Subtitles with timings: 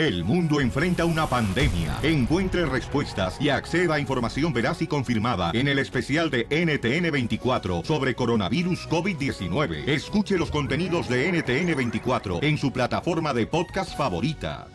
[0.00, 1.98] El mundo enfrenta una pandemia.
[2.02, 8.14] Encuentre respuestas y acceda a información veraz y confirmada en el especial de NTN24 sobre
[8.14, 9.86] coronavirus COVID-19.
[9.86, 14.68] Escuche los contenidos de NTN24 en su plataforma de podcast favorita.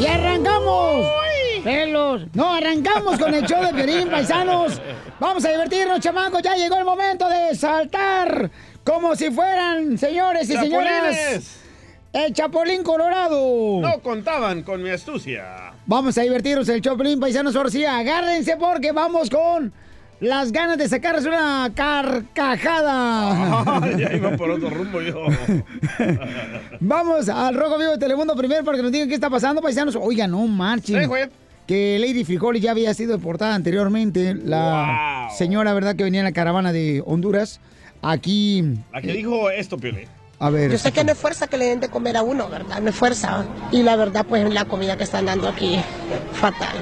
[0.00, 1.06] ¡Y arrancamos!
[1.62, 2.22] ¡Pelos!
[2.34, 4.82] No, arrancamos con el show de Piolín, paisanos.
[5.20, 6.42] Vamos a divertirnos, chamacos.
[6.42, 8.50] Ya llegó el momento de saltar
[8.92, 11.60] como si fueran, señores y señoras, ¡Chapulines!
[12.12, 13.80] el Chapulín Colorado.
[13.80, 15.72] No contaban con mi astucia.
[15.86, 17.54] Vamos a divertirnos el Chapulín, paisanos.
[17.70, 19.72] Sí, agárrense porque vamos con
[20.20, 23.80] las ganas de sacarles una carcajada.
[23.96, 25.24] Ya iba por otro rumbo yo.
[26.80, 29.96] Vamos al Rojo Vivo de Telemundo primero para que nos digan qué está pasando, paisanos.
[29.96, 31.02] Oiga, no marchen.
[31.02, 31.08] Sí.
[31.66, 34.34] Que Lady Frijoles ya había sido deportada anteriormente.
[34.34, 35.36] La Wow.
[35.38, 35.94] señora, ¿verdad?
[35.96, 37.60] Que venía en la caravana de Honduras.
[38.02, 40.08] Aquí, La que dijo esto, Piolín.
[40.38, 40.70] a ver.
[40.70, 42.80] Yo sé que no es fuerza que le den de comer a uno, ¿verdad?
[42.80, 43.44] No es fuerza.
[43.72, 45.78] Y la verdad, pues la comida que están dando aquí,
[46.32, 46.76] fatal.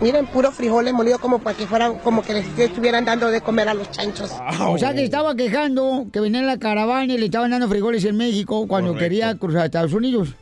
[0.00, 3.68] Miren, puro frijoles molidos como para que fueran, como que les estuvieran dando de comer
[3.68, 4.30] a los chanchos.
[4.66, 8.04] O sea que estaba quejando que venía en la caravana y le estaban dando frijoles
[8.06, 9.04] en México cuando Correcto.
[9.10, 10.34] quería cruzar a Estados Unidos.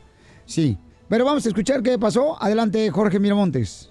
[0.45, 0.77] Sí.
[1.09, 2.41] Pero vamos a escuchar qué pasó.
[2.41, 3.89] Adelante, Jorge Miramontes.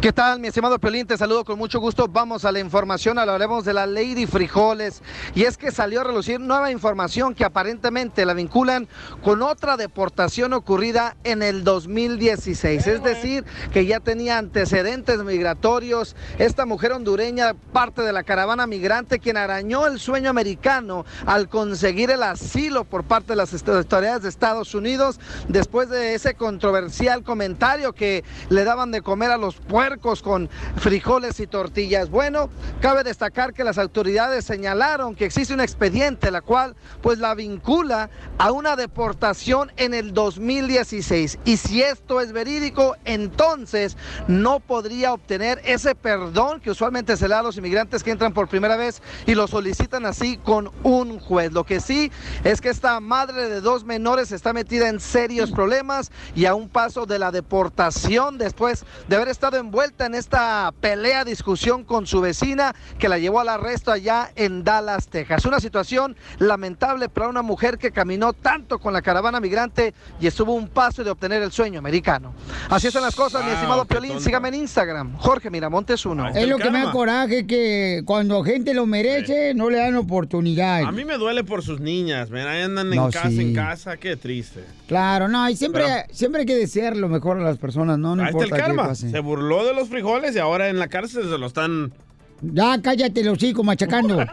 [0.00, 1.08] ¿Qué tal, mi estimado Pelín?
[1.08, 2.06] Te saludo con mucho gusto.
[2.06, 5.02] Vamos a la información, hablaremos de la Lady Frijoles.
[5.34, 8.86] Y es que salió a relucir nueva información que aparentemente la vinculan
[9.24, 12.86] con otra deportación ocurrida en el 2016.
[12.86, 16.14] Es decir, que ya tenía antecedentes migratorios.
[16.38, 22.12] Esta mujer hondureña, parte de la caravana migrante, quien arañó el sueño americano al conseguir
[22.12, 25.18] el asilo por parte de las autoridades de Estados Unidos
[25.48, 29.56] después de ese controversial comentario que le daban de comer a los
[29.88, 32.10] puercos con frijoles y tortillas.
[32.10, 32.50] Bueno,
[32.82, 38.10] cabe destacar que las autoridades señalaron que existe un expediente la cual pues la vincula
[38.36, 45.62] a una deportación en el 2016 y si esto es verídico entonces no podría obtener
[45.64, 49.00] ese perdón que usualmente se le da a los inmigrantes que entran por primera vez
[49.26, 51.50] y lo solicitan así con un juez.
[51.52, 52.12] Lo que sí
[52.44, 56.68] es que esta madre de dos menores está metida en serios problemas y a un
[56.68, 62.20] paso de la deportación después de haber estado envuelta en esta pelea, discusión con su
[62.20, 65.44] vecina que la llevó al arresto allá en Dallas, Texas.
[65.44, 70.52] Una situación lamentable para una mujer que caminó tanto con la caravana migrante y estuvo
[70.54, 72.34] un paso de obtener el sueño americano.
[72.68, 74.10] Así están las cosas, mi estimado Piolín.
[74.14, 74.24] tonto.
[74.24, 76.24] Sígame en Instagram, Jorge Miramontes 1.
[76.24, 76.92] Ahí está Es lo que me da karma.
[76.92, 80.82] coraje que cuando gente lo merece, no le dan oportunidad.
[80.82, 83.40] A mí me duele por sus niñas, ven, ahí andan en casa, sí.
[83.40, 84.64] en casa, qué triste.
[84.88, 88.16] Claro, no, y siempre, Pero- siempre hay que desear lo mejor a las personas, no,
[88.16, 88.88] no Ahí está el importa qué karma.
[88.88, 89.10] pase.
[89.10, 91.92] Se burló de los frijoles y ahora en la cárcel se lo están...
[92.40, 94.18] Ya cállate los hocico machacando.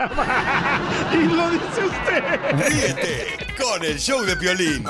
[1.13, 2.67] Y lo dice usted.
[2.67, 3.25] Ríete
[3.61, 4.85] con el show de Piolín,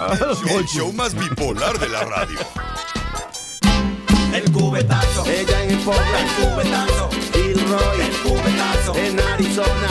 [0.50, 2.40] el show más bipolar de la radio.
[4.34, 5.26] El cubetazo.
[5.30, 6.20] Ella en Puebla.
[6.20, 7.10] El cubetazo.
[7.32, 8.02] Gilroy.
[8.02, 8.96] El cubetazo.
[8.96, 9.90] En Arizona.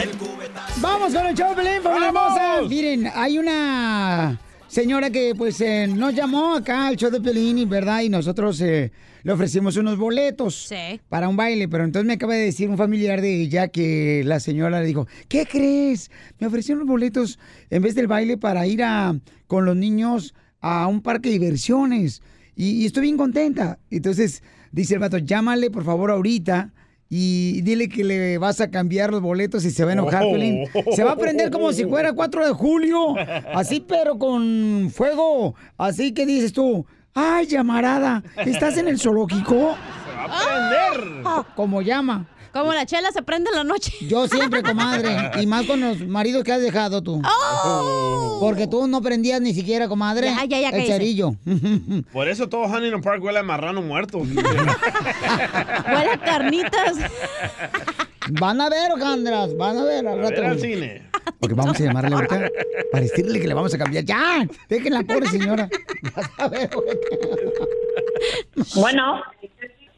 [0.00, 0.80] El cubetazo.
[0.80, 2.62] Vamos con el show, Pelín, familia hermosa.
[2.68, 4.38] Miren, hay una
[4.72, 8.58] señora que pues eh, nos llamó acá al show de Pelín, y verdad, y nosotros
[8.62, 8.90] eh,
[9.22, 10.98] le ofrecimos unos boletos Sí.
[11.10, 14.40] para un baile, pero entonces me acaba de decir un familiar de ella que la
[14.40, 16.10] señora le dijo, ¿qué crees?
[16.38, 17.38] Me ofrecieron los boletos
[17.68, 19.14] en vez del baile para ir a
[19.46, 22.22] con los niños a un parque de diversiones.
[22.56, 23.78] Y, y estoy bien contenta.
[23.90, 26.72] Entonces dice el vato, llámale por favor ahorita
[27.14, 30.96] y dile que le vas a cambiar los boletos y se va a enojar, Oh.
[30.96, 33.14] Se va a prender como si fuera 4 de julio.
[33.54, 35.54] Así, pero con fuego.
[35.76, 39.76] Así que dices tú, ay, llamarada, ¿estás en el zoológico?
[40.16, 41.46] Va a prender.
[41.54, 42.26] Como llama.
[42.52, 43.92] Como la chela se prende en la noche.
[44.08, 45.30] Yo siempre, comadre.
[45.40, 47.22] Y más con los maridos que has dejado tú.
[47.24, 48.38] ¡Oh!
[48.40, 50.26] Porque tú no prendías ni siquiera, comadre.
[50.26, 51.34] Ya, ya, ya, El cerillo.
[52.12, 54.18] Por eso todo Huntington Park huele a marrano muerto.
[54.18, 56.96] Huele a carnitas.
[58.30, 59.56] Van a ver, Ojandras.
[59.56, 61.08] Van a ver al A ver al cine.
[61.40, 62.50] Porque vamos a llamarle ahorita
[62.90, 64.04] para decirle que le vamos a cambiar.
[64.04, 64.46] ¡Ya!
[64.68, 65.68] Dejen la pobre señora.
[66.14, 66.70] Vas a ver,
[68.74, 69.22] Bueno.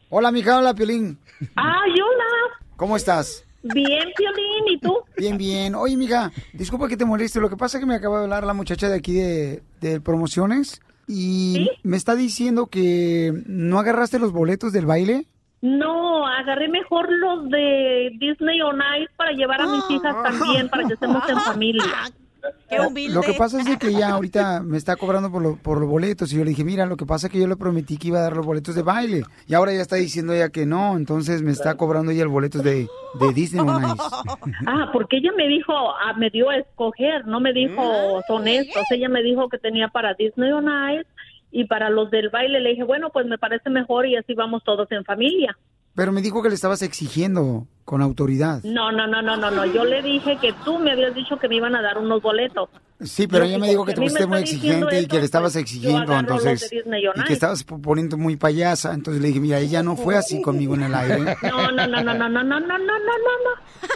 [0.09, 0.57] Hola, mija.
[0.57, 1.17] Hola, Piolín.
[1.55, 2.65] Ay, hola.
[2.75, 3.45] ¿Cómo estás?
[3.63, 4.99] Bien, Piolín, ¿y tú?
[5.17, 5.73] Bien, bien.
[5.75, 7.39] Oye, mija, disculpa que te moleste.
[7.39, 9.99] Lo que pasa es que me acaba de hablar la muchacha de aquí de, de
[10.01, 15.27] promociones y me está diciendo que no agarraste los boletos del baile.
[15.61, 20.85] No, agarré mejor los de Disney on Ice para llevar a mis hijas también, para
[20.85, 21.83] que estemos en familia.
[22.69, 23.13] Qué humilde.
[23.13, 26.31] Lo que pasa es que ella ahorita me está cobrando por, lo- por los boletos
[26.33, 28.19] y yo le dije, mira, lo que pasa es que yo le prometí que iba
[28.19, 31.41] a dar los boletos de baile y ahora ya está diciendo ella que no, entonces
[31.41, 32.87] me está cobrando ella el boleto de,
[33.19, 34.03] de Disney on Ice.
[34.67, 38.83] Ah, porque ella me dijo, ah, me dio a escoger, no me dijo son estos.
[38.91, 41.07] Ella me dijo que tenía para Disney on Ice
[41.51, 42.59] y para los del baile.
[42.59, 45.57] Le dije, bueno, pues me parece mejor y así vamos todos en familia.
[45.95, 48.61] Pero me dijo que le estabas exigiendo con autoridad.
[48.63, 49.65] No, no, no, no, no, no.
[49.65, 52.69] Yo le dije que tú me habías dicho que me iban a dar unos boletos.
[52.99, 55.53] Sí, pero Yo ella me dijo que te pusiste muy exigente y que le estabas
[55.53, 59.95] pues, exigiendo, entonces, y que estabas poniendo muy payasa, entonces le dije, mira, ella no
[59.97, 61.35] fue así conmigo en el aire.
[61.43, 63.89] No, no, no, no, no, no, no, no, no, no, no, no.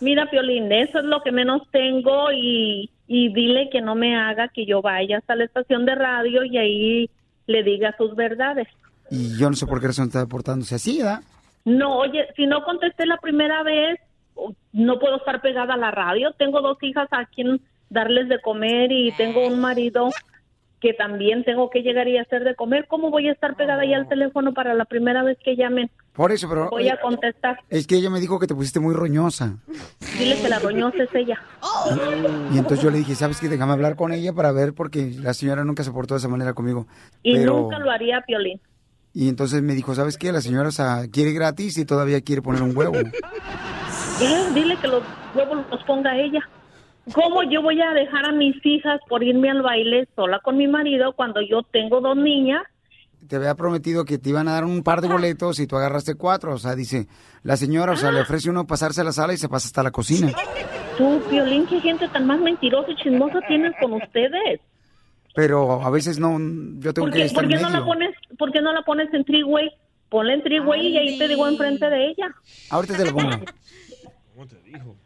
[0.00, 4.48] Mira, Piolín, eso es lo que menos tengo y, y dile que no me haga
[4.48, 7.10] que yo vaya hasta la estación de radio y ahí
[7.46, 8.68] le diga sus verdades.
[9.10, 11.22] Y yo no sé por qué razón está portándose así, ¿verdad?
[11.64, 13.98] No, oye, si no contesté la primera vez,
[14.72, 16.32] no puedo estar pegada a la radio.
[16.32, 20.10] Tengo dos hijas a quien darles de comer y tengo un marido
[20.80, 22.86] que también tengo que llegar y hacer de comer.
[22.86, 25.90] ¿Cómo voy a estar pegada ahí al teléfono para la primera vez que llamen?
[26.12, 27.58] Por eso, pero Voy a contestar.
[27.70, 29.56] es que ella me dijo que te pusiste muy roñosa.
[30.18, 31.40] Dile que la roñosa es ella.
[32.52, 33.48] Y entonces yo le dije, ¿sabes qué?
[33.48, 36.52] Déjame hablar con ella para ver, porque la señora nunca se portó de esa manera
[36.52, 36.86] conmigo.
[37.22, 38.60] Y Pero, nunca lo haría, Piolín.
[39.14, 40.32] Y entonces me dijo, ¿sabes qué?
[40.32, 42.96] La señora o sea, quiere gratis y todavía quiere poner un huevo.
[44.54, 45.02] Dile que los
[45.34, 46.40] huevos los ponga ella.
[47.12, 50.66] ¿Cómo yo voy a dejar a mis hijas por irme al baile sola con mi
[50.66, 52.62] marido cuando yo tengo dos niñas?
[53.28, 56.16] Te había prometido que te iban a dar un par de boletos y tú agarraste
[56.16, 56.54] cuatro.
[56.54, 57.06] O sea, dice,
[57.42, 59.82] la señora, o sea, le ofrece uno pasarse a la sala y se pasa hasta
[59.82, 60.32] la cocina.
[60.98, 64.60] Tú, Piolín, qué gente tan más mentirosa y chismosa tienen con ustedes.
[65.34, 66.38] Pero a veces no,
[66.78, 68.82] yo tengo ¿Por que estar por en qué no la pones, por qué no la
[68.82, 69.70] pones en three-way?
[70.08, 72.34] Ponla en three-way y ahí te digo enfrente de ella.
[72.70, 73.30] Ahorita te lo pongo.
[74.34, 74.96] ¿Cómo te dijo?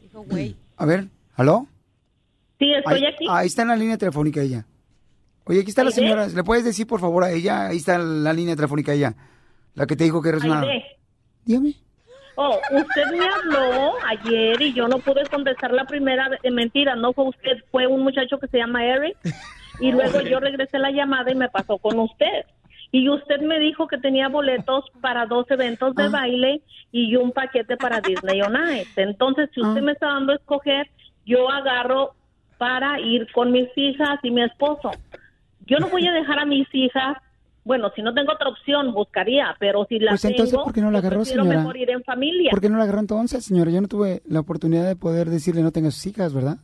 [0.00, 0.56] Dijo, güey.
[0.76, 1.66] A ver, ¿aló?
[2.58, 3.26] Sí, estoy ahí, aquí.
[3.28, 4.64] Ahí está en la línea telefónica ella.
[5.44, 6.28] Oye, aquí está la señora.
[6.28, 7.66] ¿Le puedes decir, por favor, a ella?
[7.66, 9.14] Ahí está la línea telefónica ella.
[9.74, 10.60] La que te dijo que eres una...
[10.60, 10.84] Aide.
[11.44, 11.74] Dígame.
[12.34, 17.28] Oh, usted me habló ayer y yo no pude contestar la primera Mentira, no fue
[17.28, 19.16] usted, fue un muchacho que se llama Eric.
[19.80, 22.46] Y luego yo regresé la llamada y me pasó con usted.
[22.90, 27.78] Y usted me dijo que tenía boletos para dos eventos de baile y un paquete
[27.78, 29.00] para Disney on Ice.
[29.00, 30.90] Entonces, si usted me está dando a escoger,
[31.24, 32.14] yo agarro
[32.58, 34.90] para ir con mis hijas y mi esposo.
[35.66, 37.16] Yo no voy a dejar a mis hijas.
[37.64, 40.80] Bueno, si no tengo otra opción, buscaría, pero si la Pues entonces, tengo, ¿por qué
[40.80, 41.58] no la yo agarró, señora?
[41.58, 42.50] mejor ir en familia.
[42.50, 43.70] ¿Por qué no la agarró entonces, señora?
[43.70, 46.56] Yo no tuve la oportunidad de poder decirle no tenga sus hijas, ¿verdad?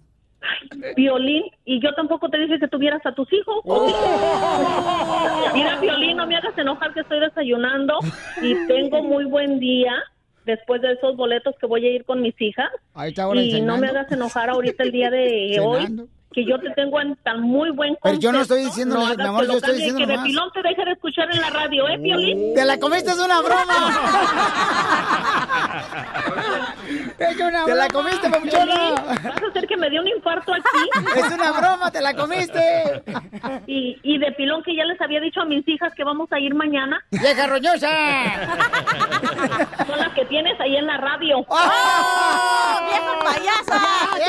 [0.96, 3.56] Violín, y yo tampoco te dije que tuvieras a tus hijos.
[5.54, 7.94] Mira, Violín, no me hagas enojar que estoy desayunando
[8.42, 9.92] y tengo muy buen día
[10.44, 12.70] después de esos boletos que voy a ir con mis hijas.
[12.94, 16.02] Ahí está ahora Y no me hagas enojar ahorita el día de Cenando.
[16.04, 16.08] hoy.
[16.32, 19.22] Que yo te tengo en tan muy buen Pero yo no estoy diciendo, No mi
[19.24, 20.26] amor, yo lo estoy cambie, diciendo Que de nomás.
[20.26, 22.54] pilón te deje de escuchar en la radio, ¿eh, Violín?
[22.54, 23.98] ¡Te la comiste, es una broma!
[27.18, 28.90] ¡Es una ¡Te la comiste, papuchona!
[29.24, 31.18] ¿Vas a hacer que me dé un infarto aquí?
[31.18, 33.02] ¡Es una broma, te la comiste!
[33.66, 36.38] Y, y de pilón que ya les había dicho a mis hijas que vamos a
[36.40, 37.00] ir mañana.
[37.10, 37.88] ¡Vieja roñosa!
[39.86, 41.38] Son las que tienes ahí en la radio.
[41.46, 43.80] ¡Oh, vieja payasa!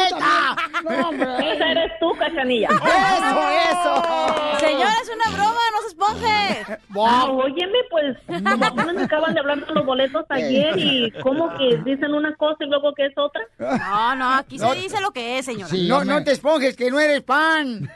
[0.05, 0.55] ¡Esta!
[0.83, 1.53] ¡No, hombre!
[1.53, 2.67] Esa eres tú, cachanilla.
[2.71, 4.59] ¡Eso, eso!
[4.59, 6.79] Señora, es una broma, no se esponje.
[6.97, 12.13] Ah, óyeme, pues, me acaban de hablar de los boletos ayer y como que dicen
[12.13, 13.41] una cosa y luego que es otra.
[13.57, 15.71] No, no, aquí se dice lo que es, señora.
[15.87, 17.89] no, no te esponjes, que no eres pan.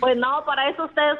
[0.00, 1.18] Pues no, para eso ustedes,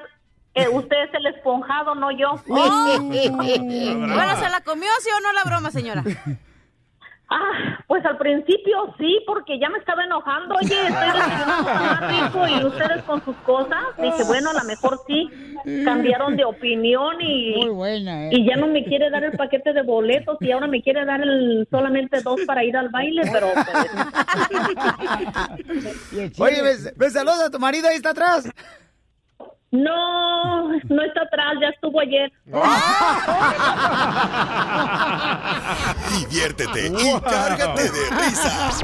[0.54, 2.34] eh, usted es el esponjado, no yo.
[2.48, 2.98] Oh.
[3.10, 6.02] Bueno, ¿se la comió, sí o no la broma, señora?
[7.28, 10.54] Ah, pues al principio sí, porque ya me estaba enojando.
[10.54, 13.82] Oye, estoy desayunando más rico y ustedes con sus cosas.
[14.00, 15.28] Dije, bueno, a lo mejor sí
[15.84, 18.30] cambiaron de opinión y, Muy buena, ¿eh?
[18.30, 21.20] y ya no me quiere dar el paquete de boletos y ahora me quiere dar
[21.20, 23.66] el solamente dos para ir al baile, pero pues,
[26.38, 28.48] Oye, ¿ves, ves saludos a tu marido ahí está atrás?
[29.70, 32.32] No, no está atrás, ya estuvo ayer.
[36.18, 38.80] Diviértete y cárgate de risas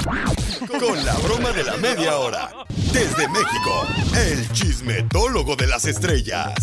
[0.79, 2.49] con la broma de la media hora.
[2.91, 6.53] Desde México, el chismetólogo de las estrellas,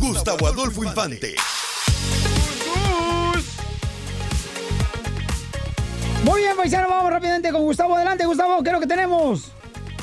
[0.00, 1.34] Gustavo Adolfo Infante.
[6.24, 7.94] Muy bien, paisano, vamos rápidamente con Gustavo.
[7.96, 9.52] Adelante, Gustavo, ¿qué es lo que tenemos?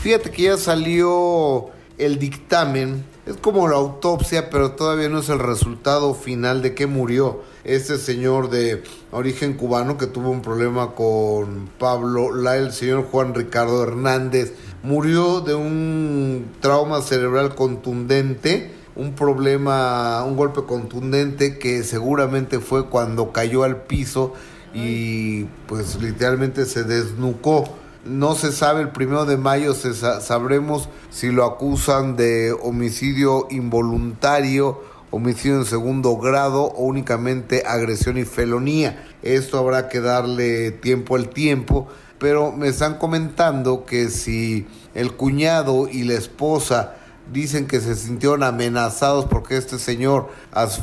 [0.01, 3.03] Fíjate que ya salió el dictamen.
[3.25, 7.97] Es como la autopsia, pero todavía no es el resultado final de qué murió este
[7.97, 13.81] señor de origen cubano que tuvo un problema con Pablo la el señor Juan Ricardo
[13.81, 14.53] Hernández,
[14.83, 23.31] murió de un trauma cerebral contundente, un problema, un golpe contundente que seguramente fue cuando
[23.31, 24.33] cayó al piso
[24.75, 27.63] y pues literalmente se desnucó.
[28.05, 33.47] No se sabe, el primero de mayo se sa- sabremos si lo acusan de homicidio
[33.49, 39.03] involuntario, homicidio en segundo grado o únicamente agresión y felonía.
[39.23, 41.87] Esto habrá que darle tiempo al tiempo,
[42.19, 46.95] pero me están comentando que si el cuñado y la esposa
[47.31, 50.29] Dicen que se sintieron amenazados porque este señor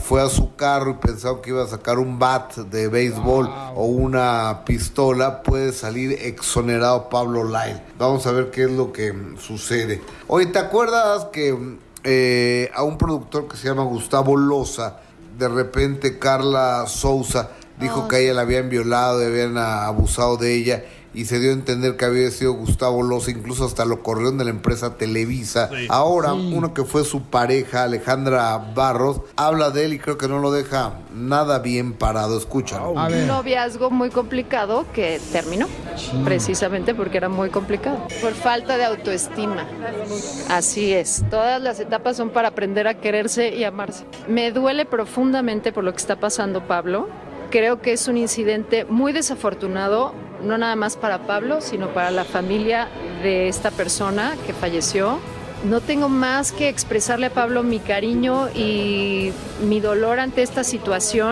[0.03, 3.87] fue a su carro y pensaba que iba a sacar un bat de béisbol o
[3.87, 5.43] una pistola.
[5.43, 7.81] Puede salir exonerado Pablo Lyle.
[7.99, 10.03] Vamos a ver qué es lo que sucede.
[10.27, 11.57] Oye, ¿te acuerdas que
[12.05, 14.97] eh, a un productor que se llama Gustavo Loza,
[15.39, 20.37] de repente Carla Souza dijo que a ella la habían violado y habían ah, abusado
[20.37, 20.85] de ella?
[21.15, 24.45] Y se dio a entender que había sido Gustavo Loza, incluso hasta lo corrieron de
[24.45, 25.69] la empresa Televisa.
[25.69, 25.87] Sí.
[25.91, 26.53] Ahora, Sí.
[26.55, 30.51] uno que fue su pareja, Alejandra Barros, habla de él y creo que no lo
[30.53, 32.39] deja nada bien parado.
[32.39, 32.93] Escúchalo.
[32.93, 35.67] Un noviazgo muy complicado que terminó,
[36.25, 37.99] precisamente porque era muy complicado.
[38.21, 39.67] Por falta de autoestima.
[40.49, 41.25] Así es.
[41.31, 44.05] Todas las etapas son para aprender a quererse y amarse.
[44.29, 47.09] Me duele profundamente por lo que está pasando Pablo.
[47.53, 52.25] Creo que es un incidente muy desafortunado, no nada más para Pablo, sino para la
[52.25, 52.89] familia
[53.23, 55.19] de esta persona que falleció.
[55.69, 59.33] No tengo más que expresarle a Pablo mi cariño y
[59.69, 61.29] mi dolor ante esta situación.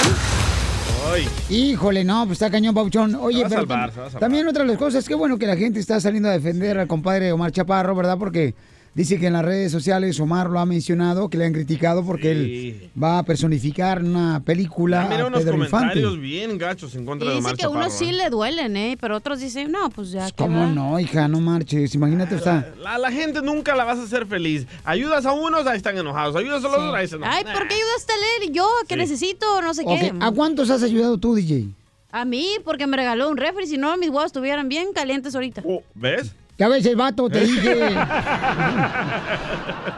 [1.49, 3.15] Híjole, no, pues está cañón, Pauchón.
[3.15, 4.21] Oye, pero salvar, tam- se va a salvar.
[4.21, 6.87] también otra de las cosas, qué bueno que la gente está saliendo a defender al
[6.87, 8.19] compadre Omar Chaparro, ¿verdad?
[8.19, 8.55] Porque
[8.94, 12.32] dice que en las redes sociales Omar lo ha mencionado, que le han criticado porque
[12.32, 15.70] él va a personificar una película Mira a unos Pedro Infante.
[16.00, 18.12] comentarios bien gachos en contra Y de dice Omar que a unos sí ¿eh?
[18.12, 18.97] le duelen, ¿eh?
[19.00, 20.26] Pero otros dicen, no, pues ya.
[20.26, 20.66] que ¿Cómo va.
[20.66, 21.28] no, hija?
[21.28, 21.94] No marches.
[21.94, 24.66] Imagínate, o sea, La, la gente nunca la vas a hacer feliz.
[24.85, 26.35] Ayudas a unos, ahí están enojados.
[26.37, 28.52] Ayudas a los otros, ahí están Ay, ¿por qué ayudaste a leer?
[28.52, 29.00] Yo, que Sí.
[29.00, 30.12] necesito, no sé qué.
[30.20, 31.68] ¿a cuántos has ayudado tú, DJ?
[32.12, 35.62] A mí, porque me regaló un refri, si no, mis huevos estuvieran bien calientes ahorita.
[35.94, 36.32] ¿Ves?
[36.61, 37.88] Ya ves el vato, te dije.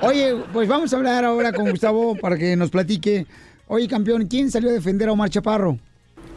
[0.00, 3.26] Oye, pues vamos a hablar ahora con Gustavo para que nos platique.
[3.66, 5.76] Oye, campeón, ¿quién salió a defender a Omar Chaparro?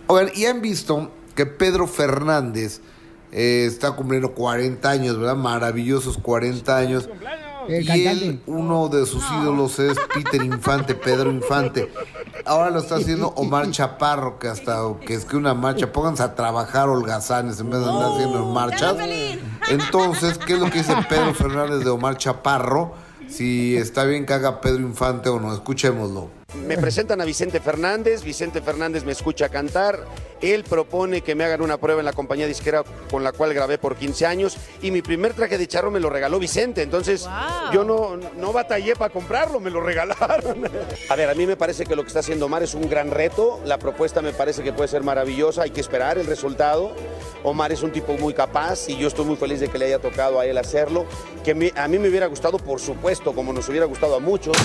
[0.07, 2.81] Oigan, y han visto que Pedro Fernández
[3.31, 5.35] eh, está cumpliendo 40 años, ¿verdad?
[5.35, 7.07] Maravillosos 40 años.
[7.67, 11.91] El y él, uno de sus ídolos es Peter Infante, Pedro Infante.
[12.45, 16.35] Ahora lo está haciendo Omar Chaparro, que hasta que es que una marcha, pónganse a
[16.35, 18.95] trabajar holgazanes en vez de andar haciendo marchas.
[19.69, 22.93] Entonces, ¿qué es lo que dice Pedro Fernández de Omar Chaparro?
[23.27, 26.29] Si está bien que haga Pedro Infante o no, escuchémoslo.
[26.53, 30.05] Me presentan a Vicente Fernández, Vicente Fernández me escucha cantar,
[30.41, 33.77] él propone que me hagan una prueba en la compañía disquera con la cual grabé
[33.77, 37.27] por 15 años y mi primer traje de charro me lo regaló Vicente, entonces
[37.73, 40.69] yo no, no batallé para comprarlo, me lo regalaron.
[41.09, 43.11] A ver, a mí me parece que lo que está haciendo Omar es un gran
[43.11, 46.95] reto, la propuesta me parece que puede ser maravillosa, hay que esperar el resultado.
[47.43, 49.99] Omar es un tipo muy capaz y yo estoy muy feliz de que le haya
[49.99, 51.05] tocado a él hacerlo,
[51.43, 54.55] que me- a mí me hubiera gustado, por supuesto, como nos hubiera gustado a muchos.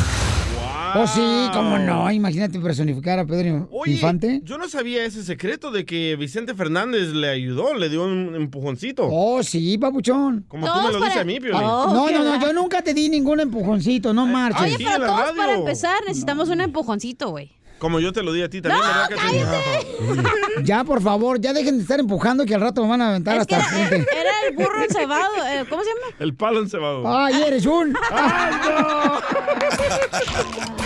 [0.93, 2.11] Oh, sí, cómo no.
[2.11, 4.41] Imagínate personificar a Pedro Oye, Infante.
[4.43, 9.09] yo no sabía ese secreto de que Vicente Fernández le ayudó, le dio un empujoncito.
[9.11, 10.45] Oh, sí, papuchón.
[10.49, 11.61] Como tú me lo dices a mí, Piolín.
[11.63, 14.63] Ah, no, no, no, yo nunca te di ningún empujoncito, no marches.
[14.63, 17.53] Oye, pero todos para empezar necesitamos un empujoncito, güey.
[17.81, 20.31] Como yo te lo di a ti también, No, ¿verdad, Cachanilla?
[20.63, 23.39] Ya, por favor, ya dejen de estar empujando que al rato me van a aventar
[23.39, 24.07] hasta el frente.
[24.15, 26.15] Era el burro encebado, eh, ¿cómo se llama?
[26.19, 27.03] El palo encebado.
[27.09, 27.97] Ay, eres un.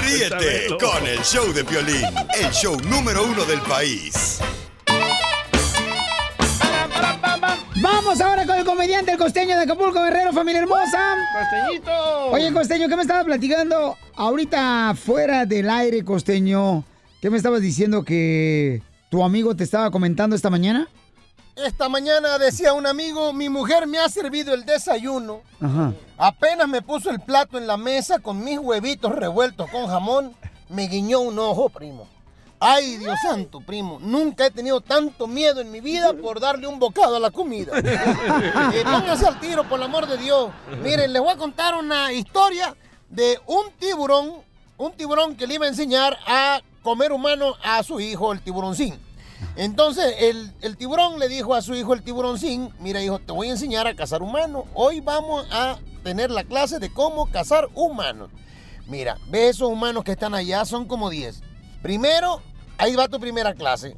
[0.04, 2.04] Ríete con el show de Piolín,
[2.40, 4.38] el show número uno del país.
[7.82, 11.16] Vamos ahora con el comediante, el costeño de Acapulco, Guerrero, familia hermosa.
[11.32, 12.26] ¡Costeñito!
[12.30, 16.84] Oye, costeño, ¿qué me estabas platicando ahorita fuera del aire, costeño?
[17.20, 20.88] ¿Qué me estabas diciendo que tu amigo te estaba comentando esta mañana?
[21.56, 25.42] Esta mañana decía un amigo, mi mujer me ha servido el desayuno.
[25.60, 25.92] Ajá.
[26.16, 30.32] Apenas me puso el plato en la mesa con mis huevitos revueltos con jamón,
[30.68, 32.08] me guiñó un ojo, primo.
[32.66, 36.78] Ay, Dios santo, primo, nunca he tenido tanto miedo en mi vida por darle un
[36.78, 37.72] bocado a la comida.
[37.76, 40.50] Eh, pónganse al tiro, por el amor de Dios.
[40.82, 42.74] Miren, les voy a contar una historia
[43.10, 44.32] de un tiburón,
[44.78, 48.98] un tiburón que le iba a enseñar a comer humano a su hijo, el tiburoncín.
[49.56, 53.52] Entonces el, tiburón le dijo a su hijo el tiburoncín, mira hijo, te voy a
[53.52, 54.64] enseñar a cazar humanos.
[54.72, 58.30] Hoy vamos a tener la clase de cómo cazar humanos.
[58.86, 61.42] Mira, ve esos humanos que están allá, son como 10.
[61.82, 62.40] Primero,
[62.78, 63.96] ahí va tu primera clase.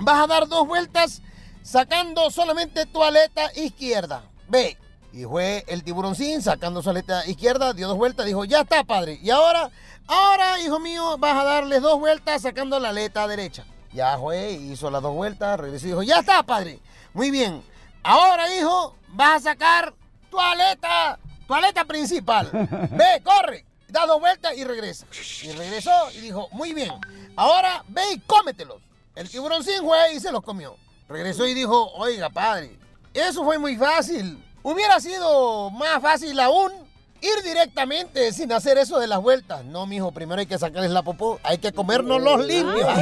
[0.00, 1.22] Vas a dar dos vueltas
[1.62, 4.22] sacando solamente tu aleta izquierda.
[4.48, 4.76] Ve.
[5.12, 9.18] Y fue el tiburoncín sacando su aleta izquierda, dio dos vueltas, dijo, ya está, padre.
[9.22, 9.70] Y ahora,
[10.06, 13.64] ahora, hijo mío, vas a darles dos vueltas sacando la aleta derecha.
[13.92, 16.78] Ya fue, hizo las dos vueltas, regresó y dijo, ya está, padre.
[17.14, 17.62] Muy bien.
[18.02, 19.94] Ahora, hijo, vas a sacar
[20.30, 22.48] tu aleta, tu aleta principal.
[22.52, 23.64] Ve, corre.
[23.88, 25.06] Da dos vueltas y regresa.
[25.42, 26.92] Y regresó y dijo, muy bien.
[27.38, 28.78] Ahora ve y cómetelos.
[29.14, 30.76] El tiburoncín fue y se los comió.
[31.08, 32.76] Regresó y dijo, oiga, padre,
[33.14, 34.44] eso fue muy fácil.
[34.60, 36.72] Hubiera sido más fácil aún
[37.20, 39.64] ir directamente sin hacer eso de las vueltas.
[39.64, 41.38] No, mijo, primero hay que sacarles la popó.
[41.44, 42.88] Hay que comernos los limpios.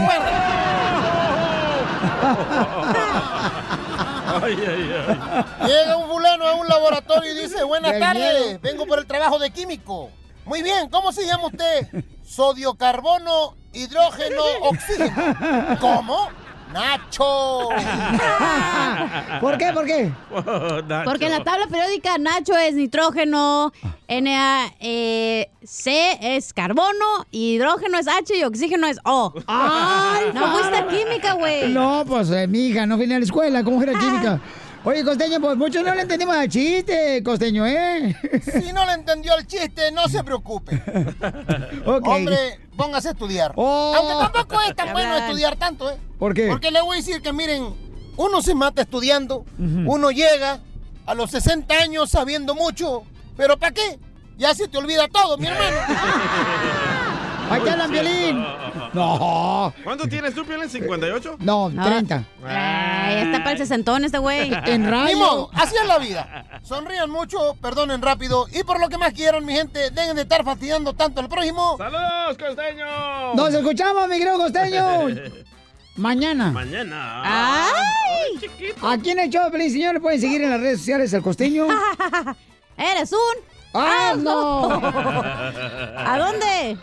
[4.42, 5.66] Ay, ay, ay.
[5.66, 9.50] Llega un fulano a un laboratorio y dice, buenas tardes, vengo por el trabajo de
[9.50, 10.10] químico.
[10.46, 11.88] Muy bien, ¿cómo se llama usted?
[12.24, 15.76] Sodio, carbono, hidrógeno, oxígeno.
[15.80, 16.28] ¿Cómo?
[16.72, 17.68] Nacho.
[19.40, 19.72] ¿Por qué?
[19.72, 20.12] ¿Por qué?
[21.04, 23.72] Porque en la tabla periódica Nacho es nitrógeno,
[24.08, 29.32] Na, eh, C es carbono, hidrógeno es H y oxígeno es O.
[29.46, 30.26] ¡Ay!
[30.32, 31.72] No fuiste química, güey.
[31.72, 33.64] No, pues, eh, mi hija, no vine a la escuela.
[33.64, 34.40] ¿Cómo era química?
[34.86, 38.16] Oye, Costeño, pues muchos no le entendimos al chiste, Costeño, ¿eh?
[38.40, 40.80] Si no le entendió el chiste, no se preocupe.
[41.84, 43.52] Hombre, póngase a estudiar.
[43.56, 43.92] Oh.
[43.96, 45.96] Aunque tampoco es tan bueno estudiar tanto, ¿eh?
[46.20, 46.46] ¿Por qué?
[46.46, 47.74] Porque le voy a decir que, miren,
[48.16, 50.60] uno se mata estudiando, uno llega
[51.04, 53.02] a los 60 años sabiendo mucho,
[53.36, 53.98] pero ¿para qué?
[54.38, 55.78] Ya se te olvida todo, mi hermano.
[57.50, 58.44] ¡Aquí hablan violín!
[58.92, 59.72] No.
[59.84, 60.68] ¿Cuánto tienes tú, Piolín?
[60.68, 61.36] ¿58?
[61.40, 62.24] No, 30.
[62.44, 64.50] Ay, está para el sesentón este güey.
[64.66, 66.60] Ni modo, así es la vida.
[66.62, 70.44] Sonrían mucho, perdonen rápido y por lo que más quieran, mi gente, dejen de estar
[70.44, 71.76] fastidiando tanto al prójimo.
[71.78, 73.34] ¡Saludos, costeño!
[73.34, 74.84] Nos escuchamos, mi querido Costeño.
[75.96, 76.50] Mañana.
[76.50, 77.22] Mañana.
[77.24, 78.50] ¡Ay!
[78.82, 81.22] Aquí en el show de Pelín, señor, le pueden seguir en las redes sociales al
[81.22, 81.66] Costeño.
[82.76, 84.68] ¡Eres un ¡Ah, no!
[84.82, 86.76] ¿A dónde?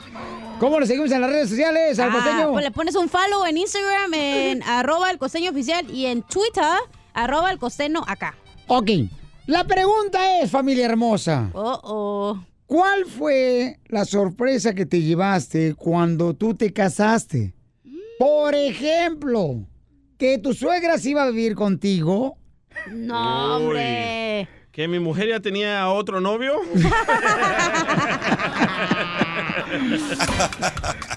[0.59, 2.51] ¿Cómo lo seguimos en las redes sociales al Ah, Costeño?
[2.51, 6.63] pues le pones un follow en Instagram, en arroba el costeño oficial y en Twitter,
[7.13, 8.35] arroba el costeño acá.
[8.67, 8.89] Ok.
[9.47, 11.49] La pregunta es, familia hermosa.
[11.53, 12.43] Oh, oh.
[12.65, 17.53] ¿Cuál fue la sorpresa que te llevaste cuando tú te casaste?
[18.17, 19.65] Por ejemplo,
[20.17, 22.37] que tu suegra se iba a vivir contigo.
[22.91, 24.47] No, hombre.
[24.73, 26.55] ¿Que mi mujer ya tenía otro novio?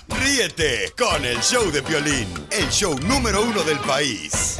[0.08, 4.58] Ríete con el show de Piolín, el show número uno del país.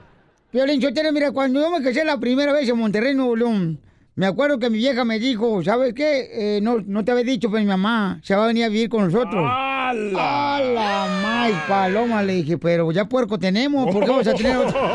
[0.51, 3.79] Violín, yo te mira, cuando yo me casé la primera vez en Monterrey, Nuevo León,
[4.15, 6.57] me acuerdo que mi vieja me dijo, ¿sabes qué?
[6.57, 8.89] Eh, no, no te había dicho, pero mi mamá se va a venir a vivir
[8.89, 9.45] con nosotros.
[9.49, 10.57] ¡Hala!
[10.57, 11.07] ¡A la
[11.49, 12.23] más paloma!
[12.23, 14.79] Le dije, pero ya puerco tenemos, ¿por qué vamos a tener otro?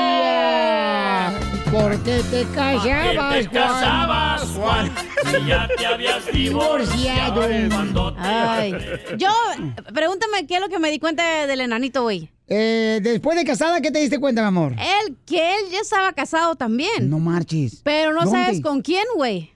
[0.02, 1.32] ¡Vaya!
[1.72, 4.92] ¿Por qué te casabas, ¿Qué te casabas, Juan,
[5.26, 7.42] si ya te habías divorciado?
[7.70, 8.76] Cuando te Ay.
[9.18, 9.30] Yo,
[9.94, 12.30] pregúntame qué es lo que me di cuenta del enanito, güey.
[12.48, 14.74] Eh, después de casada, ¿qué te diste cuenta, mi amor?
[14.74, 17.10] Él, que él ya estaba casado también.
[17.10, 17.80] No marches.
[17.86, 18.32] Pero no ¿Dónde?
[18.38, 19.51] sabes con quién, güey.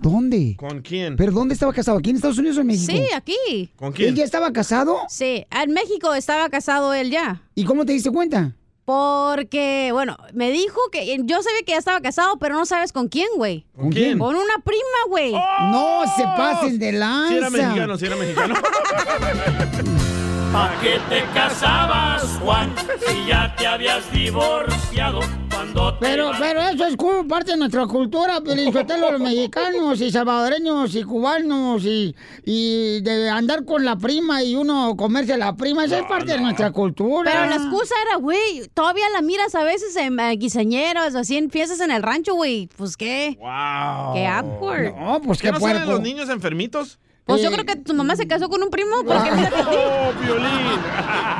[0.00, 0.56] ¿Dónde?
[0.58, 1.16] ¿Con quién?
[1.16, 1.98] ¿Pero dónde estaba casado?
[1.98, 2.92] ¿Aquí en Estados Unidos o en México?
[2.92, 3.70] Sí, aquí.
[3.76, 4.98] ¿Con ¿Él ya estaba casado?
[5.08, 7.42] Sí, en México estaba casado él ya.
[7.54, 8.54] ¿Y cómo te diste cuenta?
[8.84, 13.08] Porque, bueno, me dijo que yo sabía que ya estaba casado, pero no sabes con
[13.08, 13.66] quién, güey.
[13.74, 14.16] ¿Con quién?
[14.16, 15.32] Con una prima, güey.
[15.32, 17.28] No se pasen de lanza.
[17.28, 18.54] Si era mexicano, si era mexicano.
[20.52, 22.72] ¿Pa' qué te casabas, Juan,
[23.08, 25.20] si ya te habías divorciado?
[25.56, 26.40] Cuando te Pero, vas.
[26.40, 26.96] pero eso es
[27.28, 32.14] parte de nuestra cultura, Piolinsotelo, los mexicanos y salvadoreños y cubanos y,
[32.44, 36.32] y de andar con la prima y uno comerse a la prima, eso es parte
[36.32, 37.30] de nuestra cultura.
[37.32, 41.36] Pero la excusa era, güey, todavía la miras a veces en eh, guisañeras o así
[41.36, 42.68] en fiestas en el rancho, güey.
[42.76, 43.36] Pues qué.
[43.40, 44.14] Wow.
[44.14, 44.94] Qué awkward.
[44.96, 45.92] No, pues ¿Qué qué no salen puerco.
[45.92, 46.98] los niños enfermitos?
[47.26, 49.30] Pues yo creo que tu mamá se casó con un primo porque.
[49.66, 50.80] ¡Oh, violín!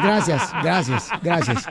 [0.02, 1.64] Gracias, gracias, gracias.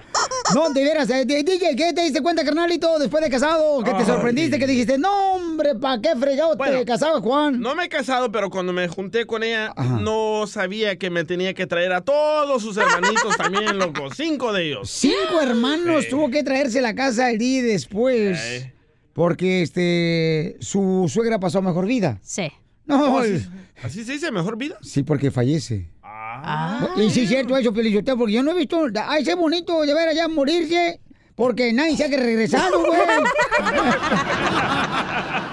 [0.53, 3.83] No, de veras, eh, DJ, ¿qué te diste cuenta, carnalito, después de casado?
[3.83, 7.59] Que te sorprendiste, que dijiste, no, hombre, ¿para qué fregado Bueno, te casabas, Juan?
[7.59, 9.97] No me he casado, pero cuando me junté con ella, Ajá.
[9.99, 14.13] no sabía que me tenía que traer a todos sus hermanitos también, loco.
[14.15, 14.89] Cinco de ellos.
[14.89, 16.09] Cinco hermanos Sí.
[16.11, 18.67] tuvo que traerse a la casa el día después.
[19.13, 22.19] Porque este su suegra pasó mejor vida.
[22.21, 22.51] Sí.
[22.85, 23.33] No, sí.
[23.33, 23.47] así,
[23.83, 24.77] así se dice, mejor vida.
[25.03, 25.89] porque fallece.
[26.03, 26.89] Ah.
[26.97, 29.93] Y sí es cierto eso, Pelizotelo, porque yo no he visto a ese bonito de
[29.93, 30.99] ver allá morirse
[31.35, 32.91] porque nadie se ha que regresado, güey.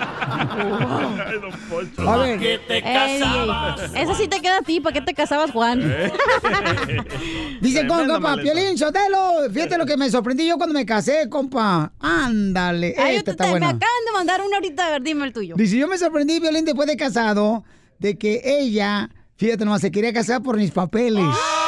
[0.56, 2.08] Don.
[2.08, 2.38] A ver.
[2.38, 2.82] que te Ey,
[3.20, 3.80] casabas.
[3.94, 4.80] Esa sí te queda a ti.
[4.80, 5.80] ¿Para qué te casabas, Juan?
[7.60, 8.52] Dice, con, Tremenda compa, maleta.
[8.52, 11.92] Piolín Sotelo, fíjate lo que me sorprendí yo cuando me casé, compa.
[12.00, 14.86] Ándale, Ay, yo esta te- está te- me acaban de mandar una ahorita.
[14.86, 15.54] A ver, dime el tuyo.
[15.56, 17.64] Dice, yo me sorprendí, Violín, después de casado,
[17.98, 21.24] de que ella, fíjate nomás, se quería casar por mis papeles.
[21.24, 21.61] ¡Ay, el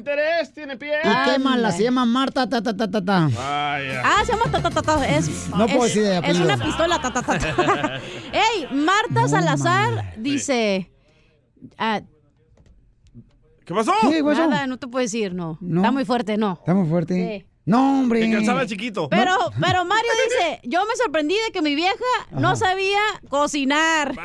[0.00, 0.94] interés tiene pie!
[1.04, 3.28] Y qué mala, se llama Marta, ta, ta, ta, ta, ta.
[3.32, 4.02] Vaya.
[4.04, 5.06] Ah, se llama ta, ta, ta, ta.
[5.08, 8.00] Es, No puedo es- decir de Es una pistola, ta, ta, ta, ta.
[8.32, 10.90] Ey, Marta Salazar dice...
[11.78, 12.00] ah,
[13.64, 13.92] ¿Qué pasó?
[14.10, 14.48] ¿Qué pasó?
[14.48, 15.56] nada, no te puedo decir, no.
[15.60, 15.80] No.
[15.82, 16.54] Está muy fuerte, no.
[16.58, 17.14] Está muy fuerte.
[17.14, 17.46] Sí.
[17.66, 18.26] No, hombre.
[18.26, 19.08] Me calzaba chiquito.
[19.08, 21.94] Pero, pero Mario dice, yo me sorprendí de que mi vieja
[22.32, 24.14] no sabía cocinar.
[24.16, 24.22] ¡Pa,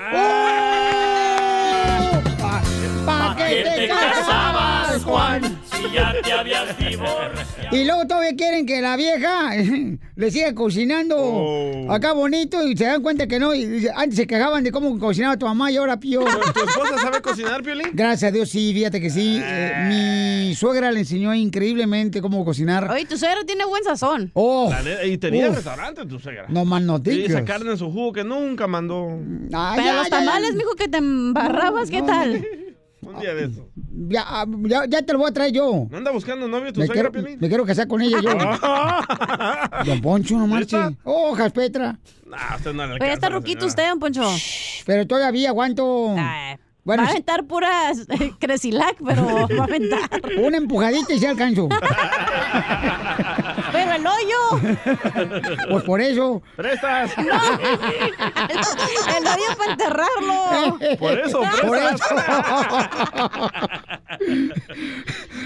[2.42, 2.62] pa
[3.06, 5.55] ¿Para que qué te casabas, Juan?
[5.90, 7.76] Si ya te habías divorciado.
[7.76, 9.52] Y luego todavía quieren que la vieja
[10.16, 11.92] le siga cocinando Oh.
[11.92, 13.54] acá bonito y se dan cuenta que no.
[13.54, 16.26] Y antes se quejaban de cómo cocinaba tu mamá y ahora peor.
[16.54, 17.90] ¿Tu, esposa sabe cocinar, Piolín?
[17.94, 19.40] Gracias a Dios, sí, fíjate que sí.
[19.44, 22.90] Eh, mi suegra le enseñó increíblemente cómo cocinar.
[22.92, 24.32] Oye, tu suegro tiene buen sazón.
[24.34, 25.56] Oh, neta, y tenía Uf.
[25.56, 26.46] restaurante tu suegra.
[26.50, 27.30] no más Y noticias.
[27.30, 29.08] esa carne en su jugo que nunca mandó.
[29.54, 30.26] Ah, Pero ya, los ya, ya.
[30.26, 32.46] tamales, mijo, que te embarrabas, ¿qué tal?
[33.06, 33.70] Un día de eso.
[34.08, 35.88] Ya, ah, ya, ya te lo voy a traer yo.
[35.90, 37.40] ¿No anda buscando novio tu Me suegra, quiero, Piolín?
[37.40, 38.32] me quiero casar con ella yo.
[39.86, 40.78] Don Poncho, no marche.
[41.04, 42.00] Hojas, Petra.
[42.26, 44.24] Nah, usted no le Pero ya está alcanza, ruquito usted, don Poncho.
[44.86, 46.16] Pero todavía aguanto.
[46.86, 49.26] Bueno, va a aventar puras eh, Cresilac, pero
[49.58, 50.10] va a aventar.
[50.38, 51.68] Una empujadita y se alcanzo.
[53.76, 54.40] Pero el hoyo.
[55.70, 56.42] Pues por eso.
[56.56, 57.12] ¡Prestas!
[57.18, 57.28] El
[59.28, 60.78] hoyo para enterrarlo.
[61.00, 62.06] Por eso, Por eso.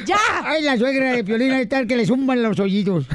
[0.06, 0.18] ¡Ya!
[0.44, 3.06] Ay, la suegra de Piolín ahí está que le zumban los hoyitos.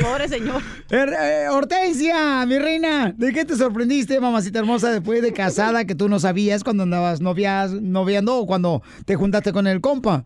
[0.00, 0.62] Pobre señor.
[0.90, 5.94] Er- eh, Hortensia, mi reina, ¿de qué te sorprendiste, mamacita hermosa, después de casada que
[5.94, 10.24] tú no sabías cuando andabas novias, noviando o cuando te juntaste con el compa?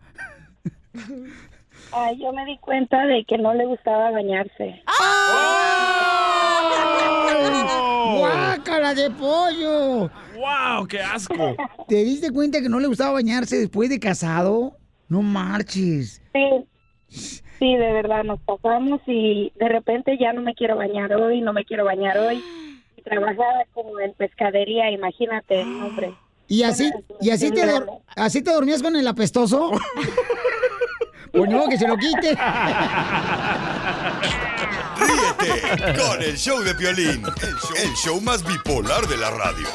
[1.95, 4.81] Ay, yo me di cuenta de que no le gustaba bañarse.
[8.17, 10.09] ¡Guácala de pollo!
[10.35, 10.87] ¡Wow!
[10.87, 11.55] ¡Qué asco!
[11.87, 14.75] ¿Te diste cuenta que no le gustaba bañarse después de casado?
[15.07, 16.21] No marches.
[16.33, 16.65] Sí,
[17.59, 21.53] sí, de verdad, nos pasamos y de repente ya no me quiero bañar hoy, no
[21.53, 22.43] me quiero bañar hoy.
[22.97, 26.13] Y trabajaba como en pescadería, imagínate, hombre.
[26.47, 27.63] ¿Y así, y así, te,
[28.15, 29.71] así te dormías con el apestoso?
[31.33, 32.37] Pues no, que se lo quite.
[34.99, 39.67] Ríete con el show de Piolín, el show, el show más bipolar de la radio.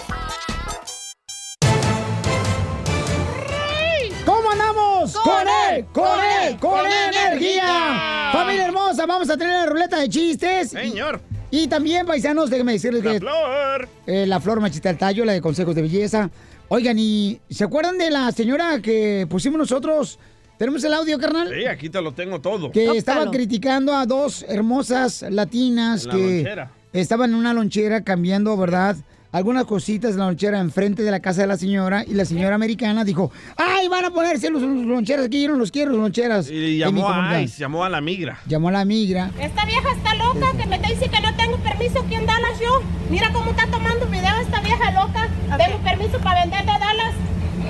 [4.25, 5.12] ¿Cómo andamos?
[5.16, 5.85] ¡Con él!
[5.92, 6.57] con él!
[6.61, 7.27] ¡Con ¡Con energía!
[7.33, 8.31] energía!
[8.33, 10.71] Familia hermosa, vamos a tener la ruleta de chistes.
[10.71, 11.21] Señor.
[11.51, 13.88] Y, y también, paisanos, déjenme decirles La que flor.
[14.07, 16.31] eh, la flor machita el tallo, la de consejos de belleza.
[16.68, 20.18] Oigan, ¿y se acuerdan de la señora que pusimos nosotros?
[20.59, 21.49] ¿Tenemos el audio, carnal?
[21.55, 22.73] Sí, aquí te lo tengo todo.
[22.73, 26.71] que estaba criticando a dos hermosas latinas la que lonchera.
[26.92, 28.97] estaban en una lonchera cambiando, ¿verdad?
[29.31, 32.57] Algunas cositas de la lonchera enfrente de la casa de la señora y la señora
[32.57, 35.42] americana dijo, ¡ay, van a ponerse los, los loncheras aquí!
[35.42, 36.51] Yo no los quiero, los loncheras.
[36.51, 37.40] Y llamó a comunidad".
[37.40, 38.40] ICE, llamó a la migra.
[38.49, 39.31] Llamó a la migra.
[39.38, 42.83] Esta vieja está loca que me dice que no tengo permiso aquí en Dallas yo.
[43.11, 45.29] Mira cómo está tomando video esta vieja loca.
[45.57, 47.14] Tengo permiso para vender de Dallas.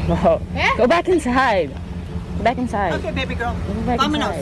[0.09, 0.41] No.
[0.59, 0.69] ¿Eh?
[0.79, 1.71] Go back inside.
[2.43, 2.95] Back inside.
[2.95, 3.55] Okay, baby girl.
[3.87, 4.35] Back Vámonos.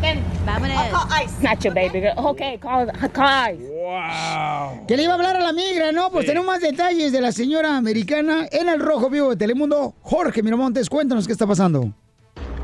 [0.00, 0.22] Ven.
[0.46, 0.76] Vámonos.
[0.76, 1.42] I'll call ICE.
[1.42, 2.26] Not your baby girl.
[2.28, 3.60] Okay, call, call ICE.
[3.60, 4.86] ¡Wow!
[4.86, 6.10] Que le iba a hablar a la migra, ¿no?
[6.10, 9.94] Pues tenemos más detalles de la señora americana en el Rojo Vivo de Telemundo.
[10.02, 11.92] Jorge Miramontes, cuéntanos qué está pasando.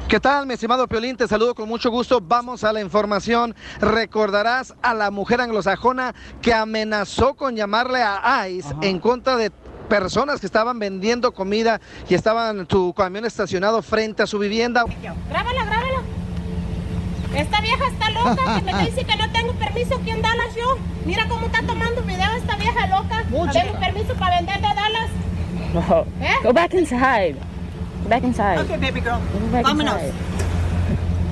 [0.09, 1.19] ¿Qué tal, mi estimado Piolín?
[1.19, 2.19] Te saludo con mucho gusto.
[2.23, 3.55] Vamos a la información.
[3.79, 9.53] Recordarás a la mujer anglosajona que amenazó con llamarle a ICE en contra de
[9.89, 14.85] personas que estaban vendiendo comida y estaban en su camión estacionado frente a su vivienda.
[15.29, 16.03] Grábala, grábala.
[17.35, 20.79] Esta vieja está loca, que me dice que no tengo permiso aquí en Dallas yo.
[21.05, 23.25] Mira cómo está tomando video esta vieja loca.
[23.53, 25.11] Tengo permiso para vender de Dallas.
[25.75, 26.07] No.
[26.25, 26.35] ¿Eh?
[26.43, 27.35] Go back inside.
[28.03, 28.61] Go back inside.
[28.61, 29.19] Okay, baby girl.
[29.63, 29.95] Vámonos.
[29.95, 30.13] inside.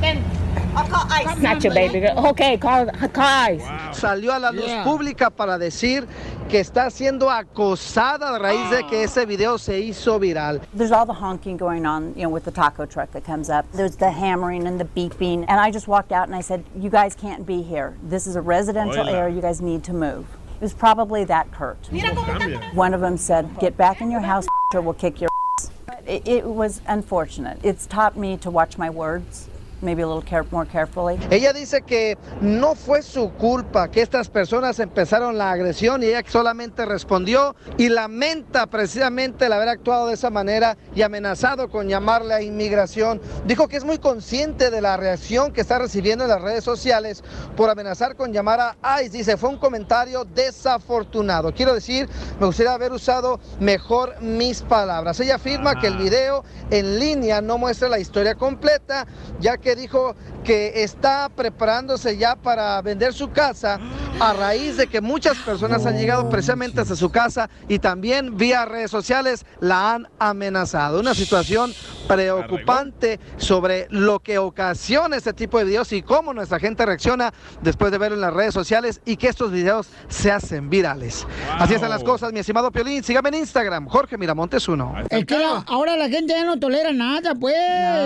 [0.01, 0.46] Ven.
[0.77, 1.39] I'll call ICE.
[1.41, 2.27] Not your baby girl.
[2.29, 3.63] Okay, call, call ICE.
[3.93, 4.85] Salió a la luz Yeah.
[4.85, 6.07] pública para decir
[6.51, 9.05] que está siendo acosada a raíz de que oh.
[9.05, 10.61] ese video se hizo viral.
[10.75, 13.65] There's all the honking going on, you know, with the taco truck that comes up.
[13.73, 15.47] There's the hammering and the beeping.
[15.49, 17.97] And I just walked out and I said, You guys can't be here.
[18.03, 19.17] This is a residential Hola.
[19.17, 19.35] area.
[19.35, 20.27] You guys need to move.
[20.57, 21.91] It was probably that curt.
[21.91, 25.23] Mira cómo está One of them said, Get back in your house or we'll kick
[25.23, 25.71] your ass."
[26.07, 27.59] It, it was unfortunate.
[27.63, 29.49] It's taught me to watch my words,
[29.83, 31.19] maybe a little care, more carefully.
[31.31, 36.23] Ella dice que no fue su culpa que estas personas empezaron la agresión y ella
[36.27, 42.35] solamente respondió y lamenta precisamente el haber actuado de esa manera y amenazado con llamarle
[42.35, 43.21] a inmigración.
[43.47, 47.23] Dijo que es muy consciente de la reacción que está recibiendo en las redes sociales
[47.57, 49.17] por amenazar con llamar a ICE.
[49.17, 51.53] Dice, fue un comentario desafortunado.
[51.53, 52.09] Quiero decir,
[52.39, 55.19] me gustaría haber usado mejor mis palabras.
[55.21, 59.07] Ella afirma que el video en línea no muestra la historia completa,
[59.41, 63.81] ya que dijo que está preparándose ya para vender su casa
[64.21, 68.65] a raíz de que muchas personas han llegado precisamente hasta su casa y también vía
[68.65, 71.01] redes sociales la han amenazado.
[71.01, 71.73] Una situación
[72.07, 77.93] preocupante sobre lo que ocasiona este tipo de videos y cómo nuestra gente reacciona después
[77.93, 81.27] de verlo en las redes sociales y que estos videos se hacen virales.
[81.59, 83.03] Así están las cosas, mi estimado Piolín.
[83.05, 84.95] Sígame en Instagram, Jorge Miramontes 1.
[85.11, 87.55] Es que la- ahora la gente ya no tolera nada, pues.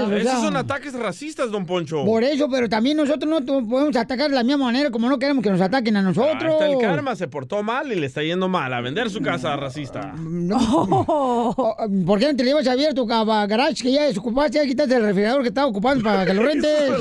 [0.07, 2.05] o Esos sea, son ataques racistas, don Poncho.
[2.05, 5.43] Por eso, pero también nosotros no podemos atacar de la misma manera como no queremos
[5.43, 6.53] que nos ataquen a Ahí nosotros.
[6.53, 9.55] está el karma, se portó mal y le está yendo mal a vender su casa
[9.57, 10.15] racista.
[10.19, 11.55] No.
[12.07, 14.59] ¿Por qué no te llevas abierto tu cava- garage que ya desocupaste?
[14.59, 16.91] Ya quitaste el refrigerador que estaba ocupando para que lo rentes.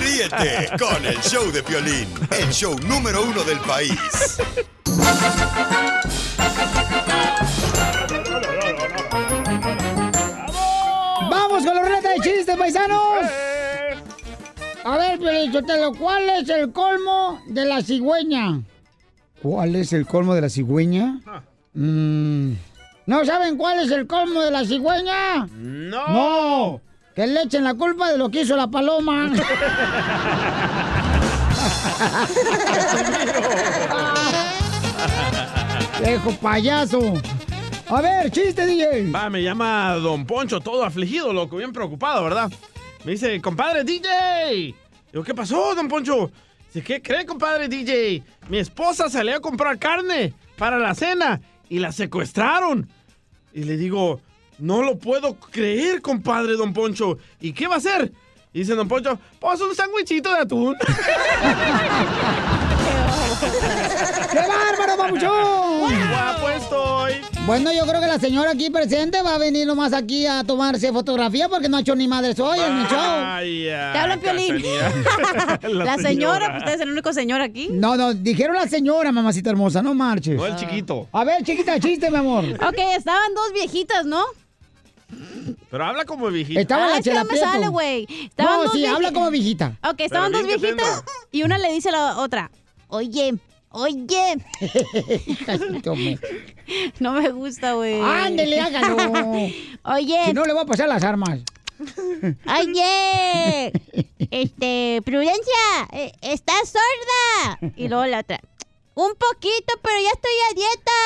[0.00, 4.38] Ríete con el show de Piolín, el show número uno del país.
[11.52, 13.26] ¡Vamos con la ruleta de chistes, paisanos!
[14.84, 18.62] A ver, Piolichotelo, ¿cuál es el colmo de la cigüeña?
[19.42, 21.20] ¿Cuál es el colmo de la cigüeña?
[21.74, 22.52] Mm,
[23.04, 25.46] ¿No saben cuál es el colmo de la cigüeña?
[25.58, 26.08] No.
[26.08, 26.80] No.
[27.14, 29.30] Que le echen la culpa de lo que hizo la paloma.
[36.02, 37.12] Viejo payaso.
[37.94, 39.10] A ver, chiste, DJ.
[39.10, 42.50] Va, me llama Don Poncho, todo afligido, loco, bien preocupado, ¿verdad?
[43.04, 44.74] Me dice, compadre DJ.
[45.12, 46.30] Digo, ¿qué pasó, Don Poncho?
[46.68, 48.22] Dice, ¿qué cree, compadre DJ?
[48.48, 52.88] Mi esposa salió a comprar carne para la cena y la secuestraron.
[53.52, 54.22] Y le digo,
[54.58, 57.18] no lo puedo creer, compadre Don Poncho.
[57.42, 58.10] ¿Y qué va a hacer?
[58.54, 60.76] Y dice Don Poncho, pues un sándwichito de atún.
[64.32, 66.08] ¡Qué bárbaro, papuchón!
[66.08, 67.01] Guapo estoy.
[67.44, 70.92] Bueno, yo creo que la señora aquí presente va a venir nomás aquí a tomarse
[70.92, 72.98] fotografía porque no ha hecho ni madre soy en el show.
[73.92, 74.62] Te hablan, Piolín.
[75.62, 77.68] La, señora, pues usted es el único señor aquí.
[77.70, 80.36] No, no, dijeron la señora, mamacita hermosa, no marches.
[80.36, 81.08] No el chiquito.
[81.12, 82.44] A ver, chiquita, chiste, mi amor.
[82.44, 84.22] Ok, estaban dos viejitas, ¿no?
[85.70, 86.60] Pero habla como viejita.
[86.60, 88.06] Estaba Ah, la es que Chela no me sale, güey.
[88.24, 89.76] Estaban No, dos sí, habla como viejita.
[89.82, 91.02] Ok, estaban Pero dos viejitas
[91.32, 92.50] y una le dice a la otra,
[92.88, 93.34] oye,
[93.72, 94.36] oye.
[97.00, 98.00] no me gusta, güey.
[98.00, 98.96] Ándele, hágalo.
[99.84, 100.26] Oye.
[100.26, 101.40] Si no, le voy a pasar las armas.
[102.60, 103.72] Oye,
[104.30, 107.58] este, Prudencia, eh, ¿estás sorda?
[107.76, 108.38] Y luego la otra,
[108.94, 111.02] un poquito, pero ya estoy a dieta.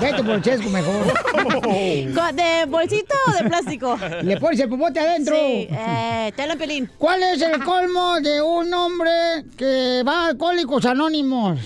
[0.00, 1.06] Vete por el chesco mejor.
[2.34, 3.98] ¿De bolsito o de plástico?
[4.22, 5.34] Le pones el popote adentro.
[5.34, 6.90] Sí, eh, te lo pelín.
[6.98, 9.10] ¿Cuál es el colmo de un hombre
[9.56, 11.60] que va a Alcohólicos Anónimos?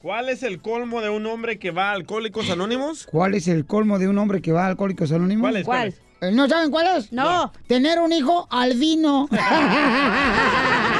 [0.00, 3.06] ¿Cuál es el colmo de un hombre que va a Alcohólicos Anónimos?
[3.10, 5.42] ¿Cuál es el colmo de un hombre que va a Alcohólicos Anónimos?
[5.42, 5.64] ¿Cuál es?
[5.64, 6.00] ¿Cuál es?
[6.34, 7.12] ¿No saben cuál es?
[7.12, 7.52] No.
[7.66, 9.28] Tener un hijo albino.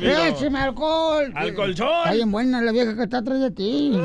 [0.00, 0.24] Casimiro.
[0.24, 1.32] Écheme alcohol.
[1.34, 1.88] ¡Al colchón!
[1.98, 3.98] Está bien buena la vieja que está atrás de ti.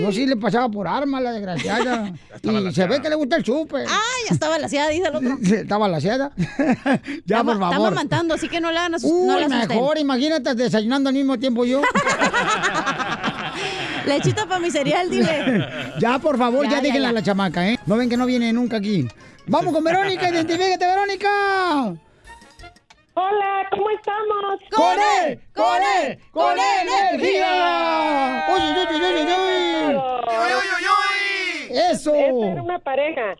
[0.00, 2.12] No, sí le pasaba por arma la desgraciada.
[2.42, 3.84] y se ve que le gusta el chupe.
[3.88, 5.38] Ah, ya estaba laseada, dice el otro.
[5.54, 6.32] Estaba laseada.
[6.36, 7.90] ya, Está por Está favor.
[7.90, 11.38] mamantando, así que no la hagan asus- Uy, no la mejor, imagínate desayunando al mismo
[11.38, 11.80] tiempo yo.
[14.06, 15.66] Lechita para mi cereal, dile.
[16.00, 17.10] Ya, por favor, ya, Ya, ya, déjenla ya.
[17.10, 17.78] a la chamaca, ¿eh?
[17.86, 19.06] No ven que no viene nunca aquí.
[19.46, 21.94] Vamos con Verónica, identifícate, Verónica.
[23.16, 24.58] Hola, ¿cómo estamos?
[24.74, 25.40] ¡Con él!
[25.54, 26.18] ¡Con él!
[26.32, 28.44] ¡Con energía!
[28.52, 29.22] ¡Uy, uy, uy, uy,
[31.70, 31.78] uy!
[31.92, 32.12] ¡Eso!
[32.12, 33.36] Esta era una pareja.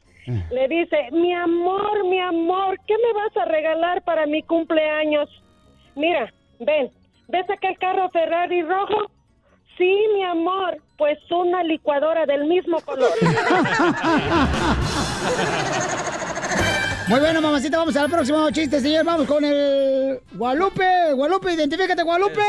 [0.51, 5.29] Le dice, mi amor, mi amor, ¿qué me vas a regalar para mi cumpleaños?
[5.97, 6.93] Mira, ven,
[7.29, 9.11] ¿ves aquel carro Ferrari rojo?
[9.77, 13.11] Sí, mi amor, pues una licuadora del mismo color.
[17.07, 19.05] Muy bueno, mamacita, vamos al próximo chiste, señor.
[19.05, 21.13] Vamos con el Guadalupe.
[21.13, 22.41] Guadalupe, identifícate, Guadalupe.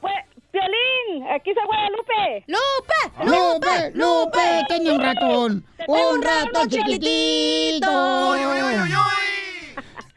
[0.00, 0.14] Pues,
[0.52, 2.44] Violín, aquí está Guadalupe.
[2.46, 3.24] ¡Lupe!
[3.24, 5.66] Lupe, Lupe, tenía un ratón.
[5.88, 8.34] Un ratón chiquitito.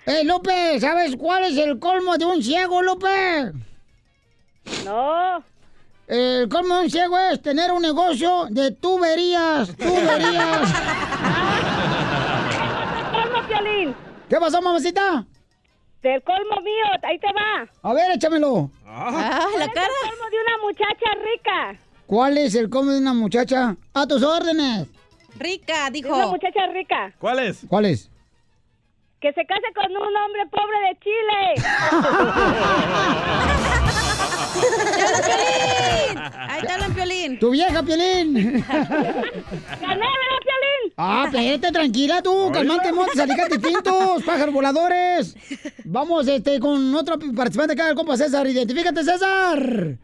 [0.05, 3.51] Eh, Lupe, ¿sabes cuál es el colmo de un ciego, Lupe?
[4.84, 5.43] No.
[6.08, 10.73] El colmo de un ciego es tener un negocio de tuberías, tuberías.
[13.49, 13.95] Piolín.
[14.29, 15.25] ¿Qué pasó, mamacita?
[16.01, 17.67] Del colmo mío, ahí te va.
[17.81, 18.69] A ver, échamelo.
[18.85, 21.79] Ah, ¿Cuál es el colmo de una muchacha rica?
[22.05, 23.75] ¿Cuál es el colmo de una muchacha?
[23.93, 24.88] A tus órdenes.
[25.38, 26.15] Rica, dijo.
[26.15, 27.13] Una muchacha rica.
[27.19, 27.65] ¿Cuál es?
[27.67, 28.09] ¿Cuál es?
[29.19, 31.55] Que se case con un hombre pobre de Chile.
[36.49, 37.39] Ahí te hablan, Piolín.
[37.39, 38.33] ¡Tu vieja, Piolín!
[38.33, 40.58] ¡Gané, ¿verdad, Piolín?
[41.01, 45.33] Ah, espérate, tranquila tú, calmante, montes, alicates tintos, pájaros voladores.
[45.85, 48.45] Vamos, este, con otro participante acá, el compa César.
[48.45, 49.97] Identifícate, César.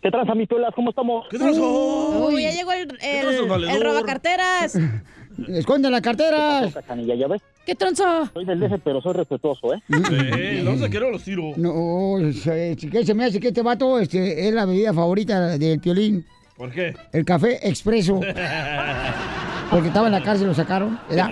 [0.00, 0.74] ¿Qué tranza, mis pelas?
[0.74, 1.26] ¿Cómo estamos?
[1.28, 4.78] ¿Qué Uy, ya llegó el, el, el robacarteras.
[5.48, 6.74] Esconde las carteras.
[7.04, 7.42] ¿ya ves?
[7.66, 8.30] ¿Qué tronzo?
[8.32, 9.82] Soy del DF, pero soy respetuoso, ¿eh?
[9.88, 11.52] Sí, no se quiero los tiro.
[11.56, 16.24] No, se, se me hace que este vato este, es la bebida favorita del piolín.
[16.58, 16.94] ¿Por qué?
[17.12, 18.20] El café expreso.
[19.70, 20.98] Porque estaba en la cárcel, lo sacaron.
[21.10, 21.30] Era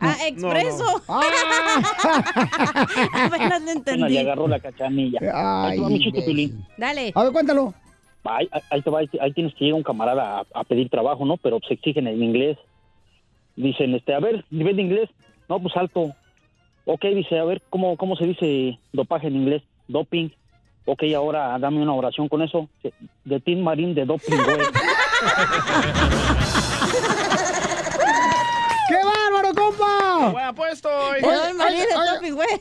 [0.00, 1.02] Ah, expreso.
[3.14, 4.18] Apenas lo Bueno, entendí.
[4.18, 5.18] agarró la cachanilla.
[5.66, 6.64] ahí te va mi chiste, Piolín.
[6.76, 7.12] Dale.
[7.14, 7.74] A ver, cuéntalo.
[8.24, 11.24] Ahí, ahí te va, ahí, ahí tienes que llegar un camarada a, a pedir trabajo,
[11.24, 11.36] ¿no?
[11.36, 12.58] Pero se exigen en inglés.
[13.56, 15.08] Dicen, este, a ver, nivel de inglés.
[15.48, 16.14] No, pues alto.
[16.86, 19.62] Ok, dice, a ver, ¿cómo, cómo se dice dopaje en inglés?
[19.88, 20.30] Doping.
[20.86, 22.68] Ok, ahora dame una oración con eso.
[23.24, 24.58] De Tim Marín de doping, güey.
[28.88, 30.30] ¡Qué bárbaro, compa!
[30.30, 30.88] ¡Buen apuesto!
[30.88, 32.60] Oye, oye, oye, oye,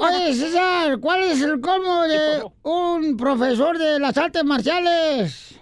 [0.00, 5.60] oye, César, ¿cuál es el colmo de un profesor de las artes marciales?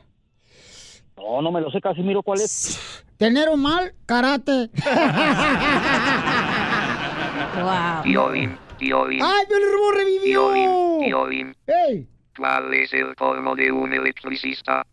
[1.19, 3.05] No, no me lo sé, Casimiro, ¿cuál es?
[3.19, 4.71] Tener un mal karate.
[7.63, 8.03] wow.
[8.79, 10.53] Piolín, Piolín, ¡Ay, Piolín Robot revivió!
[10.53, 11.57] Piolín, Piolín.
[11.67, 12.09] ¡Ey!
[12.37, 14.85] ¿Cuál es el colmo de un electricista?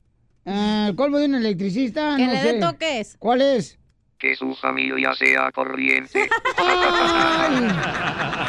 [0.46, 2.16] Ah, ¿El colmo de un electricista?
[2.18, 2.54] Que no le sé.
[2.54, 3.16] dé toques.
[3.20, 3.78] ¿Cuál es?
[4.18, 6.30] Que su familia sea corriente.
[6.58, 7.68] ¡Ay!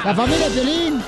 [0.04, 1.02] La familia Piolín.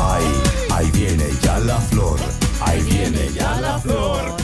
[0.00, 0.24] Ahí,
[0.72, 2.18] ahí viene ya la flor.
[2.62, 4.37] Ahí viene ya la flor.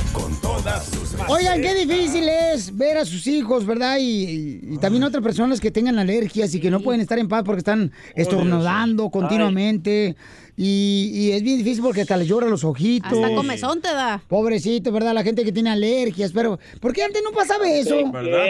[1.29, 3.98] Oigan, qué difícil es ver a sus hijos, ¿verdad?
[4.00, 7.42] Y, y también otras personas que tengan alergias y que no pueden estar en paz
[7.44, 10.16] porque están estornudando continuamente.
[10.57, 13.12] Y, y es bien difícil porque hasta les lloran los ojitos.
[13.12, 14.22] Hasta comezón te da.
[14.29, 15.12] Pobrecito, ¿verdad?
[15.12, 17.96] La gente que tiene alergias, pero ¿por qué antes no pasaba eso?
[18.12, 18.44] ¿Verdad?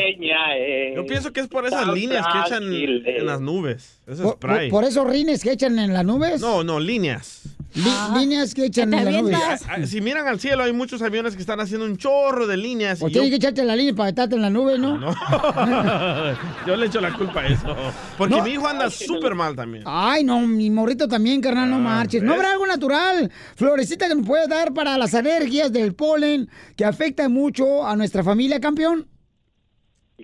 [0.96, 2.62] Yo pienso que es por esas líneas que echan
[3.06, 3.98] en las nubes.
[4.06, 4.70] Ese Por, spray.
[4.70, 6.40] por- por esos rines que echan en las nubes.
[6.42, 7.42] No, no, líneas.
[7.74, 9.36] Líneas que echan en las nubes.
[9.68, 13.02] Ah, Si miran al cielo, hay muchos aviones que están haciendo un chorro de líneas.
[13.02, 14.96] O tienes yo- que echarte la línea para estarte en la nube, ¿no?
[14.96, 15.12] No.
[16.66, 17.74] Yo le echo la culpa a eso.
[18.16, 18.44] Porque No.
[18.44, 19.82] mi hijo anda súper mal también.
[19.86, 22.22] Ay, no, mi morrito también, carnal, no marches.
[22.22, 26.84] ¿No habrá algo natural, florecita, que nos puede dar para las alergias del polen que
[26.84, 29.08] afecta mucho a nuestra familia, campeón?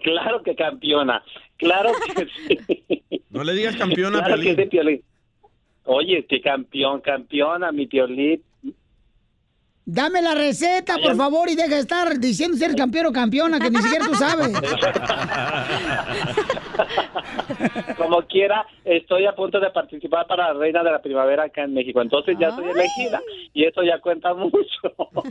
[0.02, 1.22] Claro que campeona.
[1.58, 2.26] Claro que
[2.88, 3.02] sí.
[3.30, 4.64] No le digas campeona a Claro que Piolín.
[4.64, 5.02] sí, Piolín.
[5.92, 8.40] Oye, que campeón, campeona, mi Piolín.
[9.92, 13.58] Dame la receta, por favor, y deja de estar diciendo si eres campeón o campeona,
[13.58, 14.52] que ni siquiera tú sabes.
[17.96, 21.74] Como quiera, estoy a punto de participar para la Reina de la Primavera acá en
[21.74, 22.00] México.
[22.00, 23.20] Entonces ya soy elegida
[23.52, 24.56] y eso ya cuenta mucho.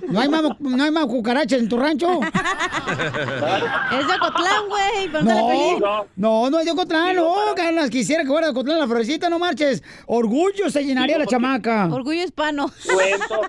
[0.10, 2.20] ¿No hay más, no hay más cucarachas en tu rancho?
[2.22, 5.08] Es de Ocotlán, güey.
[5.24, 9.30] No, no, no es de Ocotlán, no, ganas, quisiera que fuera de Ocotlán la florecita,
[9.30, 9.82] no marches.
[10.06, 11.88] Orgullo se llenaría la chamaca.
[11.90, 12.70] Orgullo hispano.
[12.86, 13.42] Cuento,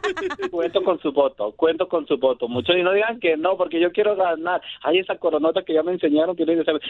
[0.51, 2.49] cuento con su voto, cuento con su voto.
[2.49, 4.61] Muchos y no digan que no, porque yo quiero ganar.
[4.83, 6.47] Hay esa coronota que ya me enseñaron que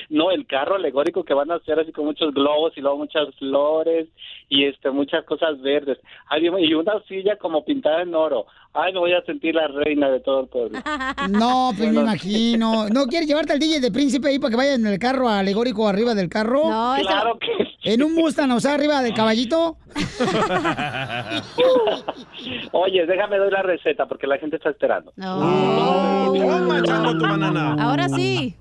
[0.09, 3.35] no, el carro, alegórico que van a hacer así con muchos globos y luego muchas
[3.37, 4.09] flores
[4.49, 5.99] y este muchas cosas verdes.
[6.28, 8.47] Ay, Dios mío, y una silla como pintada en oro.
[8.73, 10.79] Ay, me voy a sentir la reina de todo el pueblo.
[11.29, 12.89] No, pues me imagino.
[12.89, 15.89] ¿No quieres llevarte al DJ de príncipe ahí para que vaya en el carro alegórico
[15.89, 16.68] arriba del carro?
[16.71, 17.49] No, esa- Claro que
[17.83, 19.77] ¿En un Mustang, o sea, arriba del caballito?
[22.73, 25.12] Oye, déjame doy la receta porque la gente está esperando.
[25.16, 25.23] Tu
[27.23, 27.77] banana.
[27.79, 28.57] Ahora sí.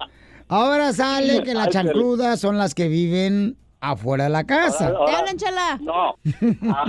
[0.48, 4.88] Ahora sale que las chancludas son las que viven afuera de la casa.
[4.88, 5.78] Ahora- ahora- Te hablan, chala.
[5.82, 6.16] No.
[6.74, 6.86] Ah,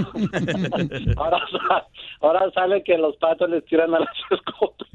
[1.17, 1.87] ahora, sa-
[2.21, 4.89] ahora sale que los patos les tiran a las escopas.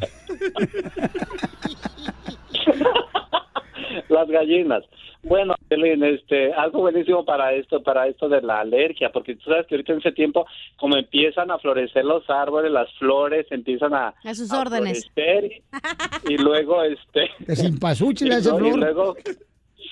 [4.10, 4.84] las gallinas.
[5.24, 9.66] Bueno, Belén, este, algo buenísimo para esto, para esto de la alergia, porque tú sabes
[9.66, 10.46] que ahorita en ese tiempo,
[10.78, 15.10] como empiezan a florecer los árboles, las flores empiezan a, A sus órdenes.
[15.16, 15.64] florecer
[16.30, 18.78] y, y luego, este, De sin pasuchi y, le hace y flor.
[18.78, 19.16] luego,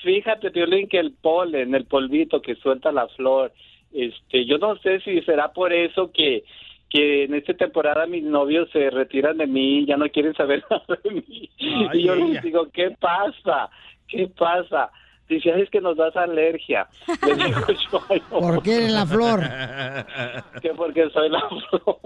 [0.04, 3.52] fíjate, Piolín, que el polen, el polvito que suelta la flor,
[3.92, 6.44] este, yo no sé si será por eso que
[6.90, 10.84] que en esta temporada mis novios se retiran de mí, ya no quieren saber nada
[11.02, 11.50] de mí.
[11.58, 12.24] Ay, y yo ella.
[12.26, 13.68] les digo, ¿qué pasa?
[14.06, 14.90] ¿Qué pasa?
[15.28, 16.86] Dice, "Ay, es que nos das alergia.
[17.26, 19.40] Le digo yo, "Ay, no, ¿Por qué eres la flor?
[20.62, 21.98] que porque soy la flor.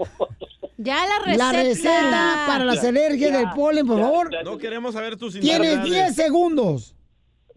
[0.77, 1.51] Ya la receta.
[1.51, 4.29] La receta para las alergias del polen, por favor.
[4.43, 6.15] No queremos saber tus Tienes intimidades.
[6.15, 6.95] 10 segundos.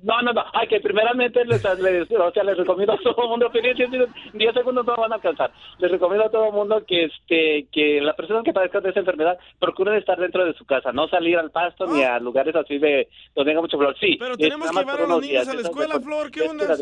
[0.02, 0.44] No, no, no.
[0.52, 3.50] Ay, que primeramente les, les, o sea, les recomiendo a todo el mundo,
[4.32, 5.52] 10 segundos no van a alcanzar.
[5.78, 9.00] Les recomiendo a todo el mundo que este que las personas que padezcan de esa
[9.00, 12.78] enfermedad procuren estar dentro de su casa, no salir al pasto ni a lugares así
[12.78, 13.96] de donde haya mucho flor.
[14.00, 14.16] Sí.
[14.18, 15.48] Pero tenemos que llevar a los niños días.
[15.48, 16.30] a la escuela, pues, Flor.
[16.30, 16.76] ¿Qué onda?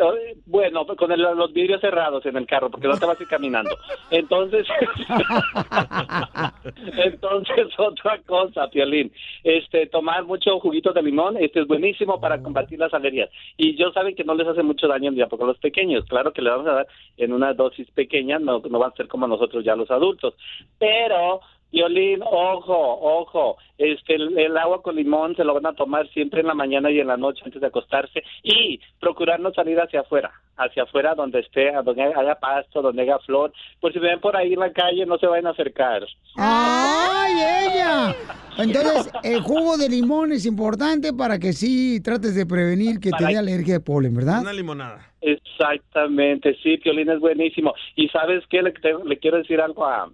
[0.00, 3.22] Eh, Bueno, con el- los vidrios cerrados en el carro, porque no te vas a
[3.22, 3.76] ir caminando.
[4.10, 4.66] Entonces,
[7.04, 9.12] entonces otra cosa, Piolín,
[9.44, 13.30] este, tomar mucho juguito de limón, este es buenísimo para combatir las alergias.
[13.56, 16.04] Y yo saben que no les hace mucho daño ni a poco a los pequeños,
[16.06, 16.86] claro que le vamos a dar
[17.16, 20.34] en una dosis pequeña, no, no van a ser como nosotros ya los adultos,
[20.78, 21.40] pero
[21.72, 26.40] Violín, ojo, ojo, este, el, el agua con limón se lo van a tomar siempre
[26.40, 30.00] en la mañana y en la noche antes de acostarse y procurar no salir hacia
[30.00, 34.20] afuera, hacia afuera donde esté, donde haya pasto, donde haya flor, pues si me ven
[34.20, 36.02] por ahí en la calle no se vayan a acercar.
[36.36, 37.32] ¡Ay,
[37.68, 38.14] ella!
[38.58, 43.24] Entonces, el jugo de limón es importante para que sí trates de prevenir que te
[43.24, 44.40] dé alergia de polen, ¿verdad?
[44.42, 45.06] Una limonada.
[45.22, 47.74] Exactamente, sí, Piolín es buenísimo.
[47.96, 50.10] Y sabes qué, le, te- le quiero decir algo a,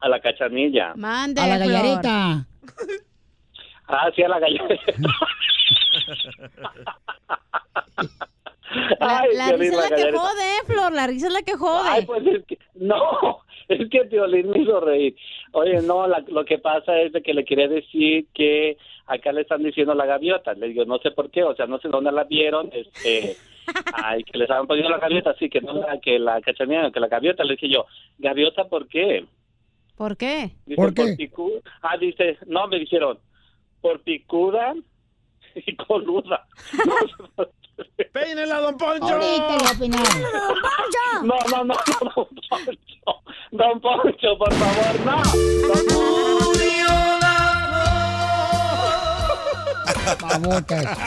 [0.00, 0.94] a la cachanilla.
[0.96, 1.72] Mande, A la Flor.
[1.72, 2.46] gallareta.
[3.88, 4.92] Ah, sí, a la gallareta.
[9.00, 10.92] La, Ay, la Piolín, risa es la que jode, eh, Flor.
[10.92, 11.88] La risa es la que jode.
[11.88, 15.16] Ay, pues es que, no, es que Piolín me hizo reír.
[15.52, 18.76] Oye, no, la- lo que pasa es de que le quería decir que
[19.06, 20.52] acá le están diciendo la gaviota.
[20.52, 23.36] Le digo, no sé por qué, o sea, no sé dónde la vieron, este,
[23.94, 27.00] ay, que les estaban poniendo la gaviota, sí, que no la, que la cachanilla, que
[27.00, 27.44] la gaviota.
[27.44, 27.86] Le dije yo,
[28.18, 29.24] gaviota, ¿por qué?
[29.98, 30.54] ¿Por qué?
[30.64, 31.16] Dice, ¿Por qué?
[31.16, 33.18] picu- Ah, dice, no, me dijeron,
[33.80, 34.74] por picuda
[35.56, 36.46] y coluda.
[38.12, 39.06] ¡Peínela, don Poncho!
[39.14, 40.06] Ahorita voy a opinar.
[41.24, 41.74] No, no, no, no,
[42.14, 43.22] don Poncho.
[43.50, 46.28] Don Poncho, por favor, no.
[50.20, 50.98] Babotas.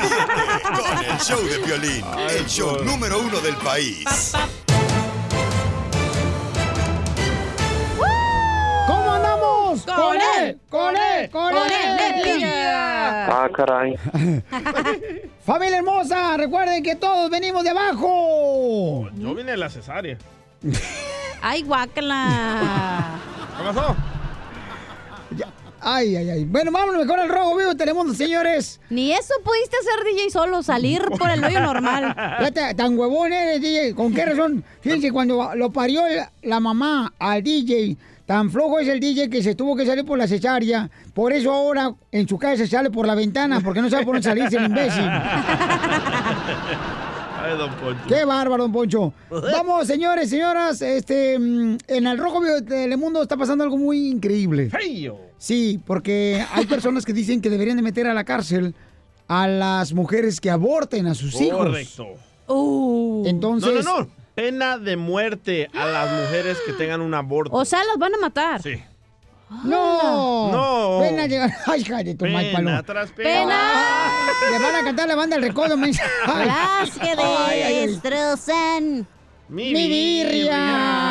[0.61, 4.05] Con el show de violín, el show número uno del país.
[9.79, 9.85] Andamos?
[9.85, 11.29] Con él, ¡Con él!
[11.29, 12.43] ¡Con Con él!
[12.45, 13.95] Ah, caray.
[15.45, 19.09] Familia hermosa, recuerden que todos venimos de abajo.
[19.15, 20.17] Yo vine de la cesárea.
[21.41, 23.19] Ay, guácala.
[23.57, 23.95] ¿Qué pasó?
[25.83, 26.45] Ay, ay, ay.
[26.45, 28.79] Bueno, vámonos mejor al rojo vivo de Telemundo, señores.
[28.91, 32.15] Ni eso pudiste hacer, DJ, solo salir por el hoyo normal.
[32.37, 33.95] Fíjate, tan huevón eres, DJ.
[33.95, 34.63] ¿Con qué razón?
[34.81, 36.03] Fíjense, cuando lo parió
[36.43, 40.17] la mamá al DJ, tan flojo es el DJ que se tuvo que salir por
[40.17, 40.89] la cesárea.
[41.13, 44.15] Por eso ahora en su casa se sale por la ventana, porque no sabe por
[44.15, 45.03] dónde salirse el imbécil.
[47.43, 48.01] Ay, don Poncho.
[48.07, 49.13] Qué bárbaro, don Poncho.
[49.29, 54.09] Vamos, señores, señoras, este, mm, en el Rojo Vivo de Telemundo está pasando algo muy
[54.09, 54.69] increíble.
[54.69, 55.17] ¡Feyo!
[55.37, 58.75] Sí, porque hay personas que dicen que deberían de meter a la cárcel
[59.27, 61.65] a las mujeres que aborten a sus hijos.
[61.67, 62.07] Correcto.
[62.47, 63.23] Uh.
[63.25, 64.20] Entonces, No, no, no.
[64.35, 67.55] Pena de muerte a las mujeres que tengan un aborto.
[67.55, 68.61] O sea, las van a matar.
[68.61, 68.81] Sí.
[69.65, 70.51] no.
[70.51, 70.99] No.
[71.01, 71.51] Pena llegar.
[71.67, 72.83] Ay, hija de tu mal Pena paloma.
[72.83, 73.29] tras pena.
[73.29, 74.51] ¡Pena!
[74.51, 75.75] Le van a cantar la banda El Recodo.
[75.75, 75.91] Ay.
[76.45, 77.15] Las que
[77.87, 79.07] destrozan
[79.49, 81.10] Mi, Mi birria.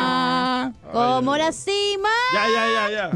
[0.91, 2.09] Como la cima.
[2.33, 3.11] Ya, ya, ya, ya.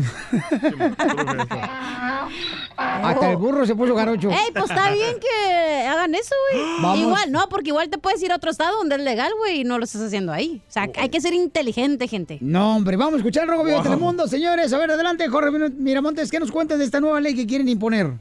[2.77, 4.29] Hasta el burro se puso garocho.
[4.29, 7.01] Ey, pues está bien que hagan eso, güey.
[7.01, 9.63] Igual, no, porque igual te puedes ir a otro estado donde es legal, güey, y
[9.63, 10.61] no lo estás haciendo ahí.
[10.67, 12.37] O sea, hay que ser inteligente, gente.
[12.41, 13.83] No, hombre, vamos a escuchar el Rojo Vivo de Wow.
[13.83, 14.73] Telemundo, señores.
[14.73, 18.13] A ver, adelante, Jorge Miramontes, ¿qué nos cuentas de esta nueva ley que quieren imponer?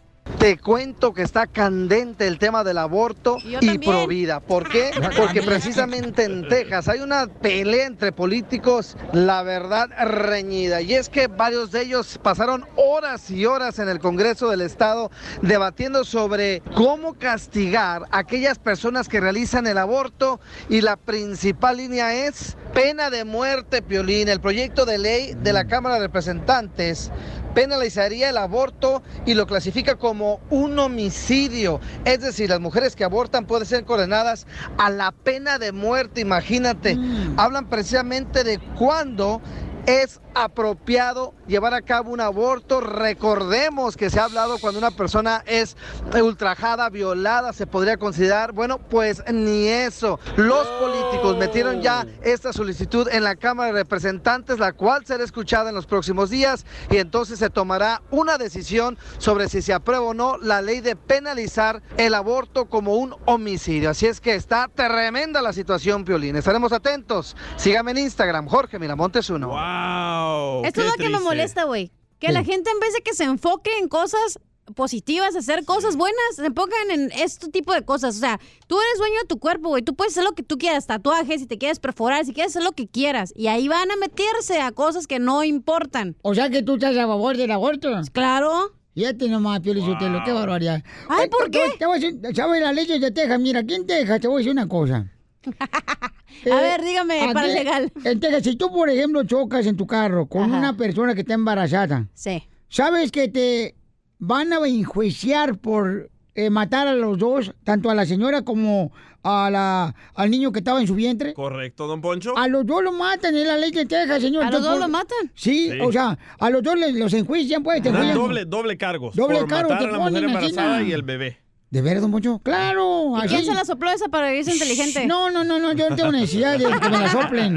[0.44, 3.80] Te cuento que está candente el tema del aborto yo y también.
[3.80, 4.40] provida.
[4.40, 4.90] ¿Por qué?
[5.16, 10.82] Porque precisamente en Texas hay una pelea entre políticos, la verdad, reñida.
[10.82, 15.10] Y es que varios de ellos pasaron horas y horas en el Congreso del Estado
[15.40, 20.40] debatiendo sobre cómo castigar a aquellas personas que realizan el aborto.
[20.68, 24.28] Y la principal línea es pena de muerte, Piolín.
[24.28, 27.10] El proyecto de ley de la Cámara de Representantes
[27.54, 31.80] penalizaría el aborto y lo clasifica como un homicidio.
[32.04, 34.46] Es decir, las mujeres que abortan pueden ser condenadas
[34.76, 36.98] a la pena de muerte, imagínate.
[37.36, 39.40] Hablan precisamente de cuándo
[39.86, 42.80] es apropiado llevar a cabo un aborto.
[42.80, 45.76] Recordemos que se ha hablado cuando una persona es
[46.20, 50.18] ultrajada, violada, se podría considerar, bueno, pues ni eso.
[50.36, 55.68] Los políticos metieron ya esta solicitud en la Cámara de Representantes, la cual será escuchada
[55.68, 60.14] en los próximos días y entonces se tomará una decisión sobre si se aprueba o
[60.14, 63.90] no la ley de penalizar el aborto como un homicidio.
[63.90, 66.36] Así es que está tremenda la situación, Piolín.
[66.36, 67.36] Estaremos atentos.
[67.56, 69.48] Sígame en Instagram, Jorge Miramontes uno.
[69.48, 70.23] Wow.
[70.64, 71.90] Esto es lo que me molesta, güey.
[72.18, 74.38] Que la gente en vez de que se enfoque en cosas
[74.74, 78.16] positivas, hacer cosas buenas, se enfocan en este tipo de cosas.
[78.16, 79.82] O sea, tú eres dueño de tu cuerpo, güey.
[79.82, 82.62] Tú puedes hacer lo que tú quieras, tatuajes, si te quieres perforar, si quieres hacer
[82.62, 83.32] lo que quieras.
[83.36, 86.16] Y ahí van a meterse a cosas que no importan.
[86.22, 87.90] O sea que tú estás a favor del aborto.
[88.12, 88.72] Claro.
[88.94, 90.82] Fíjate nomás, Pio Lizotelo, qué barbaridad.
[91.08, 93.40] Ay, Eh, ¿por te- Te voy a decir, ¿sabes las leyes de Texas?
[93.40, 95.10] Mira, aquí en Texas te voy a decir una cosa.
[96.50, 97.92] A ver, dígame, aquí- para legal.
[98.04, 100.58] En Texas, si tú, por ejemplo, chocas en tu carro con Ajá.
[100.58, 102.06] una persona que está embarazada.
[102.14, 102.42] Sí.
[102.68, 103.74] ¿Sabes que te
[104.18, 108.92] van a enjuiciar por eh, matar a los dos, tanto a la señora como
[109.22, 111.32] a la, al niño que estaba en su vientre?
[111.32, 112.36] Correcto, don Poncho.
[112.36, 114.42] A los dos lo matan, es la ley de Texas, señor.
[114.42, 115.32] ¿A los Entonces, dos por- lo matan?
[115.34, 115.78] Sí, Sí.
[115.80, 117.80] o sea, a los dos les- los enjuician, pues.
[117.82, 119.14] te doble, doble cargos.
[119.14, 121.38] Doble por cargo matar te a la mujer ponen embarazada y el bebé.
[121.74, 122.38] ¿De veras, don Poncho?
[122.38, 123.14] ¡Claro!
[123.24, 125.08] ¿Y quién se la sopló esa para irse inteligente?
[125.08, 127.56] No, no, no, no, yo no tengo necesidad de que me la soplen.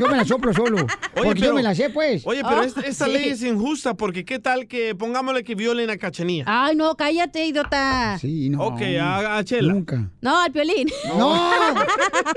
[0.00, 0.86] Yo me la soplo solo.
[1.16, 2.24] porque yo me la sé, pues.
[2.24, 3.10] Oye, pero Ah, esta, esta sí.
[3.12, 6.44] ley es injusta porque ¿qué tal que pongámosle que violen a Cachanía?
[6.46, 8.16] Ay, no, cállate, idiota.
[8.20, 8.62] Sí, no.
[8.66, 9.72] Ok, a, a Chela.
[9.72, 10.10] Nunca.
[10.20, 10.88] No, al piolín.
[11.18, 11.50] No,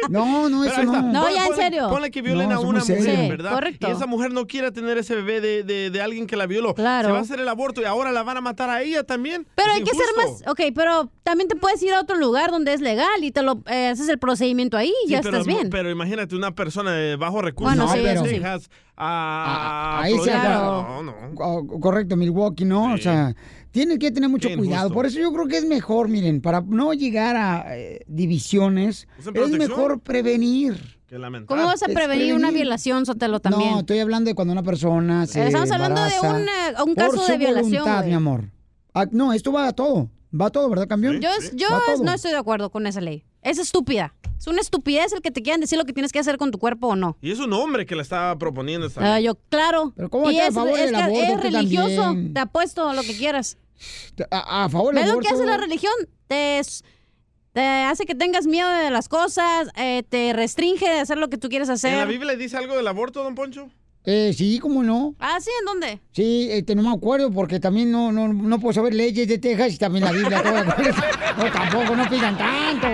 [0.10, 1.02] no, no, eso no.
[1.04, 1.90] No, Ponle- ya en serio.
[1.90, 3.02] Ponle que violen No, a una mujer.
[3.04, 3.52] Sí, ¿verdad?
[3.54, 3.88] correcto.
[3.88, 6.74] Y esa mujer no quiere tener ese bebé de, de- de alguien que la violó.
[6.74, 7.08] Claro.
[7.10, 9.46] Se va a hacer el aborto y ahora la van a matar a ella también.
[9.56, 10.44] Pero Es hay que ser más.
[10.48, 13.62] Ok, pero también te puedes ir a otro lugar donde es legal y te lo
[13.68, 15.70] eh, haces el procedimiento ahí y Sí, ya pero, estás bien.
[15.70, 17.76] Pero imagínate una persona de bajo recursos.
[17.78, 18.32] Bueno, sí, eso sí.
[18.32, 21.02] Texas a, Ahí se acaba.
[21.02, 21.36] No, no.
[21.36, 22.94] Co- Correcto, Milwaukee, ¿no?
[22.94, 23.36] O sea,
[23.72, 24.88] tienes que tener mucho Qué cuidado.
[24.88, 24.94] injusto.
[24.96, 29.36] Por eso yo creo que es mejor, miren, para no llegar a eh, divisiones, ¿Usan
[29.38, 30.98] es mejor prevenir.
[31.08, 31.62] Qué lamentable.
[31.62, 33.72] ¿Cómo vas a prevenir una violación, Sotelo, también?
[33.72, 37.12] No, estoy hablando de cuando una persona se Estamos hablando de un, eh, un por
[37.12, 38.52] caso su de violación, voluntad, mi amor.
[38.94, 40.10] Ah, no, esto va a todo.
[40.34, 41.20] Va todo, ¿verdad, campeón?
[41.22, 42.04] Yo, yo todo.
[42.04, 43.24] no estoy de acuerdo con esa ley.
[43.42, 44.14] Es estúpida.
[44.38, 46.60] Es una estupidez el que te quieran decir lo que tienes que hacer con tu
[46.60, 47.18] cuerpo o no.
[47.22, 49.26] Y es un hombre que la estaba proponiendo esta Ah, ley.
[49.26, 49.92] yo, claro.
[49.96, 52.02] Pero ¿cómo y estás a es, favor es del aborto es religioso.
[52.04, 52.34] también?
[52.34, 53.58] Te apuesto lo que quieras.
[54.30, 55.30] A, a favor del ¿Ves lo aborto.
[55.30, 55.94] que hace la religión?
[56.28, 56.62] Te,
[57.88, 61.50] hace que tengas miedo de las cosas, eh, te restringe de hacer lo que tú
[61.50, 61.74] quieres ¿En la
[62.04, 62.08] hacer.
[62.08, 63.70] Biblia dice algo del aborto, don Poncho?
[64.12, 65.14] Eh, sí, cómo no.
[65.20, 66.00] Ah, sí, ¿en dónde?
[66.14, 69.74] Sí, este, no me acuerdo porque también no, no, no puedo saber leyes de Texas
[69.74, 70.42] y también la Biblia.
[70.42, 70.64] toda.
[71.38, 72.88] no, tampoco, no pidan tanto.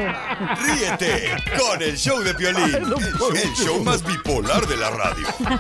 [0.62, 5.26] Ríete con el show de Piolín, el show más bipolar de la radio.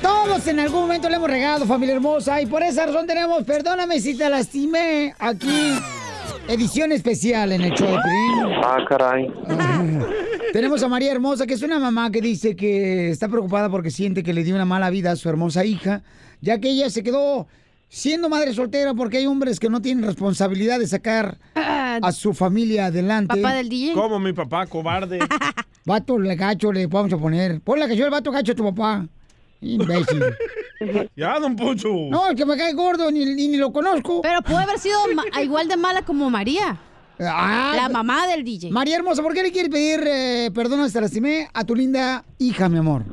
[0.00, 4.00] Todos en algún momento le hemos regado, familia hermosa, y por esa razón tenemos, perdóname
[4.00, 5.74] si te lastimé, aquí,
[6.48, 8.54] edición especial en el show de Piolín.
[8.64, 9.32] Ah, caray.
[10.52, 14.22] Tenemos a María Hermosa, que es una mamá que dice que está preocupada porque siente
[14.22, 16.02] que le dio una mala vida a su hermosa hija,
[16.40, 17.46] ya que ella se quedó
[17.88, 22.86] siendo madre soltera porque hay hombres que no tienen responsabilidad de sacar a su familia
[22.86, 23.36] adelante.
[23.36, 23.92] Papá del DJ.
[23.92, 25.18] Como mi papá, cobarde.
[25.84, 27.60] Vato le gacho le vamos a poner.
[27.60, 29.06] Ponle la canción el vato gacho a tu papá.
[29.60, 30.22] Imbécil.
[31.16, 31.88] ya, don Poncho.
[32.10, 34.22] No, el que me cae gordo, ni, ni, ni lo conozco.
[34.22, 34.98] Pero puede haber sido
[35.42, 36.78] igual de mala como María.
[37.18, 38.70] Ah, La mamá del DJ.
[38.70, 42.68] María Hermosa, ¿por qué le quieres pedir eh, perdón hasta lastimé a tu linda hija,
[42.68, 43.04] mi amor?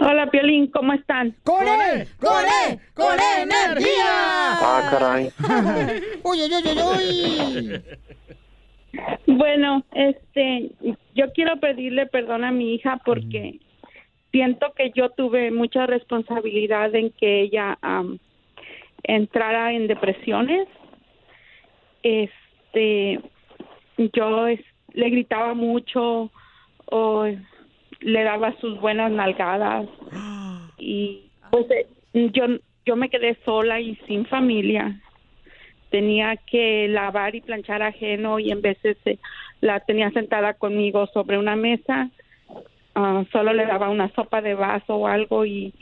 [0.00, 1.34] Hola, Piolín, ¿cómo están?
[1.44, 2.08] ¡Con él!
[2.18, 2.78] ¡Con él!
[2.94, 4.04] ¡Con energía!
[4.04, 5.30] Ah, caray.
[6.24, 6.82] ¡Uy, uy, uy, uy,
[7.56, 7.82] uy!
[9.26, 10.72] Bueno, este,
[11.14, 13.60] yo quiero pedirle perdón a mi hija porque
[14.32, 17.78] siento que yo tuve mucha responsabilidad en que ella
[19.04, 20.66] entrara en depresiones.
[22.02, 23.20] Este,
[24.12, 26.30] yo es- le gritaba mucho
[26.86, 27.26] o
[28.00, 29.86] le daba sus buenas nalgadas.
[30.78, 31.86] Y pues eh,
[32.32, 32.46] yo
[32.84, 35.00] yo me quedé sola y sin familia.
[35.90, 39.18] Tenía que lavar y planchar ajeno y en veces eh,
[39.60, 42.10] la tenía sentada conmigo sobre una mesa
[42.94, 45.74] ah, solo le daba una sopa de vaso o algo y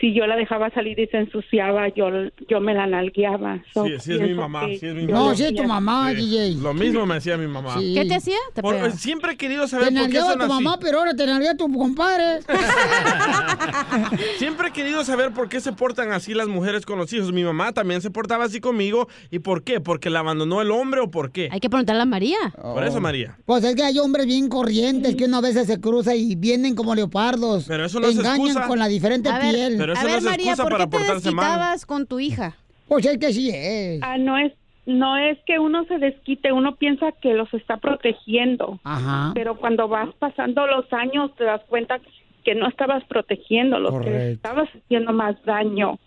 [0.00, 2.06] si yo la dejaba salir y se ensuciaba yo
[2.48, 5.18] yo me la nalgueaba So, Sí, sí es mi mamá, sí es mi mamá.
[5.18, 6.54] No, sí es tu mamá, Sí, DJ.
[6.62, 7.78] Lo mismo me hacía mi mamá.
[7.78, 7.94] Sí.
[7.94, 8.36] ¿Qué te hacía?
[8.54, 10.38] Te Por- siempre he querido saber Te por qué tu así.
[10.48, 12.40] mamá, pero ahora te nalguea tu compadre.
[14.38, 17.32] Siempre he querido saber por qué se portan así las mujeres con los hijos.
[17.32, 19.08] Mi mamá también se portaba así conmigo.
[19.30, 19.80] ¿Y por qué?
[19.80, 21.48] ¿Porque la abandonó el hombre o por qué?
[21.50, 22.36] Hay que preguntarle a María.
[22.60, 23.36] Por eso, María.
[23.44, 26.94] Pues es que hay hombres bien corrientes que una vez se cruza y vienen como
[26.94, 27.64] leopardos.
[27.66, 28.66] Pero eso no es Engañan excusa.
[28.66, 29.76] con la diferente A ver, piel.
[29.86, 31.44] Pero eso a no ver, es María, excusa ¿por para qué te portarse mal.
[31.44, 32.56] desquitabas con tu hija?
[32.88, 34.00] Pues es que sí es.
[34.02, 34.52] Ah, no es
[34.86, 38.78] no es que uno se desquite, uno piensa que los está protegiendo.
[38.84, 39.32] Ajá.
[39.34, 41.98] Pero cuando vas pasando los años te das cuenta
[42.44, 44.32] que no estabas protegiéndolos, que Correcto.
[44.34, 45.98] estabas haciendo más daño.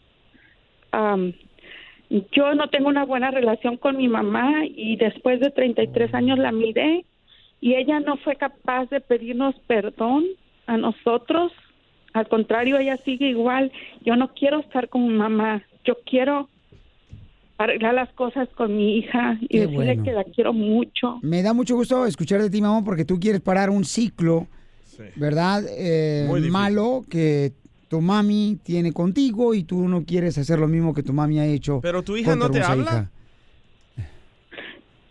[0.91, 1.33] Am,
[2.31, 6.53] yo no tengo una buena relación con mi mamá y después de 33 años la
[6.53, 7.05] miré
[7.59, 10.23] y ella no fue capaz de pedirnos perdón
[10.67, 11.51] a nosotros.
[12.19, 13.71] Al contrario, ella sigue igual.
[14.05, 15.63] Yo no quiero estar con mi mamá.
[15.85, 16.49] Yo quiero
[17.57, 20.03] arreglar las cosas con mi hija y Qué decirle bueno.
[20.03, 21.19] que la quiero mucho.
[21.21, 24.47] Me da mucho gusto escuchar de ti, mamá, porque tú quieres parar un ciclo,
[25.15, 25.63] ¿verdad?
[25.69, 27.53] Eh, malo que
[27.89, 31.45] tu mami tiene contigo y tú no quieres hacer lo mismo que tu mami ha
[31.45, 31.79] hecho.
[31.81, 32.83] Pero tu hija no te habla.
[32.83, 33.11] hija.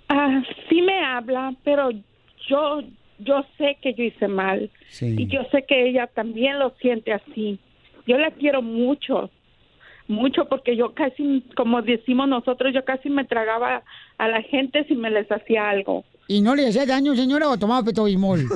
[0.09, 1.91] Ah, sí me habla, pero
[2.49, 2.81] yo
[3.19, 5.15] yo sé que yo hice mal Sí.
[5.19, 7.59] y yo sé que ella también lo siente así.
[8.07, 9.31] Yo la quiero mucho,
[10.07, 13.83] mucho porque yo casi, como decimos nosotros, yo casi me tragaba
[14.17, 16.05] a la gente si me les hacía algo.
[16.31, 18.41] ¿Y no le hacía daño, señora, o tomaba petobimol?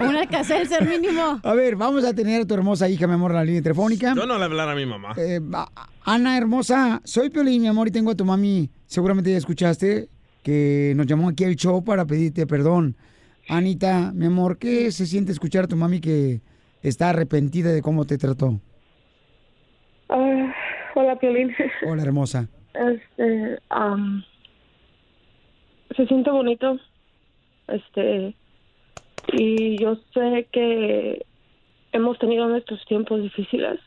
[0.00, 1.40] Un alcacelser mínimo.
[1.42, 4.12] A ver, vamos a tener a tu hermosa hija, mi amor, en la línea telefónica.
[4.14, 5.14] Yo no le hablara a mi mamá.
[5.16, 5.40] Eh,
[6.04, 8.68] Ana, hermosa, soy Piolín, mi amor, y tengo a tu mami.
[8.86, 10.08] Seguramente ya escuchaste
[10.44, 12.94] que nos llamó aquí al show para pedirte perdón.
[13.48, 16.40] Anita, mi amor, ¿qué se siente escuchar a tu mami que
[16.82, 18.60] está arrepentida de cómo te trató?
[20.08, 20.54] Ah,
[20.94, 21.52] hola, Piolín.
[21.88, 22.48] Hola, hermosa.
[22.74, 24.22] Este, am,
[25.96, 26.78] se siente bonito.
[27.68, 28.34] Este,
[29.32, 31.24] y yo sé que
[31.92, 33.80] hemos tenido nuestros tiempos difíciles.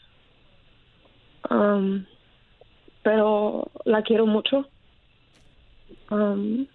[3.04, 4.68] Pero la quiero mucho.
[6.10, 6.68] Am,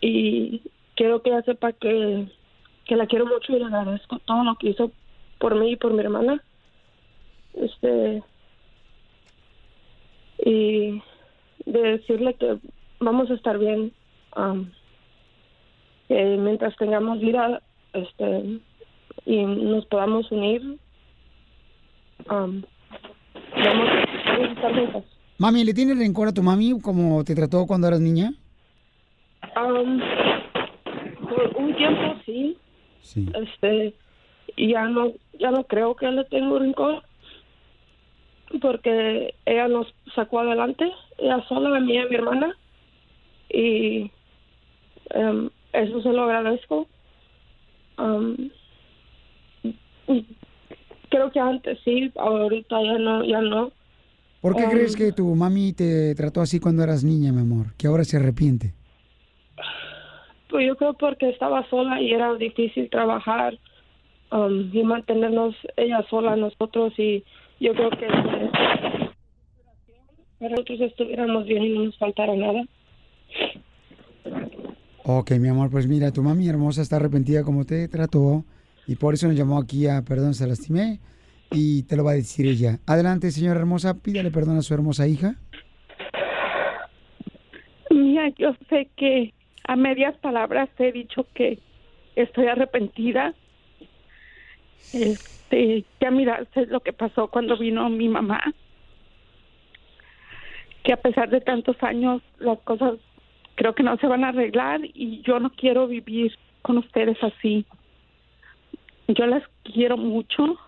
[0.00, 0.60] y
[0.96, 2.26] quiero que ella sepa que,
[2.84, 4.90] que la quiero mucho y le agradezco todo lo que hizo
[5.38, 6.42] por mí y por mi hermana.
[7.54, 8.22] Este,
[10.44, 11.02] y
[11.66, 12.58] de decirle que
[13.00, 13.92] vamos a estar bien
[14.32, 14.72] am,
[16.08, 18.60] que mientras tengamos vida este
[19.26, 20.78] y nos podamos unir
[22.28, 22.64] am,
[23.54, 23.88] vamos,
[24.26, 25.04] vamos a estar juntas
[25.42, 28.32] Mami, ¿le tienes rencor a tu mami como te trató cuando eras niña?
[29.56, 30.00] Am,
[31.28, 32.56] por un tiempo sí
[33.00, 33.26] Sí.
[33.34, 33.92] este
[34.56, 37.02] ya no ya no creo que le tengo rencor
[38.60, 40.88] porque ella nos sacó adelante
[41.18, 42.56] ella sola a mí y a mi hermana
[43.50, 44.12] y
[45.10, 46.86] em, eso se lo agradezco
[50.06, 50.24] y
[51.08, 53.72] creo que antes sí ahorita ya no ya no
[54.42, 57.74] ¿Por qué Um, crees que tu mami te trató así cuando eras niña, mi amor?
[57.78, 58.74] Que ahora se arrepiente.
[60.50, 63.56] Pues yo creo porque estaba sola y era difícil trabajar
[64.32, 67.24] um, y mantenernos ella sola nosotros y
[67.60, 68.50] yo creo que eh,
[70.40, 72.64] nosotros estuviéramos bien y no nos faltara nada.
[75.04, 78.44] Ok, mi amor, pues mira, tu mami hermosa está arrepentida como te trató
[78.88, 80.98] y por eso nos llamó aquí a Perdón, se lastimé
[81.52, 82.78] y te lo va a decir ella.
[82.86, 85.34] Adelante, señora hermosa, pídale perdón a su hermosa hija.
[87.90, 89.32] Mira, yo sé que
[89.64, 91.58] a medias palabras he dicho que
[92.16, 93.34] estoy arrepentida.
[94.92, 98.42] Este, ya miraste lo que pasó cuando vino mi mamá.
[100.84, 102.94] Que a pesar de tantos años las cosas
[103.54, 107.64] creo que no se van a arreglar y yo no quiero vivir con ustedes así.
[109.08, 110.58] Yo las quiero mucho.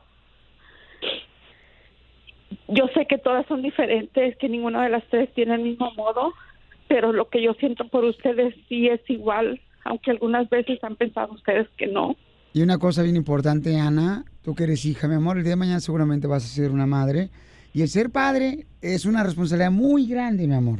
[2.69, 6.33] Yo sé que todas son diferentes, que ninguna de las tres tiene el mismo modo,
[6.89, 11.35] pero lo que yo siento por ustedes sí es igual, aunque algunas veces han pensado
[11.35, 12.17] ustedes que no.
[12.53, 15.57] Y una cosa bien importante, Ana, tú que eres hija, mi amor, el día de
[15.57, 17.31] mañana seguramente vas a ser una madre.
[17.75, 20.79] Y el ser padre es una responsabilidad muy grande, mi amor.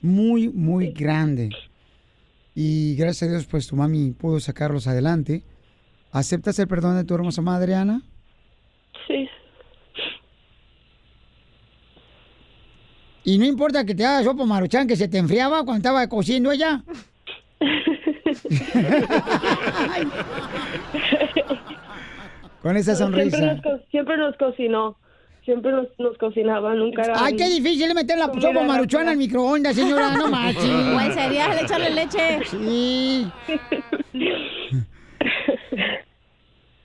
[0.00, 1.50] Muy, muy grande.
[2.54, 5.44] Y gracias a Dios, pues tu mami pudo sacarlos adelante.
[6.10, 8.02] ¿Aceptas el perdón de tu hermosa madre, Ana?
[9.06, 9.28] Sí.
[13.24, 16.50] Y no importa que te haga sopa maruchan que se te enfriaba cuando estaba cociendo
[16.52, 16.82] ella.
[22.62, 23.54] Con esa Siempre sonrisa.
[23.54, 24.96] nos, co- siempre nos cocinó.
[25.44, 27.14] Siempre nos, nos cocinaba, nunca era...
[27.24, 30.64] Ay, qué difícil es meter la sopa maruchana al microondas, señora, no manches.
[31.04, 32.38] El cereal, echarle leche.
[32.48, 33.26] Sí.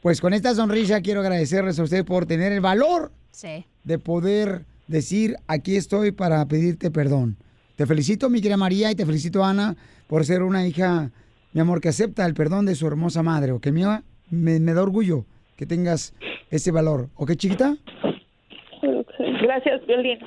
[0.01, 3.63] Pues con esta sonrisa quiero agradecerles a ustedes por tener el valor Sí.
[3.83, 7.38] de poder decir, aquí estoy para pedirte perdón.
[7.75, 9.75] Te felicito, mi querida María, y te felicito, Ana,
[10.07, 11.11] por ser una hija,
[11.53, 13.51] mi amor, que acepta el perdón de su hermosa madre.
[13.51, 14.03] ¿Ok, mía?
[14.29, 15.25] Me, me da orgullo
[15.55, 16.13] que tengas
[16.49, 17.09] ese valor.
[17.15, 17.75] ¿Ok, chiquita?
[19.41, 20.19] Gracias, Violín.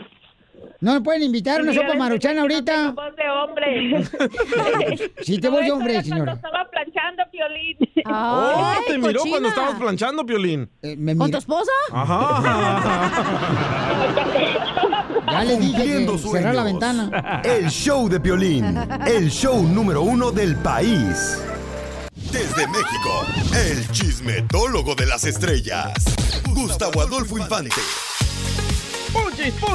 [0.80, 2.64] ¿No me pueden invitar a una sopa maruchana ahorita?
[2.64, 5.10] tengo voz de hombre.
[5.22, 6.32] Sí, te voy de hombre, era cuando señora.
[6.32, 7.76] estaba planchando, Violín.
[8.06, 10.70] Oh, te miró cuando estabas planchando, Piolín.
[11.18, 11.70] ¿Con tu esposa?
[11.92, 13.10] Ajá.
[15.30, 17.42] Ya le dije cerrar la ventana.
[17.44, 18.76] El show de Piolín,
[19.06, 21.38] el show número uno del país.
[22.32, 25.92] Desde México, el chismetólogo de las estrellas,
[26.48, 27.80] Gustavo Adolfo Infante.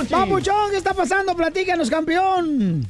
[0.09, 1.36] Papuchón, ¿qué está pasando?
[1.36, 2.88] Platícanos, campeón.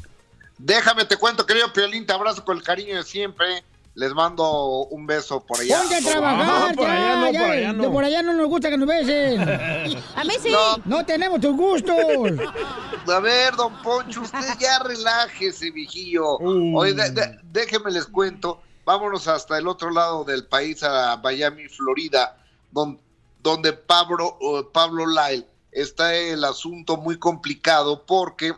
[0.57, 3.63] Déjame te cuento, querido Piolín, te abrazo con el cariño de siempre.
[3.95, 5.79] Les mando un beso por allá.
[5.79, 9.39] Ponte a trabajar, ya, ya, de por allá no nos gusta que nos besen.
[10.15, 10.51] A mí sí.
[10.51, 10.77] No.
[10.83, 11.95] No tenemos tus gustos.
[13.07, 16.25] A ver, don Poncho, usted ya relájese, viejillo.
[16.39, 18.61] Oye, de- de- déjeme les cuento.
[18.83, 22.35] Vámonos hasta el otro lado del país, a Miami, Florida,
[22.71, 22.99] don-
[23.41, 28.53] donde Pablo, eh, Pablo Lyle está el asunto muy complicado porque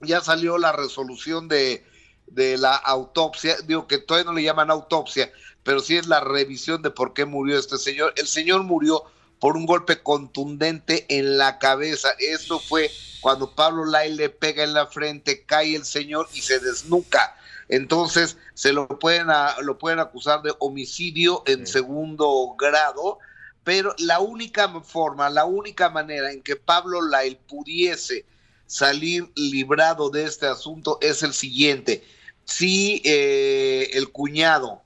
[0.00, 1.84] ya salió la resolución de,
[2.26, 3.56] de la autopsia.
[3.66, 5.32] Digo que todavía no le llaman autopsia,
[5.62, 8.12] pero sí es la revisión de por qué murió este señor.
[8.16, 9.04] El señor murió
[9.40, 12.10] por un golpe contundente en la cabeza.
[12.18, 12.90] Esto fue
[13.20, 17.36] cuando Pablo Lyle le pega en la frente, cae el señor y se desnuca.
[17.68, 23.18] Entonces se lo pueden, a- lo pueden acusar de homicidio en segundo grado,
[23.64, 28.26] pero la única forma, la única manera en que Pablo Lyle pudiese
[28.66, 32.04] salir librado de este asunto es el siguiente.
[32.44, 34.82] Si eh, el cuñado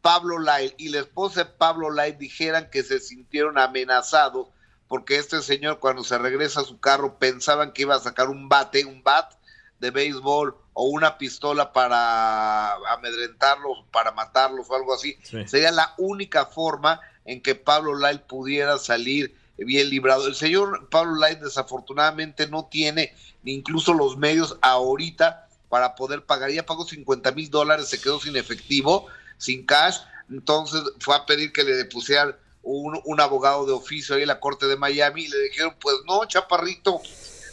[0.00, 4.48] Pablo Lyle y la esposa de Pablo Lyle dijeran que se sintieron amenazados
[4.88, 8.48] porque este señor cuando se regresa a su carro pensaban que iba a sacar un
[8.48, 9.32] bate, un bat
[9.78, 15.16] de béisbol o una pistola para amedrentarlos, para matarlos o algo así.
[15.22, 15.46] Sí.
[15.46, 20.26] Sería la única forma en que Pablo Lyle pudiera salir bien librado.
[20.26, 26.50] El señor Pablo Lyle desafortunadamente no tiene ni incluso los medios ahorita para poder pagar.
[26.50, 29.06] Ya pagó 50 mil dólares, se quedó sin efectivo,
[29.38, 29.98] sin cash.
[30.30, 34.40] Entonces fue a pedir que le pusieran un, un abogado de oficio ahí en la
[34.40, 37.00] corte de Miami y le dijeron, pues no, chaparrito,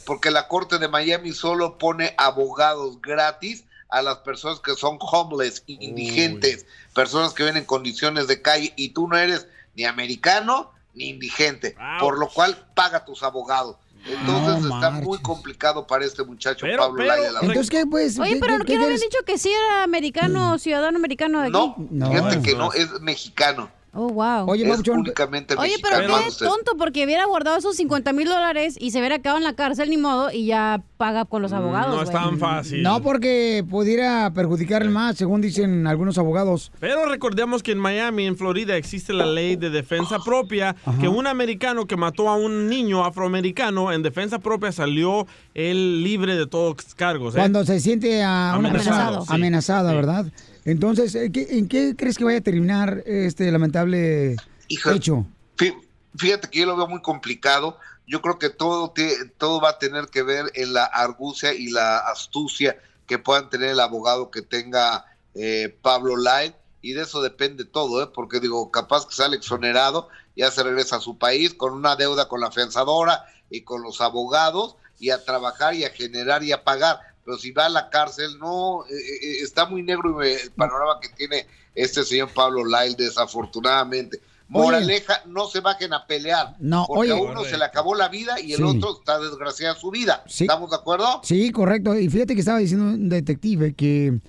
[0.06, 5.64] porque la corte de Miami solo pone abogados gratis a las personas que son homeless,
[5.66, 9.48] indigentes, personas que viven en condiciones de calle y tú no eres
[9.80, 13.78] ni americano ni indigente, por lo cual paga tus abogados.
[14.06, 17.32] Entonces No está muy complicado para este muchacho Pero, Pablo pero, Laya.
[17.32, 18.18] la Entonces, ¿qué pues?
[18.20, 21.40] Oye, ¿Qué- pero qué- ¿no qué no habían dicho que sí era americano, ciudadano americano
[21.42, 21.54] de aquí?
[21.54, 23.70] No, fíjate que no, es mexicano.
[23.94, 24.48] Oh, wow.
[24.48, 26.46] Oye, es únicamente Oye, pero qué usted.
[26.46, 29.90] tonto, porque hubiera guardado esos 50 mil dólares y se hubiera quedado en la cárcel,
[29.90, 31.96] ni modo, y ya paga con los abogados.
[31.96, 32.84] No es tan fácil.
[32.84, 36.72] No, porque pudiera perjudicar más, según dicen algunos abogados.
[36.80, 41.26] Pero recordemos que en Miami, en Florida, existe la ley de defensa propia, que un
[41.26, 45.26] americano que mató a un niño afroamericano en defensa propia salió
[45.56, 47.34] él libre de todos cargos.
[47.34, 47.40] ¿eh?
[47.40, 49.34] Cuando se siente a una persona Amenazado, sí.
[49.34, 50.26] amenazada, ¿verdad?
[50.66, 54.36] Entonces, ¿en qué, en qué crees que vaya a terminar este lamentable
[54.68, 55.26] Hijo, hecho?
[55.58, 55.76] fí-
[56.18, 57.78] Fíjate que yo lo veo muy complicado.
[58.08, 58.94] Yo creo que todo,
[59.38, 63.70] todo va a tener que ver en la argucia y la astucia que puedan tener
[63.70, 65.06] el abogado que tenga
[65.36, 66.56] eh, Pablo Lyle.
[66.82, 68.10] Y de eso depende todo, ¿eh?
[68.14, 72.28] porque digo, capaz que sale exonerado, ya se regresa a su país con una deuda
[72.28, 76.64] con la afianzadora y con los abogados y a trabajar y a generar y a
[76.64, 77.00] pagar.
[77.30, 81.00] Pero si va a la cárcel, no, eh, eh, está muy negro eh, el panorama
[81.00, 84.20] que tiene este señor Pablo Lyle, desafortunadamente.
[84.48, 86.56] Moraleja, no se bajen a pelear.
[86.60, 87.22] No, porque oye.
[87.28, 88.64] a uno se le acabó la vida y el Sí.
[88.64, 90.24] otro está desgraciada su vida.
[90.26, 90.46] Sí.
[90.46, 91.22] ¿Estamos de acuerdo?
[91.24, 91.96] Sí, correcto.
[92.00, 94.20] Y fíjate que estaba diciendo un detective que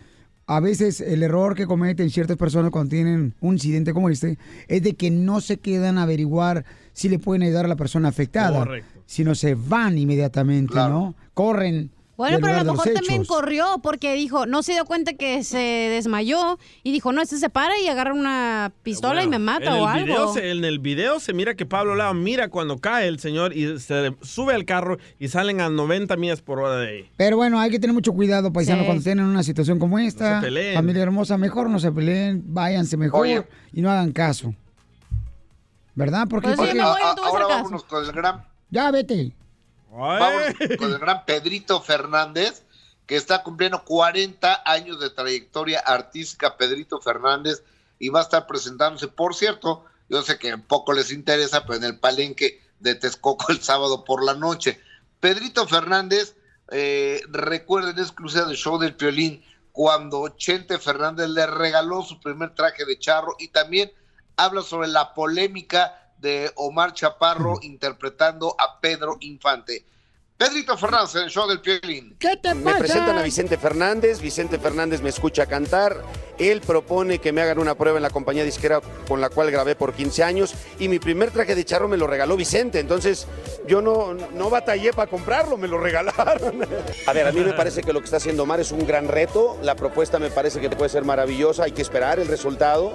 [0.46, 4.36] a veces el error que cometen ciertas personas cuando tienen un incidente como este
[4.68, 8.11] es de que no se quedan a averiguar si le pueden ayudar a la persona
[8.11, 9.01] afectada, Correcto.
[9.07, 11.14] sino se van inmediatamente, ¿no?
[11.32, 11.90] Corren.
[12.20, 13.28] Bueno, pero a lo mejor también hechos.
[13.28, 17.48] corrió porque dijo, no se dio cuenta que se desmayó y dijo, no, este se
[17.50, 20.34] para y agarra una pistola y me mata o video algo.
[20.34, 23.78] se- en el video se mira que Pablo Lara mira cuando cae el señor y
[23.78, 27.10] se sube al carro y salen a 90 millas por hora de ahí.
[27.16, 28.84] Pero bueno, hay que tener mucho cuidado, paisano, Sí.
[28.86, 30.34] cuando estén en una situación como esta.
[30.36, 30.74] No se peleen.
[30.74, 33.42] Familia hermosa, mejor no se peleen, váyanse mejor Oye.
[33.72, 34.54] y no hagan caso.
[35.94, 36.26] ¿Verdad?
[36.28, 39.32] Porque Oye, a- a- ahora vámonos con el gran Ya vete.
[39.91, 40.43] Vamos
[40.78, 42.62] con el gran Pedrito Fernández,
[43.07, 47.62] que está cumpliendo 40 años de trayectoria artística, Pedrito Fernández,
[47.99, 51.84] y va a estar presentándose, por cierto, yo sé que poco les interesa, pero en
[51.84, 54.80] el palenque de Texcoco el sábado por la noche.
[55.18, 56.36] Pedrito Fernández,
[56.70, 62.55] eh, recuerden, es exclusiva del show del Piolín, cuando Chente Fernández le regaló su primer
[62.55, 63.93] traje de charro y también
[64.36, 69.84] habla sobre la polémica de Omar Chaparro interpretando a Pedro Infante.
[70.41, 72.16] Pedrito Fernández en el show del Piolín.
[72.18, 76.03] ¿Qué te Me presentan a Vicente Fernández, Vicente Fernández me escucha cantar,
[76.38, 79.74] él propone que me hagan una prueba en la compañía disquera con la cual grabé
[79.76, 83.26] por 15 años y mi primer traje de charro me lo regaló Vicente, entonces
[83.68, 86.66] yo no, no batallé para comprarlo, me lo regalaron.
[87.07, 89.09] A ver, a mí me parece que lo que está haciendo Omar es un gran
[89.09, 92.95] reto, la propuesta me parece que puede ser maravillosa, hay que esperar el resultado.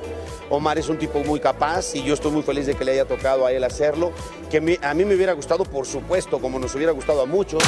[0.50, 3.06] Omar es un tipo muy capaz y yo estoy muy feliz de que le haya
[3.06, 4.12] tocado a él hacerlo,
[4.50, 7.62] que me- a mí me hubiera gustado, por supuesto, como nos hubiera gustado a muchos.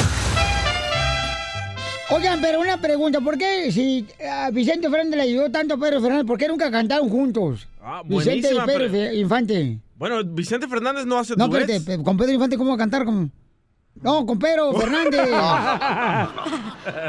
[2.10, 6.00] Oigan, pero una pregunta, ¿por qué si a Vicente Fernández le ayudó tanto a Pedro
[6.00, 7.68] Fernández, por qué nunca cantaron juntos?
[7.82, 9.78] Ah, Vicente y Pedro pero- Infante.
[9.96, 11.68] Bueno, Vicente Fernández no hace No, duets.
[11.68, 13.04] espérate, con Pedro Infante, ¿cómo va a cantar?
[13.04, 13.30] Con...
[14.02, 15.28] No, con Pedro Fernández.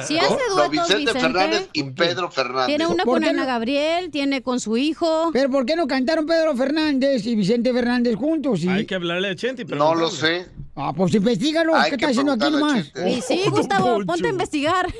[0.05, 1.19] Sí hace No, duetos, Vicente, Vicente.
[1.21, 2.65] Fernández y Pedro Fernández.
[2.67, 3.47] Tiene una ¿Por con Ana no?
[3.47, 5.29] Gabriel, tiene con su hijo.
[5.31, 8.61] Pero ¿por qué no cantaron Pedro Fernández y Vicente Fernández juntos?
[8.63, 9.63] Y- Hay que hablarle a Chente.
[9.65, 10.47] No lo sé.
[10.75, 11.75] Ah, pues investigalo.
[11.75, 12.91] Hay ¿Qué que está haciendo aquí nomás?
[13.07, 14.87] Y sí, Gustavo, ponte a investigar.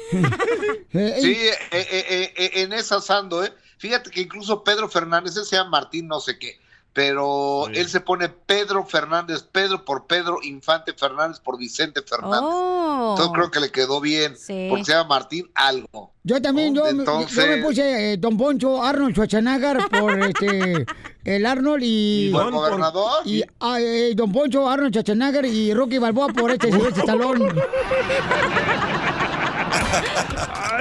[0.92, 3.54] Sí, eh, eh, eh, eh, en esas ando, ¿eh?
[3.78, 6.60] Fíjate que incluso Pedro Fernández, ese se llama Martín no sé qué,
[7.00, 12.42] pero él se pone Pedro Fernández, Pedro por Pedro, Infante Fernández por Vicente Fernández.
[12.44, 13.12] Oh.
[13.16, 14.68] Entonces creo que le quedó bien, Sí.
[14.70, 16.12] porque se llama Martín algo.
[16.24, 20.86] Yo también, yo, me- Entonces- yo me puse eh, Don Poncho Arnold Schwarzenegger por este,
[21.24, 22.28] el Arnold y...
[22.28, 23.22] ¿Y Don gobernador?
[23.26, 27.50] Y ah, eh, Don Poncho Arnold Schwarzenegger y Rocky Balboa por este Silvestre Stallone.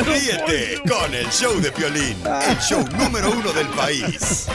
[0.00, 2.16] Ríete con el show de Piolín,
[2.48, 4.48] el show número uno del país.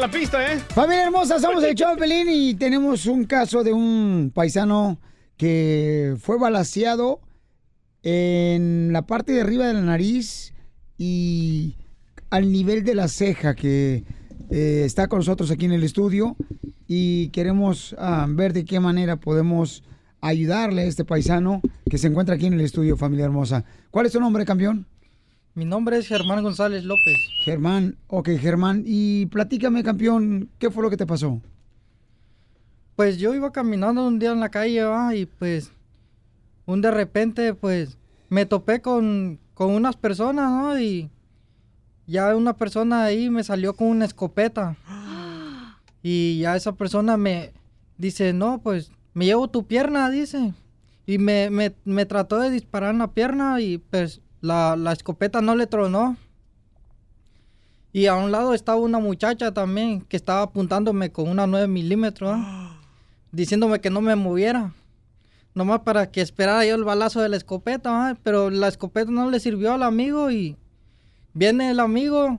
[0.00, 0.58] A la pista, ¿eh?
[0.70, 4.98] Familia hermosa, somos el show de Pelín y tenemos un caso de un paisano
[5.36, 7.20] que fue balaseado
[8.02, 10.54] en la parte de arriba de la nariz
[10.96, 11.76] y
[12.30, 14.04] al nivel de la ceja que
[14.50, 16.34] eh, está con nosotros aquí en el estudio
[16.86, 19.82] y queremos ah, ver de qué manera podemos
[20.22, 23.64] ayudarle a este paisano que se encuentra aquí en el estudio, familia hermosa.
[23.90, 24.86] ¿Cuál es tu nombre, campeón?
[25.54, 27.16] Mi nombre es Germán González López.
[27.42, 28.84] Germán, ok, Germán.
[28.86, 31.40] Y platícame, campeón, ¿qué fue lo que te pasó?
[32.94, 35.14] Pues yo iba caminando un día en la calle, ¿va?
[35.14, 35.72] y pues
[36.66, 37.98] un de repente pues
[38.28, 40.78] me topé con, con unas personas, ¿no?
[40.78, 41.10] Y
[42.06, 44.76] ya una persona ahí me salió con una escopeta.
[46.02, 47.52] Y ya esa persona me
[47.98, 50.54] dice, no, pues me llevo tu pierna, dice.
[51.04, 55.40] Y me, me, me trató de disparar en la pierna y pues la, la escopeta
[55.40, 56.16] no le tronó.
[57.92, 62.38] Y a un lado estaba una muchacha también que estaba apuntándome con una 9 milímetros,
[63.32, 64.72] diciéndome que no me moviera.
[65.54, 69.40] Nomás para que esperara yo el balazo de la escopeta, pero la escopeta no le
[69.40, 70.56] sirvió al amigo y
[71.34, 72.38] viene el amigo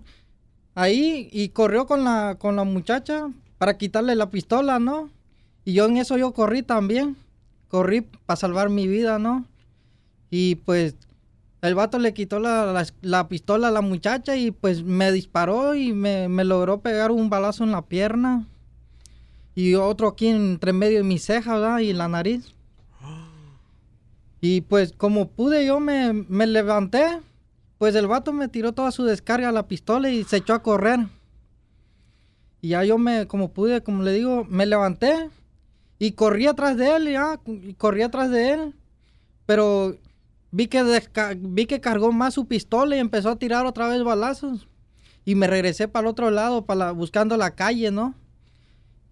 [0.75, 5.09] ahí y corrió con la, con la muchacha para quitarle la pistola, ¿no?
[5.65, 7.17] Y yo en eso yo corrí también.
[7.67, 9.45] Corrí para salvar mi vida, ¿no?
[10.29, 10.95] Y pues
[11.61, 15.75] el vato le quitó la, la- la pistola a la muchacha y pues me disparó
[15.75, 18.47] y me, me logró pegar un balazo en la pierna.
[19.53, 21.79] Y otro aquí entre medio de mi ceja, ¿verdad?
[21.79, 22.53] Y la nariz.
[24.39, 27.19] Y pues como pude yo me, me levanté
[27.77, 30.61] pues el vato me tiró toda su descarga a la pistola y se echó a
[30.61, 30.99] correr.
[32.61, 35.31] Y ya yo me, como pude, como le digo, me levanté
[35.97, 38.75] y corrí atrás de él, ya, y corrí atrás de él.
[39.47, 39.95] Pero
[40.51, 40.83] vi que,
[41.39, 44.67] vi que cargó más su pistola y empezó a tirar otra vez balazos.
[45.23, 48.15] Y me regresé para el otro lado, para buscando la calle, ¿no?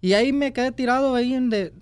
[0.00, 1.72] Y ahí me quedé tirado ahí donde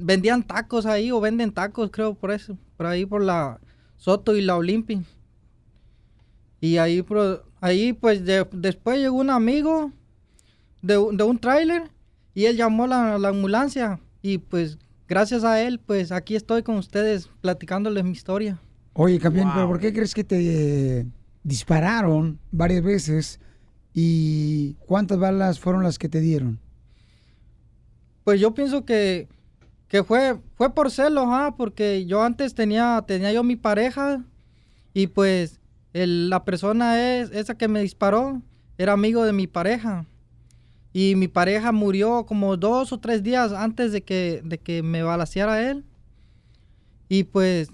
[0.00, 2.56] vendían tacos ahí, o venden tacos, creo, por eso.
[2.76, 3.60] Por ahí, por la
[3.96, 5.02] Soto y la Olimpia.
[6.60, 7.04] Y ahí,
[7.60, 9.92] ahí pues de- después llegó un amigo
[10.80, 11.90] de, de un tráiler
[12.34, 14.00] y él llamó la, la ambulancia.
[14.22, 14.78] Y pues
[15.12, 18.58] gracias a él, pues aquí estoy con ustedes platicándoles mi historia.
[18.94, 21.06] Oye, campeón, ¿pero por qué crees que te
[21.44, 23.38] dispararon varias veces?
[23.92, 26.58] ¿Y cuántas balas fueron las que te dieron?
[28.24, 29.28] Pues yo pienso que,
[29.88, 34.24] que fue, fue por celos, ah, porque yo antes tenía, tenía yo mi pareja
[34.94, 35.60] y pues
[35.92, 38.40] el- la persona es, esa que me disparó
[38.78, 40.06] era amigo de mi pareja.
[40.92, 45.02] Y mi pareja murió como dos o tres días antes de que, de que me
[45.02, 45.84] balaceara él.
[47.08, 47.70] Y pues,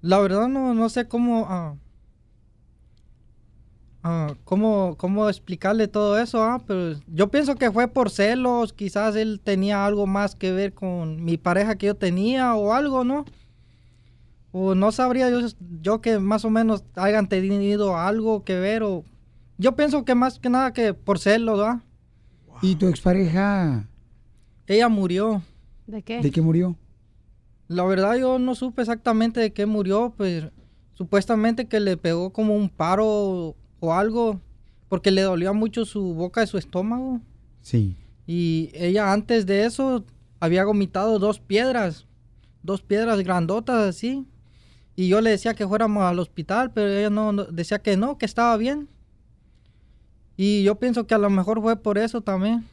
[0.00, 1.76] la verdad no, no sé cómo, ah,
[4.02, 9.16] ah, cómo, cómo explicarle todo eso, ah, pero yo pienso que fue por celos, quizás
[9.16, 13.24] él tenía algo más que ver con mi pareja que yo tenía o algo, ¿no?
[14.52, 15.40] O no sabría yo,
[15.82, 19.04] yo que más o menos hayan tenido algo que ver o...
[19.58, 21.82] Yo pienso que más que nada que por celos, ¿ah?
[22.62, 23.88] ¿Y tu expareja
[24.66, 25.42] Ella murió.
[25.86, 26.20] ¿De qué?
[26.20, 26.76] de qué murió?
[27.68, 30.44] La verdad yo no supe exactamente de qué murió, pues
[30.94, 34.40] supuestamente que le pegó como un paro o algo,
[34.88, 37.20] porque le dolía mucho su boca y su estómago.
[37.62, 37.96] Sí.
[38.26, 40.04] Y ella antes de eso
[40.40, 42.06] había vomitado dos piedras,
[42.62, 44.26] dos piedras grandotas así.
[44.96, 48.18] Y yo le decía que fuéramos al hospital, pero ella no, no- decía que no,
[48.18, 48.88] que estaba bien.
[50.40, 52.64] Y yo pienso que a lo mejor fue por eso también.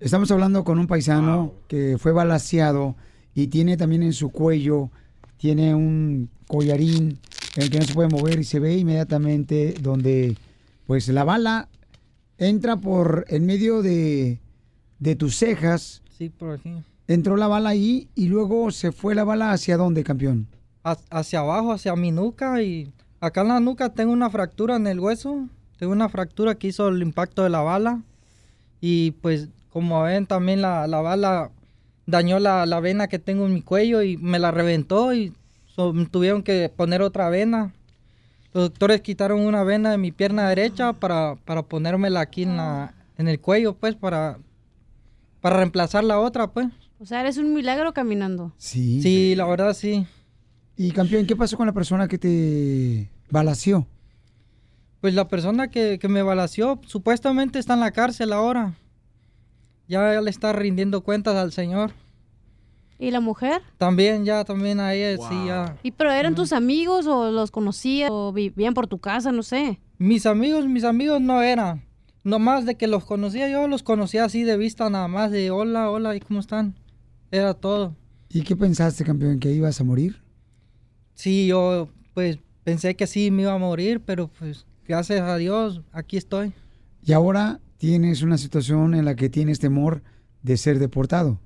[0.00, 2.96] Estamos hablando con un paisano que fue balaseado
[3.34, 4.90] y tiene también en su cuello,
[5.36, 7.18] tiene un collarín
[7.56, 10.38] en el que no se puede mover y se ve inmediatamente donde
[10.86, 11.68] pues la bala
[12.38, 14.40] entra por en medio de,
[14.98, 16.72] de tus cejas, Sí, por aquí.
[17.06, 20.46] entró la bala ahí y luego se fue la bala hacia dónde, campeón.
[20.82, 24.86] ha- hacia abajo, hacia mi nuca y acá en la nuca tengo una fractura en
[24.86, 25.46] el hueso.
[25.80, 28.02] Tengo una fractura que hizo el impacto de la bala.
[28.82, 31.50] Y pues como ven también la, la bala
[32.06, 35.32] dañó la, la vena que tengo en mi cuello y me la reventó y
[35.74, 37.72] so- tuvieron que poner otra vena.
[38.52, 42.92] Los doctores quitaron una vena de mi pierna derecha para, para ponérmela aquí en, la,
[43.16, 44.38] en el cuello, pues, para,
[45.40, 46.66] para reemplazar la otra, pues.
[46.98, 48.52] O sea, eres un milagro caminando.
[48.58, 49.00] Sí.
[49.02, 50.06] Sí, la verdad sí.
[50.76, 53.86] Y campeón, ¿qué pasó con la persona que te balació?
[55.00, 58.74] Pues la persona que, que me balació supuestamente está en la cárcel ahora.
[59.88, 61.92] Ya le está rindiendo cuentas al señor.
[63.00, 63.62] ¿Y la mujer?
[63.78, 65.78] También, ya, también a ella, sí, ya.
[65.82, 69.32] ¿Y pero eran tus amigos o los conocías o vivían por tu casa?
[69.32, 69.80] No sé.
[69.96, 71.82] Mis amigos, mis amigos no eran.
[72.24, 75.90] Nomás de que los conocía yo, los conocía así de vista nada más de hola,
[75.90, 76.74] hola, ¿y cómo están?
[77.30, 77.96] Era todo.
[78.28, 80.22] ¿Y qué pensaste, campeón, que ibas a morir?
[81.14, 85.82] Sí, yo pues pensé que sí me iba a morir, pero pues gracias a Dios,
[85.92, 86.52] aquí estoy.
[87.04, 90.02] Y ahora tienes una situación en la que tienes temor
[90.42, 91.38] de ser deportado.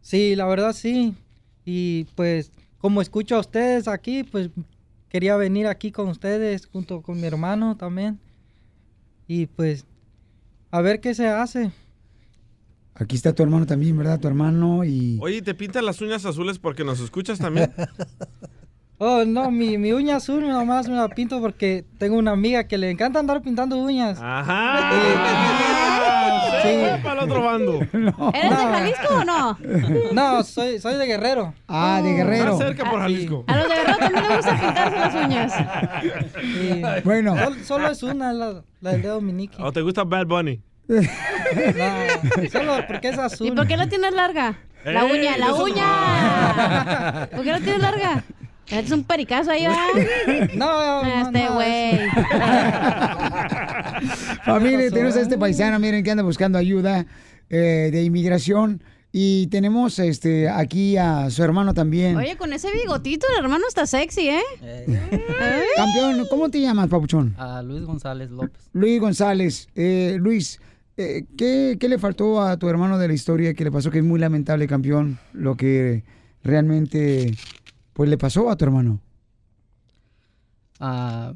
[0.00, 1.14] Sí, la verdad sí.
[1.66, 4.48] Y pues como escucho a ustedes aquí, pues
[5.10, 8.18] quería venir aquí con ustedes junto con mi hermano también.
[9.28, 9.84] Y pues
[10.70, 11.72] a ver qué se hace.
[12.94, 14.18] Aquí está tu hermano también, ¿verdad?
[14.18, 15.18] Tu hermano y...
[15.20, 17.74] Oye, ¿te pintas las uñas azules porque nos escuchas también?
[19.02, 22.76] Oh, no, mi, mi uña azul nomás me la pinto porque tengo una amiga que
[22.76, 24.18] le encanta andar pintando uñas.
[24.20, 24.90] Ajá.
[26.60, 26.68] Sí.
[27.02, 27.80] para el otro bando.
[28.34, 29.58] ¿Eres de Jalisco o no?
[30.12, 31.54] No, soy, soy de Guerrero.
[31.66, 32.52] Ah, de Guerrero.
[32.52, 33.44] Está cerca por Jalisco.
[33.46, 35.54] A los de Guerrero también les gusta pintarse las uñas.
[37.04, 37.36] Bueno.
[37.38, 39.62] Solo, solo es una, la, la del dedo miniqui.
[39.62, 40.60] ¿O te gusta Bad Bunny?
[40.88, 43.46] No, solo porque es azul.
[43.46, 44.58] ¿Y por qué la tienes larga?
[44.84, 47.28] La uña, la uña.
[47.30, 48.24] ¿Por qué la tienes larga?
[48.70, 49.74] Es un pericazo ahí, ¿va?
[50.54, 51.98] No, no, Este no, güey.
[54.44, 57.06] Familia, tenemos a este paisano, miren, que anda buscando ayuda
[57.48, 58.82] eh, de inmigración.
[59.12, 62.16] Y tenemos este aquí a su hermano también.
[62.16, 64.42] Oye, con ese bigotito, el hermano está sexy, ¿eh?
[65.76, 67.34] Campeón, ¿cómo te llamas, papuchón?
[67.36, 68.68] A Luis González López.
[68.72, 69.68] Luis González.
[69.74, 70.60] Eh, Luis,
[70.96, 73.90] eh, ¿qué, qué le faltó a tu hermano de la historia que le pasó?
[73.90, 76.04] Que es muy lamentable, campeón, lo que
[76.44, 77.34] realmente
[78.00, 78.98] pues le pasó a tu hermano.
[80.78, 81.34] ah,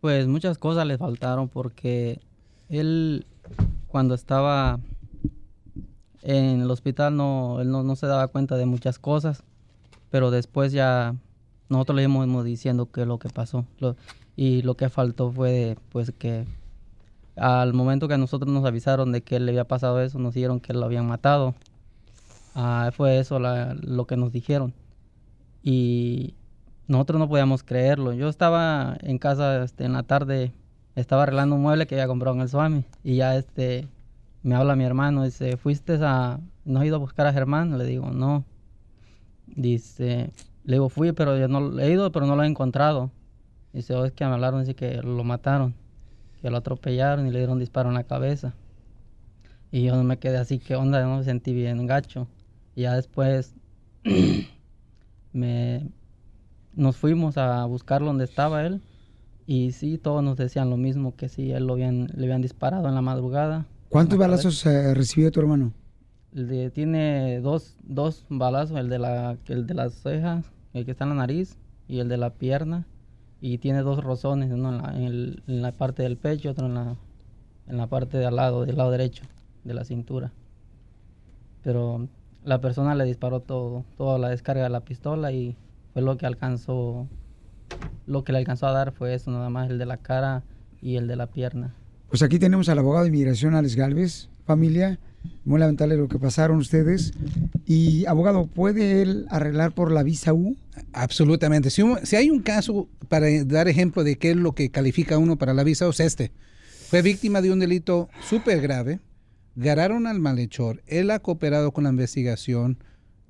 [0.00, 2.20] pues muchas cosas le faltaron porque
[2.68, 3.24] él
[3.86, 4.80] cuando estaba
[6.22, 9.44] en el hospital no, él no, no se daba cuenta de muchas cosas,
[10.10, 11.14] pero después ya
[11.68, 13.64] nosotros le íbamos diciendo qué es lo que pasó.
[14.34, 16.46] Y lo que faltó fue pues que
[17.36, 20.72] al momento que nosotros nos avisaron de que le había pasado eso, nos dijeron que
[20.72, 21.54] lo habían matado.
[22.56, 24.74] Ah, fue eso lo que nos dijeron.
[25.66, 26.34] Y
[26.86, 28.12] nosotros no podíamos creerlo.
[28.12, 30.52] Yo estaba en casa este, en la tarde,
[30.94, 32.84] estaba arreglando un mueble que había comprado en el Swami.
[33.02, 33.88] Y ya este,
[34.44, 37.76] me habla mi hermano, dice, ¿fuiste a, no has ido a buscar a Germán?
[37.78, 38.44] Le digo, no.
[39.48, 40.30] Dice,
[40.62, 43.10] le digo, fui, pero yo no he ido, pero no lo he encontrado.
[43.72, 45.74] Dice, oh, es que me hablaron, dice que lo mataron,
[46.42, 48.54] que lo atropellaron y le dieron disparo en la cabeza.
[49.72, 51.02] Y yo me quedé así, ¿qué onda?
[51.02, 52.28] No me sentí bien gacho.
[52.76, 53.56] Y ya después
[55.36, 55.88] me,
[56.74, 58.80] nos fuimos a buscarlo donde estaba él.
[59.46, 62.88] Y sí, todos nos decían lo mismo, que sí, él lo habían, le habían disparado
[62.88, 63.64] en la madrugada.
[63.88, 65.72] ¿Cuántos balazos eh, recibió tu hermano?
[66.34, 70.90] El de- tiene dos, dos balazos, el de, la, el de las cejas, el que
[70.90, 71.56] está en la nariz
[71.86, 72.84] y el de la pierna.
[73.40, 76.66] Y tiene dos rozones, uno en la, en el- en la parte del pecho, otro
[76.66, 76.96] en la,
[77.68, 79.22] en la parte de al lado, del lado derecho
[79.62, 80.32] de la cintura.
[81.62, 82.08] Pero
[82.46, 85.56] la persona le disparó todo, toda la descarga de la pistola y
[85.92, 87.08] fue lo que alcanzó,
[88.06, 90.44] lo que le alcanzó a dar fue eso, nada más el de la cara
[90.80, 91.74] y el de la pierna.
[92.08, 95.00] Pues aquí tenemos al abogado de inmigración, Alex Galvez, familia.
[95.44, 97.12] Muy lamentable lo que pasaron ustedes.
[97.66, 100.56] Y, abogado, ¿puede él arreglar por la visa U?
[100.92, 101.70] Absolutamente.
[101.70, 105.18] Si, si hay un caso para dar ejemplo de qué es lo que califica a
[105.18, 106.30] uno para la visa, es este.
[106.88, 109.00] Fue víctima de un delito súper grave,
[109.56, 112.78] ganaron al malhechor, él ha cooperado con la investigación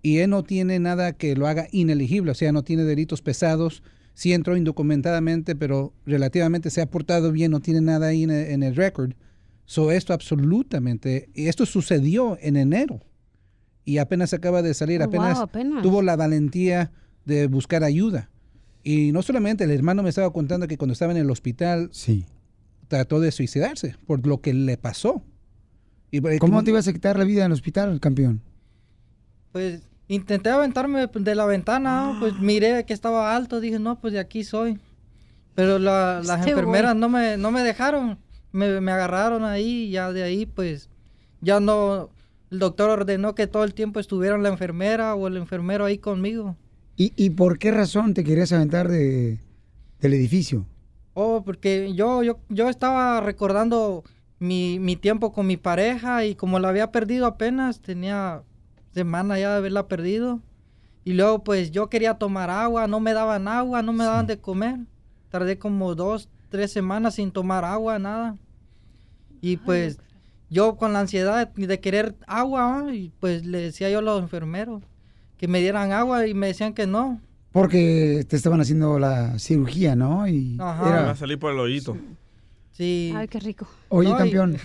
[0.03, 3.83] y él no tiene nada que lo haga ineligible, o sea, no tiene delitos pesados,
[4.14, 8.51] sí entró indocumentadamente, pero relativamente se ha portado bien, no tiene nada ahí en el,
[8.51, 9.12] en el récord.
[9.64, 13.01] So, esto absolutamente, y esto sucedió en enero
[13.85, 15.83] y apenas acaba de salir, Oh, wow, apenas, apenas.
[15.83, 16.93] tuvo la valentía
[17.24, 18.31] de buscar ayuda.
[18.85, 21.91] Y no solamente, el hermano me estaba contando que cuando estaba en el hospital,
[22.89, 25.24] trató de suicidarse por lo que le pasó.
[26.11, 28.40] Y, eh, ¿Cómo te ibas a quitar la vida en el hospital, campeón?
[29.52, 34.20] Pues intenté aventarme de la ventana, pues miré que estaba alto, dije, no, pues de
[34.20, 34.78] aquí soy.
[35.54, 38.18] Pero la- las Este enfermeras no me, no me dejaron,
[38.52, 40.88] me, me agarraron ahí y ya de ahí pues
[41.40, 42.11] ya no,
[42.50, 46.57] el doctor ordenó que todo el tiempo estuviera la enfermera o el enfermero ahí conmigo.
[46.96, 49.38] ¿Y, y por qué razón te querías aventar de,
[50.00, 50.66] del edificio?
[51.14, 54.04] Oh, porque yo, yo, yo estaba recordando
[54.39, 58.43] mi, mi tiempo con mi pareja y como la había perdido apenas, tenía
[58.93, 60.41] semana ya de haberla perdido.
[61.05, 64.39] Y luego pues yo quería tomar agua, no me daban agua, no me daban de
[64.39, 64.80] comer.
[65.30, 68.37] Tardé como dos, tres semanas sin tomar agua, nada.
[69.41, 69.99] Y pues
[70.51, 72.87] yo con la ansiedad de querer agua,
[73.20, 74.82] pues le decía yo a los enfermeros
[75.37, 77.20] que me dieran agua y me decían que no.
[77.53, 80.26] Porque te estaban haciendo la cirugía, ¿no?
[80.28, 81.11] Y Ajá.
[81.11, 81.95] A salir por el hoyito.
[81.95, 82.01] Sí.
[82.81, 83.66] Ay, qué rico.
[83.89, 84.57] Oye, No, y- campeón.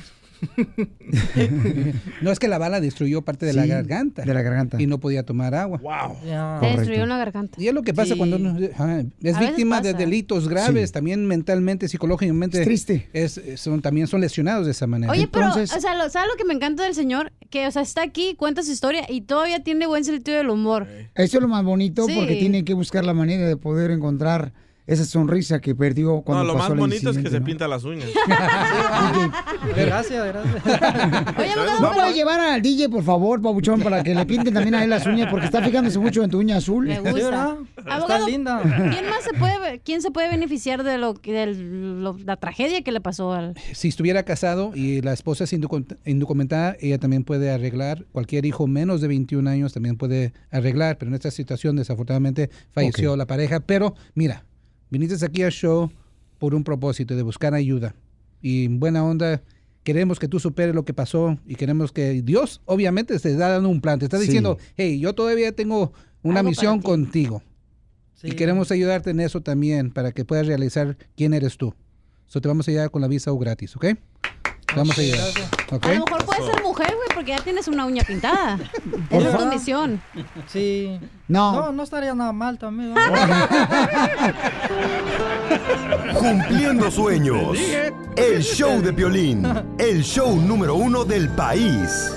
[2.22, 4.24] no es que la bala destruyó parte de la Sí, garganta.
[4.24, 4.82] de la garganta.
[4.82, 5.80] Y no podía tomar agua.
[5.80, 6.18] Wow.
[6.60, 7.62] Te destruyó la garganta.
[7.62, 8.18] Y es lo que pasa Sí.
[8.18, 8.86] cuando uno es A
[9.20, 10.94] veces víctima de delitos graves, Sí.
[10.94, 12.60] también mentalmente, psicológicamente.
[12.60, 13.10] Es triste.
[13.14, 15.12] es- son, también son lesionados de esa manera.
[15.12, 17.32] Oye, pero, o sea, lo- ¿sabes lo que me encanta del señor?
[17.50, 20.88] Que, o sea, está aquí, cuenta su historia y todavía tiene buen sentido del humor.
[21.16, 22.16] Eso es lo más bonito Sí.
[22.16, 24.54] porque tiene que buscar la manera de poder encontrar
[24.88, 27.68] esa sonrisa que perdió cuando No, lo pasó más el bonito es que se pinta
[27.68, 28.10] las uñas.
[29.76, 31.82] Gracias, gracias.
[31.82, 34.90] ¿No puedes llevar al DJ, por favor, Pabuchón, para que le pinten también a él
[34.90, 35.30] las uñas?
[35.30, 36.88] Porque está fijándose mucho en tu uña azul.
[36.88, 37.58] Me gusta.
[37.88, 38.62] Abogado, linda.
[38.62, 42.82] ¿Quién más se puede, quién se puede beneficiar de lo que- de lo- la tragedia
[42.84, 47.24] que le pasó al si estuviera casado y la esposa es indocu- indocumentada, ella también
[47.24, 48.06] puede arreglar.
[48.12, 50.98] Cualquier hijo menos de 21 años también puede arreglar.
[50.98, 53.60] Pero en esta situación, desafortunadamente, falleció la pareja.
[53.62, 54.46] Pero mira,
[54.92, 55.92] viniste aquí al show
[56.38, 57.96] por un propósito de buscar ayuda.
[58.42, 59.42] Y en buena onda,
[59.84, 63.70] queremos que tú superes lo que pasó y queremos que Dios, obviamente, te está dando
[63.70, 63.98] un plan.
[64.00, 64.26] Te está Sí.
[64.26, 67.42] diciendo, hey, yo todavía tengo una Algo misión contigo.
[68.24, 68.36] Y Sí.
[68.36, 71.74] queremos ayudarte en eso también para que puedas realizar quién eres tú.
[72.28, 73.86] So, te vamos a ayudar con la visa U gratis, ¿ok?
[74.76, 75.28] Vamos a ayudar.
[75.70, 78.58] A lo mejor puedes ser mujer, güey, porque ya tienes una uña pintada.
[79.10, 80.02] Es tu misión.
[80.48, 81.00] Sí.
[81.28, 81.52] No.
[81.52, 82.94] No, no estaría nada mal también.
[86.18, 87.58] Cumpliendo sueños.
[88.16, 89.46] El show de Piolín.
[89.78, 92.14] El show número uno del país.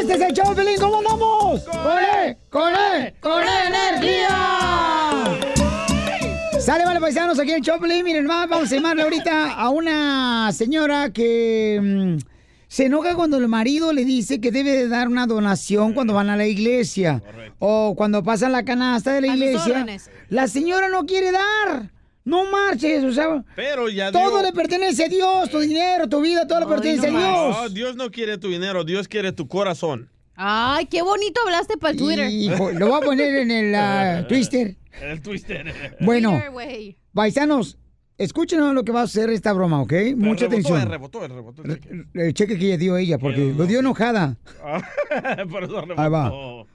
[0.00, 1.62] Este es el show, Pelín, ¿cómo andamos?
[1.62, 2.36] ¡Con él!
[2.50, 3.14] ¡Con él!
[3.20, 4.61] ¡Con él, energía!
[6.72, 8.02] Sale, vale, paisanos, aquí en Choplin.
[8.02, 12.16] Miren, más, vamos a llamarle ahorita a una señora que mm,
[12.66, 16.30] se enoja cuando el marido le dice que debe de dar una donación cuando van
[16.30, 17.22] a la iglesia.
[17.58, 19.86] O cuando pasan la canasta de la A iglesia.
[20.30, 21.90] La señora no quiere dar.
[22.24, 23.44] No marches, o sea.
[23.54, 27.08] Pero ya Todo dio- le pertenece a Dios, tu dinero, tu vida, todo le pertenece
[27.08, 27.20] a Dios.
[27.54, 30.08] No, Dios no quiere tu dinero, Dios quiere tu corazón.
[30.34, 32.30] Ay, qué bonito hablaste para el Twitter.
[32.30, 34.76] Hijo, lo voy a poner en el ah, Twister.
[35.00, 35.72] El twister.
[36.00, 36.40] Bueno,
[37.14, 37.78] paisanos,
[38.18, 39.92] escuchen lo que va a hacer esta broma, ¿ok?
[40.16, 40.90] Mucha rebotó, atención.
[40.90, 41.62] rebotó, rebotó.
[42.14, 44.36] El cheque que ella dio ella, porque lo dio enojada.
[45.50, 46.00] Por eso rebotó.
[46.00, 46.32] Ahí va.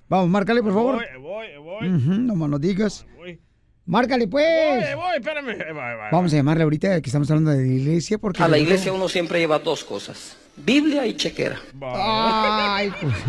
[0.10, 1.06] Vamos, márcale, por favor.
[1.20, 1.90] Voy, voy, voy.
[1.90, 3.06] No más no digas.
[3.18, 3.40] Voy.
[3.86, 4.46] Márcale, pues.
[4.96, 6.12] Voy, voy, espérame.
[6.12, 8.42] Vamos a llamarle ahorita que estamos hablando de la iglesia, porque...
[8.42, 11.58] A la iglesia uno siempre lleva dos cosas, Biblia y chequera.
[11.82, 13.14] Ay, pues.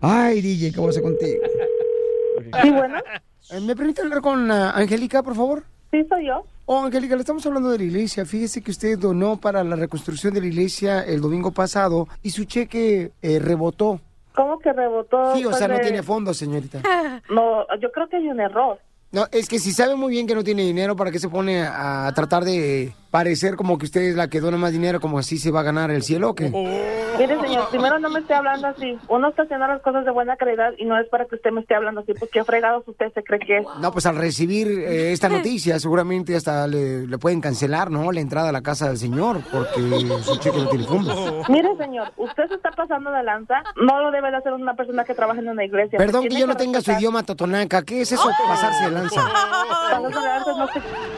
[0.00, 1.42] Ay, DJ, ¿qué voy a hacer contigo?
[2.62, 2.98] Sí, bueno.
[3.50, 5.64] Eh, ¿Me permite hablar con ah, Angélica, por favor?
[5.90, 6.44] Sí, soy yo.
[6.66, 8.24] Oh, Angélica, le estamos hablando de la iglesia.
[8.24, 12.44] Fíjese que usted donó para la reconstrucción de la iglesia el domingo pasado y su
[12.44, 14.00] cheque eh, rebotó.
[14.34, 15.36] ¿Cómo que rebotó?
[15.36, 16.80] Sí, o sea, no de- tiene fondos, señorita.
[17.30, 18.78] No, yo creo que hay un error.
[19.12, 21.62] No, es que si sabe muy bien que no tiene dinero, ¿para qué se pone
[21.62, 25.38] a tratar de parecer como que usted es la que dona más dinero, como así
[25.38, 26.50] se va a ganar el cielo o qué?
[27.16, 28.98] Mire, señor, primero no me esté hablando así.
[29.06, 31.60] Uno está haciendo las cosas de buena calidad y no es para que usted me
[31.60, 32.12] esté hablando así.
[32.12, 33.66] Pues qué fregados usted se cree que es.
[33.78, 38.10] No, pues al recibir eh, esta noticia, seguramente hasta le, le pueden cancelar, ¿no?
[38.10, 39.80] La entrada a la casa del señor, porque
[40.22, 41.48] su cheque no tiene fondos.
[41.48, 43.62] Mire, señor, usted se está pasando de lanza.
[43.76, 45.98] No lo debe de hacer una persona que trabaja en una iglesia.
[45.98, 47.82] Perdón que yo no tenga su idioma totonaca.
[47.82, 48.28] ¿Qué es eso?
[48.44, 49.22] Pasarse de lanza.
[49.22, 50.66] Pasarse de lanza no,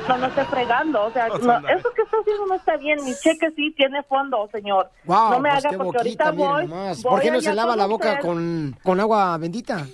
[0.08, 1.04] no, no esté fregando.
[1.06, 3.04] O sea, no, eso que está haciendo no está bien.
[3.04, 4.90] Mi cheque sí tiene fondo, señor.
[5.04, 6.66] Wow, no me pues haga qué porque boquita, ahorita voy.
[6.66, 9.86] voy ¿Por qué no se lava la boca con, con agua bendita?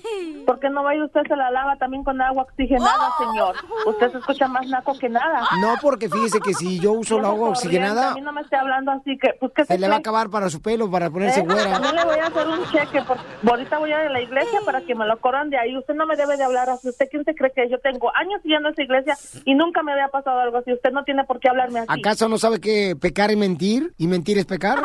[0.44, 3.54] ¿Por qué no vaya usted se la lava también con agua oxigenada, señor?
[3.86, 5.46] Usted se escucha más naco que nada.
[5.60, 8.56] No, porque fíjese que si yo uso el agua oxigenada, A mí no me esté
[8.56, 11.40] hablando así que, pues, ¿qué se le va a acabar para su pelo, para ponerse
[11.40, 11.44] ¿Eh?
[11.44, 11.72] güera.
[11.72, 14.60] También le voy a hacer un cheque, porque ahorita voy a ir a la iglesia
[14.64, 15.76] para que me lo corran de ahí.
[15.76, 16.88] Usted no me debe de hablar así.
[16.88, 19.92] ¿Usted quién se cree que yo tengo años yendo a esa iglesia y nunca me
[19.92, 20.72] había pasado algo así?
[20.72, 24.38] Usted no tiene por qué hablarme ¿Acaso no sabe que pecar es mentir y mentir
[24.38, 24.82] es pecar?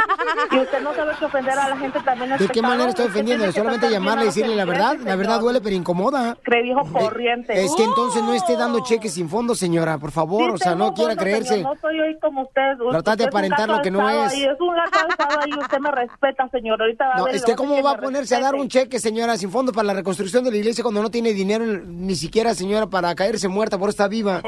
[0.51, 3.05] Y usted no sabe que ofender a la gente también es ¿De qué manera estoy
[3.05, 3.51] Usted ofendiendo?
[3.51, 4.97] Solamente llamarle y decirle la verdad.
[5.03, 6.37] La verdad duele, pero incomoda.
[6.43, 7.53] Cree viejo corriente.
[7.63, 10.51] Es que entonces no esté dando cheques sin fondo, señora, por favor.
[10.51, 11.55] Sí o sea, no quiera fondo, creerse.
[11.55, 12.77] señor, no soy hoy como usted.
[12.91, 14.31] Tratar de aparentar lo que no es.
[14.33, 15.51] ahí, Es un gato alzado ahí.
[15.59, 16.81] Usted me respeta, señor.
[16.81, 19.37] Ahorita va a No, ver a cómo va a ponerse a dar un cheque, señora,
[19.37, 22.87] sin fondo para la reconstrucción de la iglesia cuando no tiene dinero ni siquiera, señora,
[22.87, 24.41] para caerse muerta por estar viva.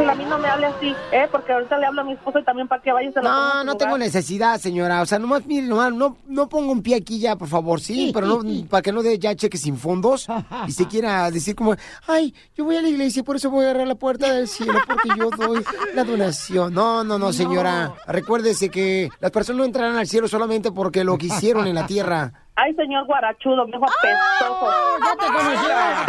[0.00, 1.28] A mí no me hable así, ¿eh?
[1.30, 3.54] Porque ahorita le hablo a mi esposo y también para que vaya se lo ponga
[3.54, 5.02] No, no tengo necesidad, señora.
[5.02, 8.10] O sea, nomás, mire, nomás, no, no pongo un pie aquí ya, por favor, sí,
[8.12, 10.26] pero no, para que no dé ya cheques sin fondos
[10.66, 11.74] y se quiera decir como,
[12.06, 14.48] ay, yo voy a la iglesia y por eso voy a agarrar la puerta del
[14.48, 15.62] cielo porque yo doy
[15.94, 16.74] la donación.
[16.74, 17.92] No, no, no, señora.
[18.06, 21.86] Recuérdese que las personas no entrarán al cielo solamente porque lo que hicieron en la
[21.86, 22.32] tierra.
[22.56, 24.70] Ay, señor guarachudo, viejo apestoso.
[25.00, 26.06] ¡Ya te conocía!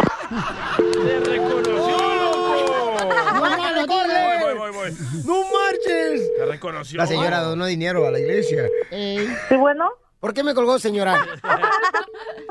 [0.91, 2.20] ¡Te reconoció!
[3.87, 4.43] ¡No, mano, corre!
[4.43, 4.97] Voy, voy, voy.
[5.25, 6.31] ¡No marches!
[6.37, 6.97] Te reconoció.
[6.97, 8.67] La señora donó dinero a la iglesia.
[8.89, 9.89] ¿Sí, bueno?
[10.19, 11.15] ¿Por qué me colgó, señora?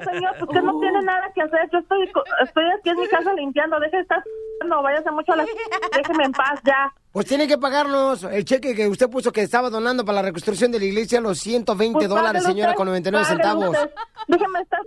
[0.04, 1.68] Señor, usted no tiene nada que hacer.
[1.72, 3.78] Yo estoy, co- estoy aquí en mi casa limpiando.
[3.78, 4.22] Deje de estar...
[4.66, 5.44] No, váyase mucho a la...
[5.96, 6.92] Déjeme en paz ya.
[7.12, 10.72] Pues tiene que pagarnos el cheque que usted puso que estaba donando para la reconstrucción
[10.72, 13.76] de la iglesia, los 120 Pues dólares, señora, usted, con 99 páguelo centavos.
[13.76, 13.90] usted.
[14.28, 14.80] Déjeme estar...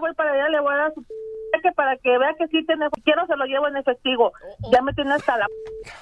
[0.00, 1.04] Voy para allá, le voy a dar su...
[1.52, 2.88] cheque para que vea que sí tiene...
[3.04, 4.32] Quiero, se lo llevo en efectivo.
[4.72, 5.46] Ya me tiene hasta la...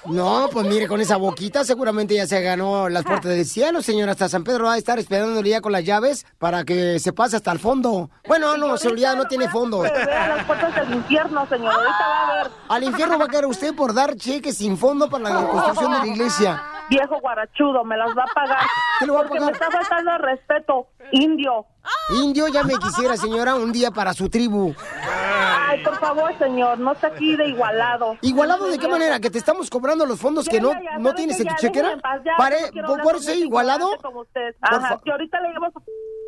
[0.05, 4.11] No, pues mire, con esa boquita seguramente ya se ganó las puertas del cielo, señora.
[4.11, 7.35] Hasta San Pedro va a estar esperándole ya con las llaves para que se pase
[7.35, 8.09] hasta el fondo.
[8.27, 9.81] Bueno, no, seguridad no tiene fondo.
[9.81, 11.73] Vea las puertas del infierno, señor.
[11.73, 12.51] Ahorita va a ver.
[12.69, 15.97] Al infierno va a caer usted por dar cheques sin fondo para la reconstrucción de
[15.99, 16.63] la iglesia.
[16.89, 18.59] Viejo guarachudo, me las va a pagar.
[18.99, 19.45] ¿Qué va a pagar?
[19.45, 21.65] me está faltando el respeto, indio.
[22.09, 24.75] Indio ya me quisiera, señora, un día para su tribu.
[25.09, 28.17] Ay, por favor, señor, no está aquí de igualado.
[28.21, 29.19] ¿Igualado de qué manera?
[29.19, 31.97] ¿Que te estamos cobrando los fondos que no, ya, no ¿sabe tienes en tu chequera?
[32.01, 33.89] paz, Pare- no ¿Por, con gente igualado?
[34.01, 34.53] como usted.
[34.61, 35.81] Ajá, que ahorita le llevo su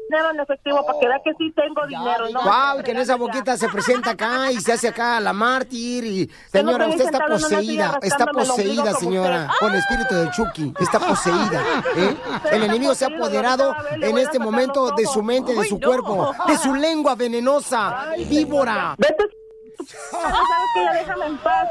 [0.10, 2.30] dinero en efectivo para que vea que sí tengo dinero.
[2.32, 6.04] no Wow, que en esa boquita se presenta acá y se hace acá la mártir
[6.06, 11.62] y señora, usted está poseída, está poseída, señora, por el espíritu del Chucky, está poseída,
[11.98, 12.16] ¿eh?
[12.52, 16.58] El enemigo se ha apoderado en este momento de su mente, de su cuerpo, de
[16.58, 18.96] su lengua venenosa, víbora.
[18.98, 19.26] Vete,
[19.88, 20.38] ¿sabes
[20.74, 20.84] qué?
[20.84, 21.68] Ya déjame en paz.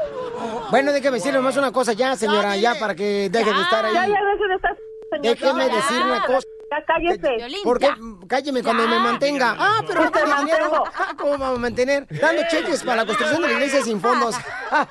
[0.71, 4.01] Bueno, déjeme decirle más una cosa ya, señora, ya para que deje de estar Ya,
[4.03, 4.11] ahí.
[4.11, 4.77] ya, deje de estar.
[5.21, 6.05] Déjeme Ya, decir ya.
[6.05, 6.47] una cosa.
[6.71, 7.61] Ya cállese.
[7.63, 7.89] ¿Por qué?
[8.27, 9.55] Cálleme cuando me mantenga.
[9.59, 10.83] Ah, pero no Te mantengo.
[10.95, 12.07] Ah, ¿Cómo vamos a mantener?
[12.19, 14.35] Dando cheques para la construcción de la iglesia sin fondos.
[14.71, 14.87] Ah,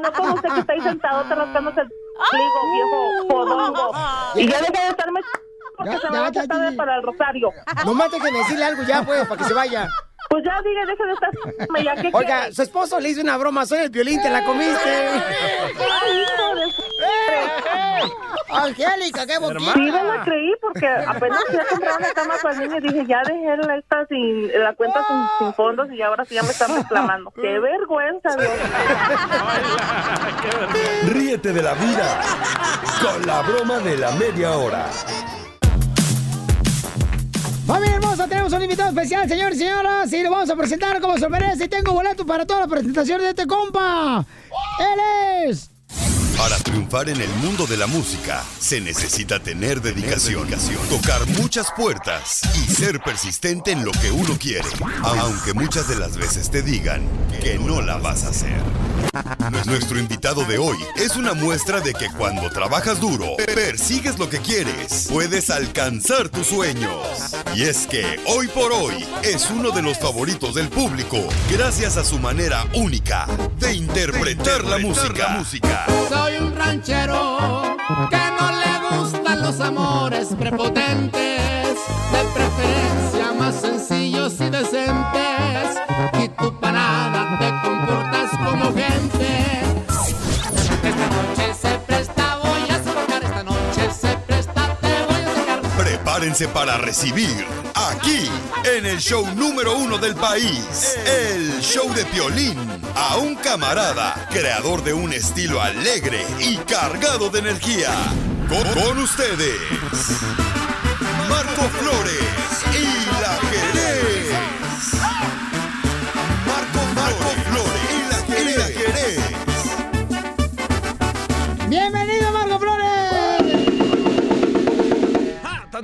[0.00, 1.88] no como usted que está ahí sentado te rascándose el
[2.30, 3.90] pliego, viejo podongo.
[4.36, 5.20] Y ya deja de estarme
[5.76, 6.76] porque Ya, se me ya, va a ya, ya.
[6.76, 7.50] para el rosario.
[7.84, 9.88] No mate que decirle algo ya, pues, para que se vaya.
[10.30, 11.30] Pues ya diga, deja de estar
[11.84, 12.54] ya ¿qué Oiga, quiere?
[12.54, 14.90] su esposo le hizo una broma, soy el violín, te la comiste.
[14.90, 16.88] Ay, hijo de su-
[18.50, 19.72] Angélica, qué boquita.
[19.74, 22.80] Sí, no la creí porque apenas fui a comprar una cama para el niño y
[22.80, 26.42] dije, ya dejé la, esta sin, la cuenta sin, sin fondos y ahora sí ya
[26.42, 27.30] me están reclamando.
[27.32, 28.50] ¡Qué vergüenza, Dios!
[31.12, 32.20] Ríete de la vida
[33.02, 34.86] con la broma de la media hora.
[37.66, 41.28] Familia tenemos un invitado especial, señores y señoras, y lo vamos a presentar como se
[41.28, 41.64] merece.
[41.64, 44.24] Y tengo boleto para toda la presentación de este compa.
[44.80, 45.70] Él es...
[46.36, 50.48] Para triunfar en el mundo de la música se necesita tener dedicación,
[50.88, 54.68] tocar muchas puertas y ser persistente en lo que uno quiere,
[55.02, 57.02] aunque muchas de las veces te digan
[57.42, 58.62] que no la vas a hacer.
[59.66, 64.38] Nuestro invitado de hoy es una muestra de que cuando trabajas duro, persigues lo que
[64.38, 67.34] quieres, puedes alcanzar tus sueños.
[67.54, 71.18] Y es que hoy por hoy es uno de los favoritos del público
[71.50, 73.26] gracias a su manera única
[73.58, 75.38] de interpretar la música.
[76.08, 77.76] Soy un ranchero
[78.10, 81.76] que no le gustan los amores prepotentes,
[82.12, 85.17] de preferencia más sencillos y decentes.
[96.18, 97.46] Prepárense para recibir
[97.76, 98.28] aquí,
[98.76, 102.58] en el show número uno del país, el show de Piolín,
[102.96, 107.94] a un camarada, creador de un estilo alegre y cargado de energía.
[108.48, 109.60] Con, con ustedes,
[111.28, 112.37] Marco Flores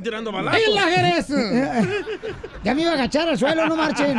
[0.04, 0.60] tirando balazos.
[0.64, 1.26] ¡Ahí la Jerez!
[2.62, 4.18] ya me iba a agachar al suelo, no marchen.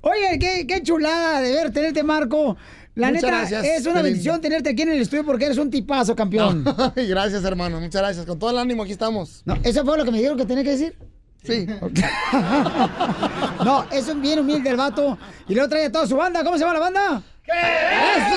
[0.00, 2.56] Oye, qué, qué chulada de ver tenerte, Marco.
[2.94, 4.48] La Muchas neta, gracias, es una qué bendición lindo.
[4.48, 6.64] tenerte aquí en el estudio porque eres un tipazo, campeón.
[6.96, 7.80] Ay, gracias, hermano.
[7.80, 8.26] Muchas gracias.
[8.26, 9.42] Con todo el ánimo aquí estamos.
[9.46, 10.96] No, ¿Eso fue lo que me dijeron que tenía que decir?
[11.42, 11.66] Sí.
[13.64, 15.18] no, es un bien humilde el vato.
[15.48, 16.44] Y luego trae a toda su banda.
[16.44, 17.22] ¿Cómo se llama la banda?
[17.46, 18.36] ¡Eso!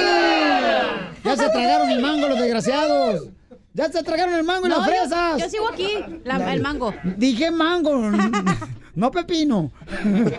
[1.23, 3.27] Ya se tragaron el mango los desgraciados.
[3.75, 5.37] Ya se tragaron el mango y No, las yo- fresas.
[5.37, 5.89] yo sigo aquí,
[6.23, 6.93] la- el mango.
[7.17, 8.09] Dije mango,
[8.95, 9.71] no pepino.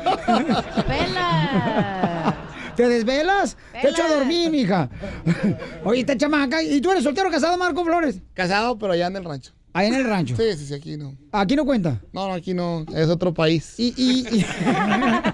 [2.76, 3.56] ¿Te desvelas?
[3.80, 4.90] Te echo a dormir, mija.
[5.84, 6.62] Oye, esta chamaca.
[6.62, 8.20] ¿Y tú eres soltero o casado, Marco Flores?
[8.34, 9.52] Casado, pero allá en el rancho.
[9.72, 10.36] Ahí en el rancho.
[10.36, 11.14] Sí, sí, sí, aquí no.
[11.32, 12.00] Aquí no cuenta.
[12.12, 12.84] No, no, aquí no.
[12.94, 13.74] Es otro país.
[13.78, 14.46] Y, y- y-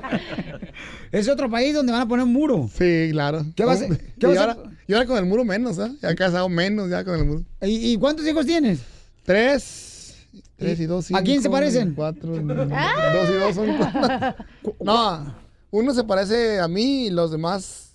[1.12, 2.68] es otro país donde van a poner un muro.
[2.76, 3.44] Sí, claro.
[3.54, 4.56] ¿Qué vas a- y, qué vas a- ahora,
[4.88, 5.92] y ahora con el muro menos, ¿eh?
[6.02, 7.42] Ya casado menos, ya con el muro.
[7.62, 8.80] ¿Y, y cuántos hijos tienes?
[9.24, 10.16] Tres.
[10.56, 11.18] Tres y dos, cinco.
[11.20, 11.94] ¿A quién se parecen?
[11.94, 12.32] Cuatro.
[12.36, 14.44] Dos y dos son cuatro.
[14.80, 15.34] No,
[15.70, 17.94] uno se parece a mí y los demás...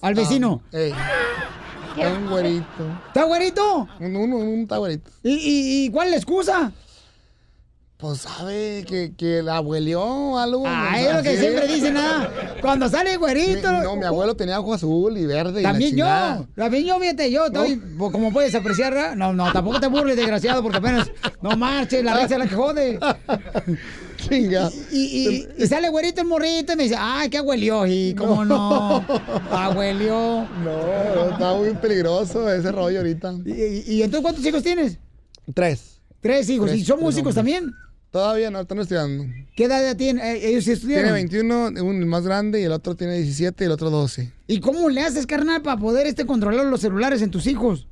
[0.00, 0.62] ¿Al vecino?
[0.72, 0.92] Ah, ey.
[1.96, 3.00] Está un güerito.
[3.08, 3.88] ¿Está güerito?
[4.00, 5.10] Un, uno, un está güerito.
[5.22, 6.72] ¿Y, y, y cuál es la excusa?
[7.98, 10.62] Pues sabe que, que la abuelió algo.
[10.64, 12.30] Ah, es lo que siempre dicen, nada.
[12.60, 13.72] Cuando sale güerito.
[13.72, 15.58] Mi- no, mi abuelo tenía ojo azul y verde.
[15.58, 19.52] y la También yo, también yo, fíjate, yo estoy, po- como puedes apreciar, no, no,
[19.52, 21.10] tampoco te burles, desgraciado, porque apenas,
[21.42, 23.00] no marches, la risa es la que jode.
[24.28, 24.70] Chinga.
[24.92, 28.44] Y, y, y sale güerito el morrito y me dice, ay, qué abuelió, y cómo
[28.44, 29.04] no,
[29.50, 30.46] abuelió.
[30.64, 33.34] No, está muy peligroso ese rollo ahorita.
[33.44, 34.98] ¿Y, y- y entonces cuántos hijos tienes?
[35.52, 35.96] Tres.
[36.20, 37.56] Tres hijos, Tres, ¿y son músicos hombres.
[37.60, 37.74] también?
[38.10, 39.24] Todavía no, están estudiando.
[39.54, 40.24] ¿Qué edad ya tienen?
[40.24, 41.04] Eh, ¿Ellos sí estudiaron?
[41.28, 44.32] Tiene 21, uno el más grande, y el otro tiene 17 y el otro 12.
[44.46, 47.86] ¿Y cómo le haces, carnal, para poder este controlar los celulares en tus hijos?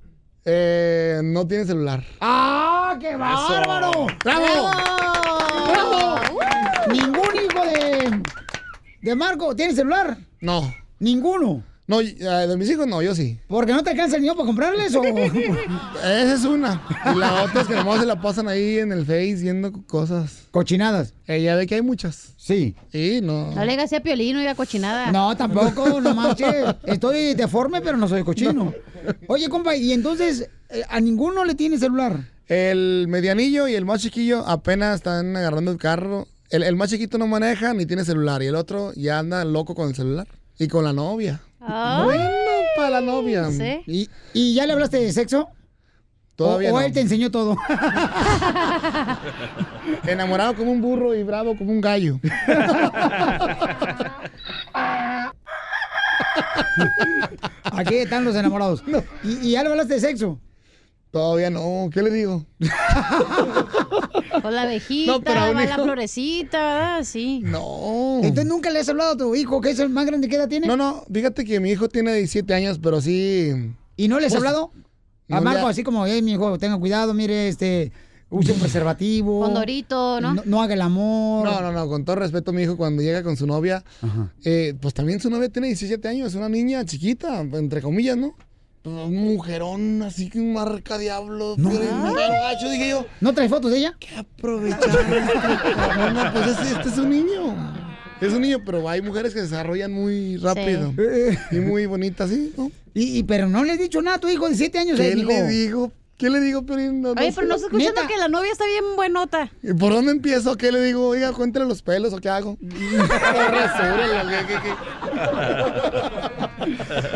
[0.46, 2.02] Eh, no tiene celular.
[2.20, 4.06] ¡Ah, qué bárbaro!
[4.24, 4.70] ¡Bravo!
[5.68, 6.20] ¡Bravo!
[6.92, 8.22] Ningún hijo de,
[9.02, 10.16] de Marco tiene celular.
[10.40, 10.72] No.
[10.98, 11.62] Ninguno.
[11.88, 13.38] No, y- eh, de mis hijos no, yo sí.
[13.46, 15.02] ¿Porque no te alcanza el niño para comprarles o...?
[16.02, 16.82] Esa es una.
[17.14, 20.44] Y la otra es que nomás se la pasan ahí en el Face viendo cosas.
[20.50, 21.14] Cochinadas.
[21.26, 22.32] Ella ve que hay muchas.
[22.36, 22.74] Sí.
[22.90, 23.52] Sí, no.
[23.54, 25.12] No le hagas a Piolín, oiga, cochinada.
[25.12, 26.54] No, tampoco, no manches.
[26.84, 28.72] Estoy deforme, pero no soy cochino.
[29.28, 32.18] Oye, compa, y entonces, eh, ¿a ninguno le tiene celular?
[32.48, 36.26] El medianillo y el más chiquillo apenas están agarrando el carro.
[36.50, 38.42] El, el más chiquito no maneja ni tiene celular.
[38.42, 40.26] Y el otro ya anda loco con el celular.
[40.58, 41.40] Y con la novia.
[41.68, 42.02] Ah.
[42.04, 42.24] Bueno,
[42.76, 43.50] para la novia.
[43.50, 43.82] Sí.
[43.86, 45.48] ¿Y, y ya le hablaste de sexo?
[46.36, 46.86] Todavía o, o no.
[46.86, 47.56] él te enseñó todo.
[50.06, 52.20] Enamorado como un burro y bravo como un gallo.
[57.72, 58.82] Aquí están los enamorados.
[59.24, 60.38] ¿Y, y ya le hablaste de sexo?
[61.16, 61.88] Todavía no.
[61.90, 62.44] ¿Qué le digo?
[64.42, 67.04] Con la abejita, No, pero a va la florecita, ¿verdad?
[67.04, 67.40] Sí.
[67.42, 68.18] No.
[68.22, 70.46] Entonces nunca le has hablado a tu hijo, que es el más grande que edad
[70.46, 70.66] tiene.
[70.66, 73.50] No, no, fíjate que mi hijo tiene 17 años, pero sí.
[73.96, 74.72] ¿Y no les has Pues, hablado?
[75.30, 77.92] A no Marco, le ha- así como, hey, mi hijo, tenga cuidado, mire, este,
[78.28, 79.40] use un preservativo.
[79.40, 80.34] Condorito, ¿no?
[80.34, 81.46] No, no haga el amor.
[81.48, 83.82] No, no, no, con todo respeto, mi hijo, cuando llega con su novia,
[84.44, 88.36] eh, pues también su novia tiene 17 años, es una niña chiquita, entre comillas, ¿no?
[88.86, 91.54] Un mujerón, así que un marca diablo.
[91.58, 91.70] No.
[91.70, 93.06] gacho, dije yo.
[93.20, 93.96] ¿No traes fotos de ella?
[93.98, 94.88] ¿Qué aprovechar?
[95.96, 97.56] no, no, pues este, este es un niño.
[98.20, 100.94] Es un niño, pero hay mujeres que se desarrollan muy rápido.
[101.50, 102.52] Y muy bonitas, ¿sí?
[102.56, 102.70] ¿no?
[102.94, 104.96] Y, y- pero no le has dicho nada a tu hijo de 7 años.
[104.98, 105.92] ¿Qué eh, le digo?
[106.16, 107.02] ¿Qué le digo, Piolín?
[107.02, 109.50] No, no Oye, pero no está escuchando que la novia está bien buenota.
[109.62, 110.56] ¿Y ¿Por dónde empiezo?
[110.56, 111.08] ¿Qué le digo?
[111.08, 112.56] Oiga, cuéntale los pelos o qué hago.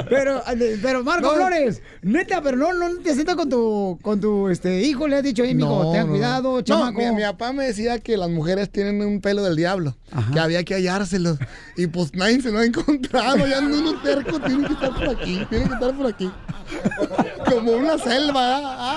[0.08, 1.34] Pero, eh, pero Marco No.
[1.34, 5.22] Flores, neta, pero no, no te sientas con tu, con tu este, hijo, le has
[5.22, 6.12] dicho, hey, mijo, No, ten no.
[6.12, 6.98] cuidado, No, chamaco.
[6.98, 9.96] mi, mi papá me decía que las mujeres tienen un pelo del diablo,
[10.32, 11.38] que había que hallárselo.
[11.76, 15.08] Y pues nadie se lo ha encontrado, ya ando uno terco, tiene que estar por
[15.08, 16.30] aquí, tiene que estar por aquí.
[17.48, 18.89] Como una selva, ah.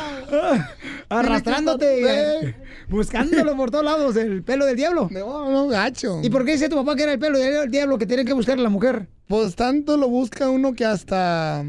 [1.10, 2.56] Arrastrándote, que estar- eh,
[2.90, 5.07] buscándolo por todos lados, el pelo del diablo.
[5.11, 6.20] No, no, gacho.
[6.24, 8.34] ¿Y por qué dice tu papá que era el pelo del diablo que tiene que
[8.34, 9.07] buscar la mujer?
[9.28, 11.64] Pues tanto lo busca uno que hasta...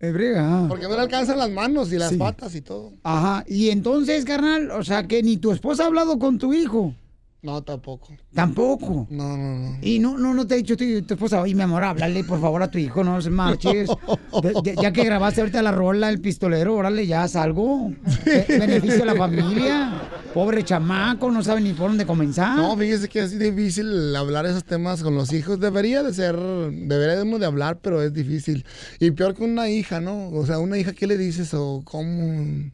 [0.00, 0.64] Briga, ah.
[0.66, 2.16] Porque no le alcanzan las manos y las Sí.
[2.16, 2.94] patas y todo.
[3.02, 6.94] Ajá, y entonces, carnal, o sea, que ni tu esposa ha hablado con tu hijo.
[7.42, 8.08] No, tampoco.
[8.34, 9.06] Tampoco.
[9.10, 9.78] No, no, no.
[9.80, 12.38] Y no, no, no te ha dicho tu, tu esposa, oye, mi amor, háblale por
[12.40, 13.88] favor a tu hijo, no se marches.
[14.42, 17.92] De- de- ya que grabaste ahorita la rola, el pistolero, órale, ya haz algo.
[18.24, 20.02] Be- beneficio a la familia.
[20.34, 22.56] Pobre chamaco, no sabe ni por dónde comenzar.
[22.56, 25.58] No, fíjese que es difícil hablar esos temas con los hijos.
[25.58, 28.64] Debería de ser, deberíamos de hablar, pero es difícil.
[29.00, 30.28] Y peor que una hija, ¿no?
[30.28, 32.70] O sea, una hija, ¿qué le dices o cómo?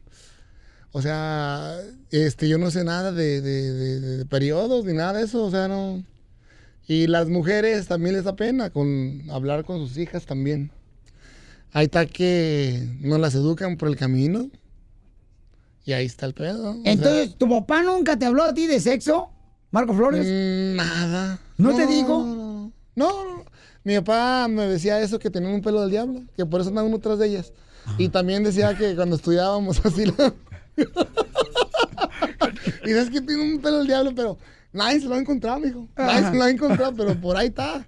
[0.97, 1.79] O sea,
[2.09, 5.51] este, yo no sé nada de, de, de- de periodos ni nada de eso, o
[5.51, 6.03] sea, no.
[6.87, 10.71] Y las mujeres también les da pena con hablar con sus hijas también.
[11.71, 14.49] Ahí está que no las educan por el camino.
[15.85, 16.71] Y ahí está el pedo.
[16.71, 16.91] o sea.
[16.91, 19.29] Entonces, ¿tu papá nunca te habló a ti de sexo,
[19.69, 20.25] Marco Flores?
[20.25, 21.39] Mm, nada.
[21.57, 22.23] ¿No, te digo?
[22.25, 23.45] No, no, no.
[23.83, 26.87] Mi papá me decía eso, que tenían un pelo del diablo, que por eso andaba
[26.87, 27.53] uno tras de ellas.
[27.99, 30.33] Y también decía que cuando estudiábamos así la...
[32.85, 34.37] y sabes que tiene un pelo del diablo, pero
[34.73, 35.87] nadie se lo ha encontrado, mijo.
[35.97, 37.85] Nadie se lo ha encontrado, pero por ahí está.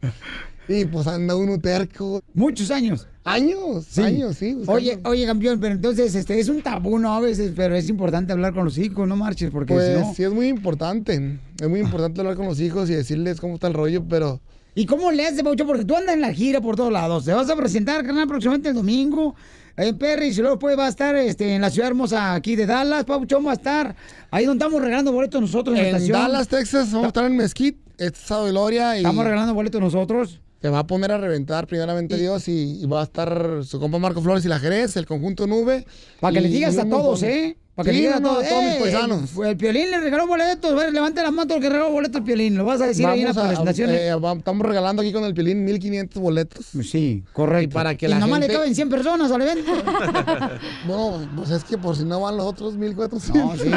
[0.68, 2.22] Y pues anda uno terco.
[2.34, 3.08] Muchos años.
[3.24, 4.54] Años, años, sí.
[4.54, 4.72] buscando.
[4.72, 7.14] Oye, oye, campeón, pero entonces este es un tabú, ¿no?
[7.14, 10.14] A veces, pero es importante hablar con los hijos, no marches, porque Pues si no...
[10.14, 11.40] sí, es muy importante.
[11.60, 14.40] Es muy importante hablar con los hijos y decirles cómo está el rollo, pero...
[14.76, 15.66] ¿Y cómo le haces, Paucho?
[15.66, 17.26] Porque tú andas en la gira por todos lados.
[17.26, 19.36] Te vas a presentar, carnal, próximamente el domingo
[19.80, 20.28] en Perry.
[20.28, 23.06] Y luego después va a estar este, en la ciudad hermosa aquí de Dallas.
[23.06, 23.96] Paucho va a estar
[24.32, 26.20] ahí donde estamos regalando boletos nosotros en, la En estación.
[26.20, 28.96] Dallas, Texas, vamos a estar en Mesquite, este sábado de Gloria.
[28.96, 30.40] Y Estamos regalando boletos nosotros.
[30.62, 33.98] Se va a poner a reventar, primeramente Dios, y, y va a estar su compa
[33.98, 35.86] Marco Flores y la Jerez, el conjunto Nube.
[36.20, 37.30] Para que le digas a todos, montón.
[37.30, 37.58] ¿eh?
[37.80, 38.44] Para que Sí, no, todos.
[38.44, 39.32] mis "Eh, paisanos.
[39.38, 40.76] El, el Piolín le regaló boletos.
[40.76, 42.58] Ver, levante la mano el que regaló boletos al Piolín.
[42.58, 43.96] Lo vas a decir ahí en las presentaciones.
[43.98, 46.66] eh, estamos regalando aquí con el Pilín 1500 boletos.
[46.84, 47.64] Sí, correcto.
[47.64, 48.48] Y para que y la nomás gente...
[48.50, 49.72] le caben 100 personas al evento.
[50.86, 53.34] Bueno, pues es que por si no van los otros 1400.
[53.46, 53.70] No, sí.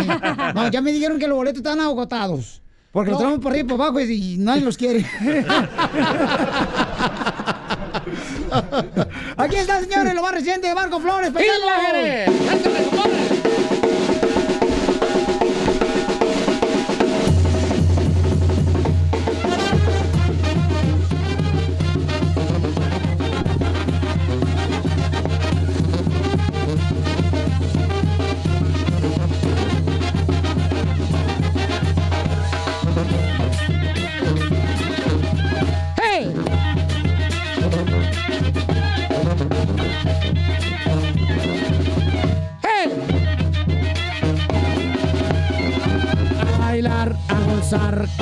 [0.55, 2.61] No, ya me dijeron que los boletos están agotados.
[2.91, 3.27] Porque los No.
[3.27, 5.07] traemos por arriba y por abajo y, y nadie los quiere.
[9.37, 11.31] Aquí está, señores, lo más reciente de Marco Flores.
[11.31, 13.12] paisanos.
[47.73, 48.22] A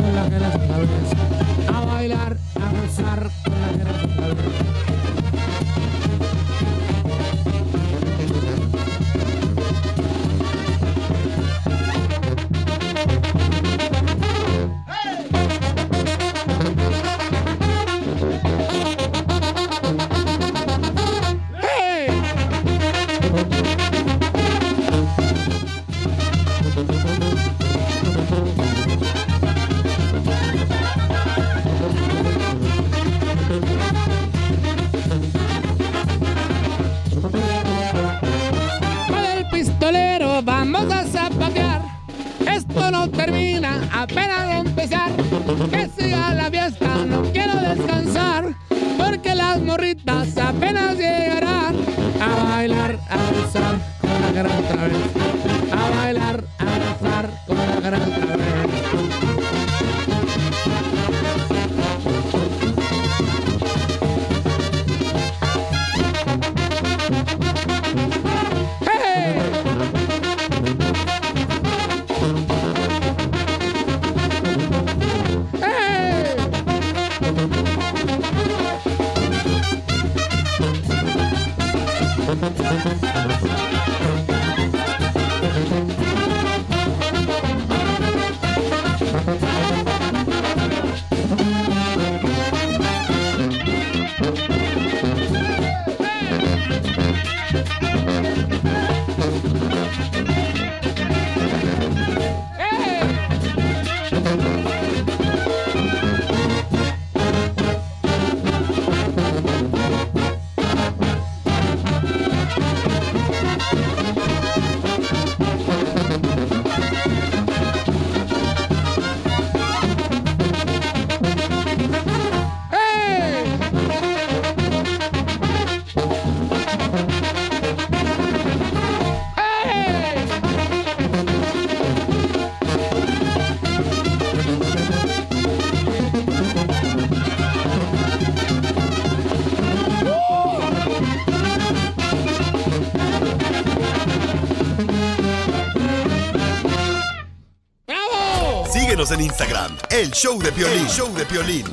[149.11, 151.65] Síguenos en Instagram, el show de Piolín, show de Piolín.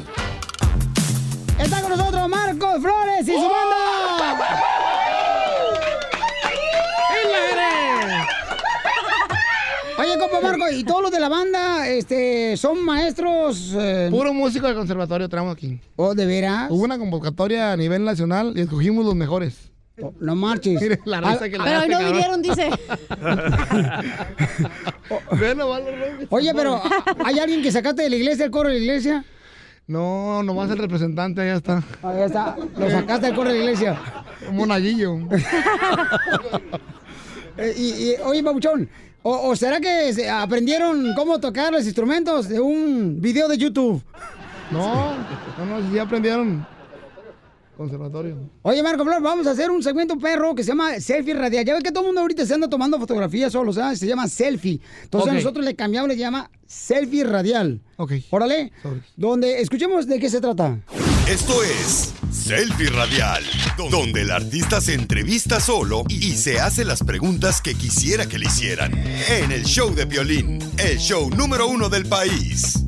[1.60, 4.40] Está con nosotros Marcos Flores y su banda.
[10.00, 13.74] Oye, compa Marco, ¿y todos los de la banda este, son maestros?
[13.78, 15.80] eh, Puro músico de conservatorio traemos aquí.
[15.96, 16.72] ¿Oh, de veras?
[16.72, 19.72] Hubo una convocatoria a nivel nacional y escogimos los mejores.
[20.20, 20.82] No marches.
[20.82, 22.70] Mire la risa Ah, que le Pero hoy no vinieron, dice.
[26.30, 26.82] Oye, pero
[27.26, 29.26] ¿hay alguien que sacaste de la iglesia, el coro de la iglesia?
[29.88, 31.84] No, nomás el representante, allá está.
[32.04, 32.56] Ahí está.
[32.78, 33.98] Lo sacaste del coro de la iglesia.
[34.50, 35.18] Un monaguillo.
[37.60, 38.88] Eh, y, y, oye, Babuchón,
[39.24, 44.00] ¿o, o será que se- aprendieron cómo tocar los instrumentos de un video de YouTube?
[44.70, 45.16] No,
[45.58, 46.68] no, no, sí aprendieron.
[47.78, 48.50] Conservatorio.
[48.64, 51.64] Oye, Marco Flor, vamos a hacer un segmento perro que se llama Selfie Radial.
[51.64, 54.00] Ya ves que todo el mundo ahorita se anda tomando fotografías solo, ¿sabes?
[54.00, 54.82] Se llama Selfie.
[55.04, 57.80] Entonces nosotros le cambiamos, le llama Selfie Radial.
[57.98, 58.14] Ok.
[58.32, 58.72] Órale.
[59.16, 60.80] Donde, escuchemos de qué se trata.
[61.30, 63.44] Esto es Selfie Radial,
[63.92, 68.48] donde el artista se entrevista solo y se hace las preguntas que quisiera que le
[68.48, 68.92] hicieran.
[69.30, 72.88] En el show de Piolín, el show número uno del país.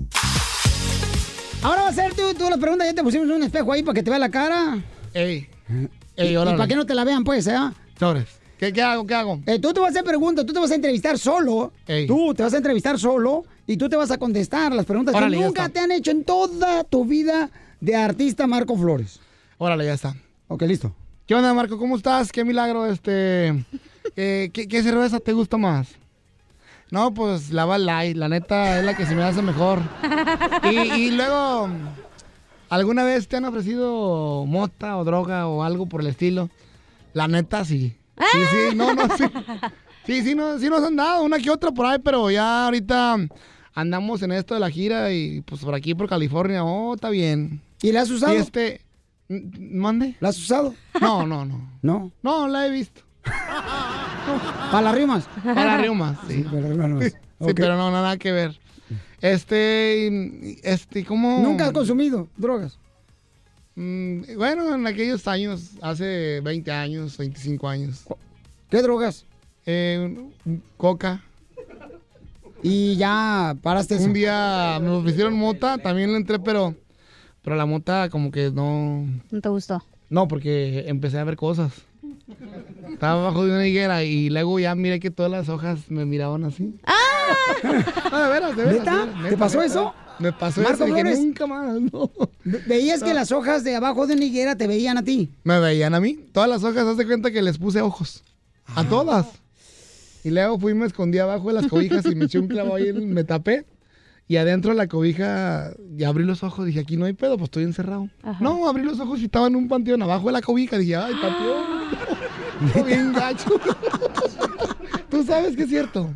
[1.62, 3.94] Ahora va a ser tú, tú la pregunta, ya te pusimos un espejo ahí para
[3.94, 4.82] que te vea la cara.
[5.14, 5.50] Ey.
[5.70, 6.58] ¿Y, Ey, y órale.
[6.58, 7.58] para que no te la vean, pues, eh?
[8.00, 8.28] Sobres.
[8.58, 9.06] ¿Qué, qué hago?
[9.06, 9.42] ¿Qué hago?
[9.46, 11.72] Eh, tú te vas a hacer preguntas, tú te vas a entrevistar solo.
[12.08, 15.38] Tú te vas a entrevistar solo y tú te vas a contestar las preguntas Órale,
[15.38, 17.50] que nunca te han hecho en toda tu vida
[17.80, 19.20] de artista Marco Flores.
[19.58, 20.16] Órale, ya está.
[20.48, 20.94] Ok, listo.
[21.26, 21.78] ¿Qué onda, Marco?
[21.78, 22.32] ¿Cómo estás?
[22.32, 23.66] Qué milagro, este...
[24.16, 25.90] eh, ¿qué, qué cerveza te gusta más?
[26.92, 29.80] No, pues la Light, la neta es la que se me hace mejor.
[30.64, 31.70] Y, y luego,
[32.70, 36.50] ¿alguna vez te han ofrecido mota o droga o algo por el estilo?
[37.14, 37.96] La neta, sí.
[38.18, 39.24] Sí, sí, no, no, sí.
[40.06, 43.18] Sí, sí, no, sí nos han dado una que otra por ahí, pero ya ahorita
[43.76, 47.62] andamos en esto de la gira y pues por aquí, por California, oh, está bien.
[47.82, 48.34] ¿Y la has usado?
[48.34, 48.82] Y este,
[49.30, 50.16] ¿mande?
[50.20, 50.74] ¿La has usado?
[51.00, 51.70] No, no, no.
[51.82, 52.12] ¿No?
[52.24, 53.02] No, la he visto.
[54.72, 55.28] ¿Para las rimas?
[55.44, 56.44] Para las rimas, sí.
[56.44, 57.04] para las rimas.
[57.06, 57.54] Sí, Ok.
[57.56, 58.60] pero no, nada que ver.
[59.22, 61.40] Este, este, ¿cómo?
[61.42, 62.78] ¿Nunca has consumido drogas?
[63.76, 68.06] Mm, bueno, en aquellos años, hace 20 años, 25 años.
[68.70, 69.26] ¿Qué drogas?
[69.66, 70.18] Eh,
[70.78, 71.24] coca.
[72.62, 74.06] Y ya paraste eso.
[74.06, 76.76] Un día me ofrecieron mota, también le entré, pero,
[77.42, 79.06] pero la mota como que no...
[79.32, 79.82] No te gustó.
[80.10, 81.72] No, porque empecé a ver cosas.
[82.92, 86.44] Estaba abajo de una higuera y luego ya miré que todas las hojas me miraban
[86.46, 86.76] así.
[86.86, 86.96] ¡Ah!
[88.12, 88.80] No, de veras, de veras.
[88.80, 88.92] ¿Neta?
[88.92, 89.66] de veras, ¿Te neta, pasó neta.
[89.72, 89.94] eso?
[90.20, 90.86] Me pasó Marco eso.
[90.86, 91.20] Dije, Flores.
[91.20, 92.12] nunca más, no.
[92.44, 95.30] Ve- ¿Veías que las hojas de abajo de una higuera te veían a ti?
[95.44, 96.18] Me veían a mí.
[96.34, 98.24] Todas las hojas, haz de cuenta que les puse ojos.
[98.76, 99.28] A todas.
[100.24, 102.76] Y luego fui y me escondí abajo de las cobijas y me eché un clavo
[102.76, 103.66] ahí, y me tapé.
[104.28, 106.66] Y adentro de la cobija, ya abrí los ojos.
[106.66, 108.10] Dije, aquí no hay pedo, pues estoy encerrado.
[108.40, 110.78] No, abrí los ojos y estaba en un panteón abajo de la cobija.
[110.78, 112.09] Dije, ay, panteón.
[112.60, 113.50] No, bien gacho.
[115.10, 116.14] Tú sabes que es cierto.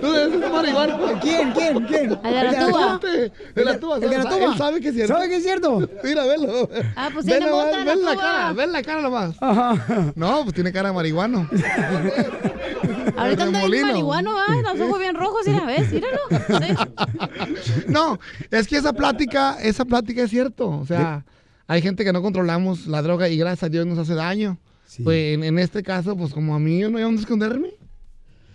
[0.00, 0.98] Tú eres marihuana.
[1.20, 1.52] ¿Quién?
[1.52, 1.84] ¿Quién?
[1.86, 2.18] ¿Quién?
[2.22, 3.00] El de la tuba.
[3.02, 3.94] El de la tuba.
[3.96, 4.38] El de la ¿sabes?
[4.38, 4.52] tuba.
[4.52, 5.14] Él sabe que es cierto.
[5.14, 5.88] ¿Sabe que es cierto?
[6.04, 6.68] Mira, velo.
[6.96, 9.36] Ah, pues tiene en la ven la cara, ven la cara nomás.
[9.40, 10.12] Ajá.
[10.14, 11.48] No, pues tiene cara de marihuano.
[13.16, 14.54] Ahorita anda bien marihuano, ¿ah?
[14.62, 16.20] Los ojos bien rojos, la ves, míralo.
[17.88, 18.18] No,
[18.50, 20.68] es que esa plática, esa plática es cierto.
[20.68, 21.24] O sea,
[21.66, 24.58] hay gente que no controlamos la droga y gracias a Dios nos hace daño.
[25.04, 27.70] Pues en, en este caso, pues como a mí yo no hay dónde esconderme.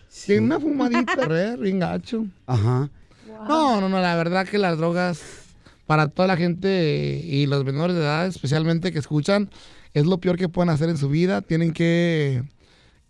[0.10, 0.34] Sí.
[0.38, 2.26] una fumadita, re, bien gacho.
[2.45, 2.90] Ajá.
[3.48, 5.22] No, no, no, la verdad que las drogas
[5.86, 9.49] para toda la gente y los menores de edad, especialmente que escuchan,
[9.94, 11.41] es lo peor que pueden hacer en su vida.
[11.41, 12.44] Tienen que,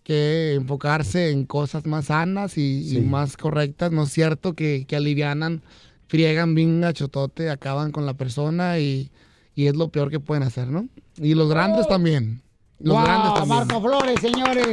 [0.03, 3.01] que enfocarse en cosas más sanas y, y Sí.
[3.01, 3.91] más correctas.
[3.91, 5.61] No es cierto que, que alivianan,
[6.07, 9.11] friegan bien gachotote, acaban con la persona y,
[9.55, 10.87] y es lo peor que pueden hacer, ¿no?
[11.17, 12.41] Y los grandes también.
[12.83, 13.57] Los Guau, grandes también.
[13.67, 14.67] Marco Flores, señores.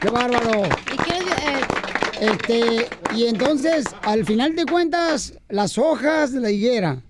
[0.00, 0.62] ¡Qué bárbaro!
[0.92, 1.66] ¿Y qué es, eh,
[2.20, 7.02] Este, y entonces, al final de cuentas, las hojas de la higuera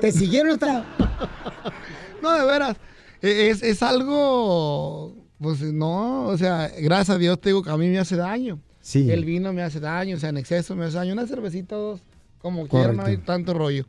[0.00, 0.84] te siguieron hasta.
[2.22, 2.76] No, de veras.
[3.22, 7.76] e- Es, es algo, pues no, o sea, gracias a Dios te digo que a
[7.78, 8.58] mí me hace daño.
[8.82, 9.10] Sí.
[9.10, 11.14] El vino me hace daño, o sea, en exceso me hace daño.
[11.14, 12.00] Una cervecita, dos,
[12.38, 13.84] como quiera, no hay tanto rollo.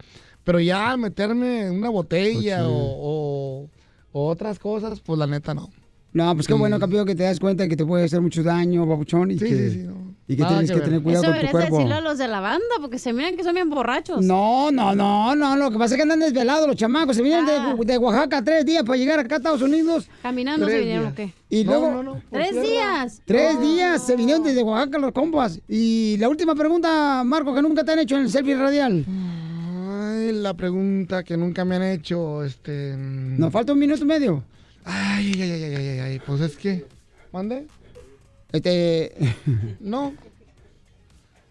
[0.46, 2.72] Pero ya meterme en una botella Pues sí.
[2.72, 3.70] o, o-
[4.14, 5.70] o otras cosas, pues la neta no.
[6.14, 6.60] No, pues qué Sí.
[6.60, 9.46] bueno, campeón, que te das cuenta que te puede hacer mucho daño, babuchón, y Sí,
[9.46, 10.14] que, sí, sí, no.
[10.28, 10.84] y que tienes que ver.
[10.86, 11.76] tener cuidado Eso con tu deberías cuerpo.
[11.78, 14.22] decirlo a los de la banda, porque se miran que son bien borrachos.
[14.26, 17.46] No, no, no, no, lo que pasa es que andan desvelados los chamacos, se vienen
[17.48, 17.76] Ah.
[17.80, 20.10] de, de Oaxaca tres días para llegar acá a Estados Unidos.
[20.22, 21.14] Caminando se vinieron, días.
[21.14, 21.34] ¿o qué?
[21.50, 22.68] Y No, luego, no, no, por ¿Tres tierra.
[22.68, 23.22] días?
[23.26, 25.62] tres días se vinieron desde Oaxaca los compas.
[25.70, 29.06] Y la última pregunta, Marco, que nunca te han hecho en el selfie radial.
[29.08, 32.96] Ay, la pregunta que nunca me han hecho, este...
[32.98, 34.44] mm, Nos falta un minuto y medio.
[34.86, 36.86] Ay, ay, ay, ay, ay, ay, pues es que...
[37.32, 37.66] ¿Mande?
[38.52, 39.14] Este.
[39.80, 40.14] No.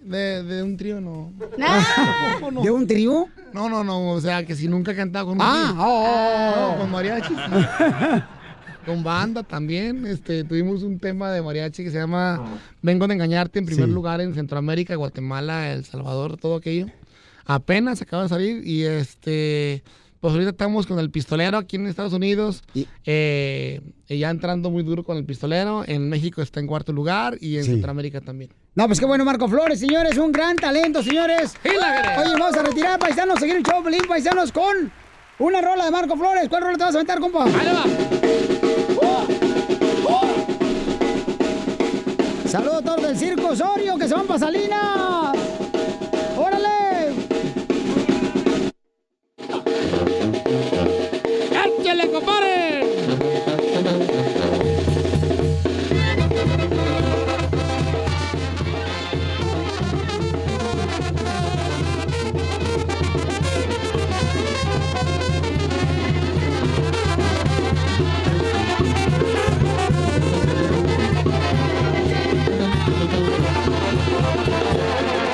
[0.01, 1.31] De, de un trío no.
[1.61, 2.37] Ah.
[2.41, 2.63] No, no.
[2.63, 3.27] ¿De un trío?
[3.53, 4.11] No, no, no.
[4.13, 5.83] O sea, que si nunca he cantado con un Ah, trío.
[5.83, 6.73] oh, oh, oh.
[6.73, 7.35] No, con mariachi.
[7.35, 7.35] sí.
[8.87, 10.07] con banda también.
[10.07, 13.93] Este, tuvimos un tema de mariachi que se llama Vengo de engañarte en primer Sí.
[13.93, 16.87] lugar en Centroamérica, Guatemala, El Salvador, todo aquello.
[17.45, 19.83] Apenas acaba de salir y este.
[20.21, 22.63] Pues ahorita estamos con el pistolero aquí en Estados Unidos.
[22.75, 25.83] Y- eh, ya entrando muy duro con el pistolero.
[25.87, 27.71] En México está en cuarto lugar y en Sí.
[27.71, 28.51] Centroamérica también.
[28.75, 31.55] No, pues qué bueno, Marco Flores, señores, un gran talento, señores.
[31.65, 34.93] Oye, vamos a retirar, paisanos, seguir el show, Pelín, paisanos, con
[35.39, 36.49] una rola de Marco Flores.
[36.51, 37.47] ¿Cuál rola te vas a aventar, compa?
[42.47, 45.37] Saludos a todos del Circo Osorio que se van para Salinas.
[51.81, 52.81] ¡Échale, compadre!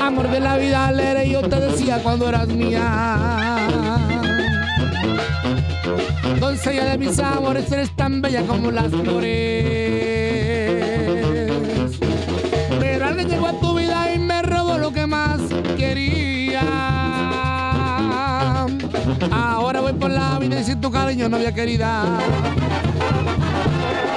[0.01, 3.56] Amor de la vida, alegre, yo te decía cuando eras mía.
[6.41, 9.27] Doncella de mis amores, eres tan bella como las flores.
[12.81, 15.41] Pero alguien llegó a tu vida y me robó lo que más
[15.77, 16.63] quería.
[19.31, 22.19] Ahora voy por la vida y sin tu cariño, novia querida.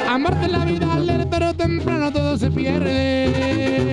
[0.10, 3.90] Amarte la vida, alegre, pero temprano todo se pierde.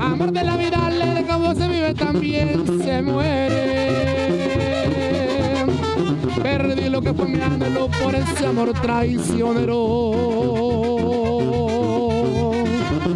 [0.00, 4.17] Amor de la vida, alegre, como se vive también se muere.
[7.18, 10.12] Perdí lo que fue mi anhelo por ese amor traicionero.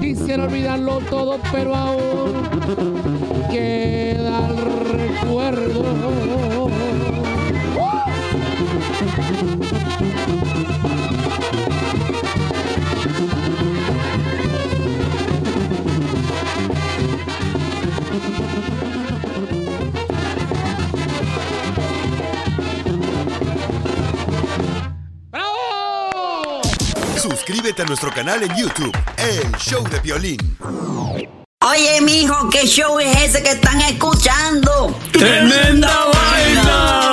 [0.00, 2.32] Quisiera olvidarlo todo, pero aún
[3.50, 4.56] queda el
[4.98, 5.82] recuerdo.
[27.62, 30.36] Suscríbete a nuestro canal en YouTube, El Show de Violín.
[31.60, 34.98] Oye, mijo, ¿qué show es ese que están escuchando?
[35.12, 37.10] ¡Tremenda vaina!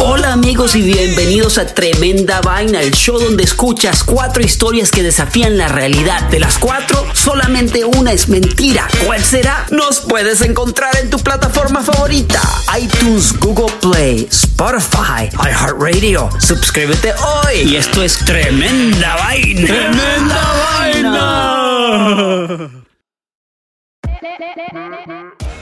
[0.00, 5.02] Hola, amigos amigos y bienvenidos a Tremenda Vaina, el show donde escuchas cuatro historias que
[5.02, 6.28] desafían la realidad.
[6.30, 8.88] De las cuatro, solamente una es mentira.
[9.06, 9.64] ¿Cuál será?
[9.70, 12.40] Nos puedes encontrar en tu plataforma favorita.
[12.80, 16.30] iTunes, Google Play, Spotify, iHeartRadio.
[16.40, 17.72] Suscríbete hoy.
[17.72, 19.66] Y esto es Tremenda Vaina.
[19.66, 22.12] ¡Tremenda vaina!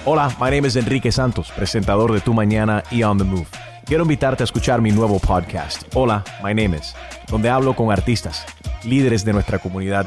[0.05, 3.47] Hola, my name is Enrique Santos, presentador de Tu Mañana y On the Move.
[3.87, 6.95] Quiero invitarte a escuchar mi nuevo podcast, Hola, my name is,
[7.29, 8.45] donde hablo con artistas,
[8.85, 10.07] líderes de nuestra comunidad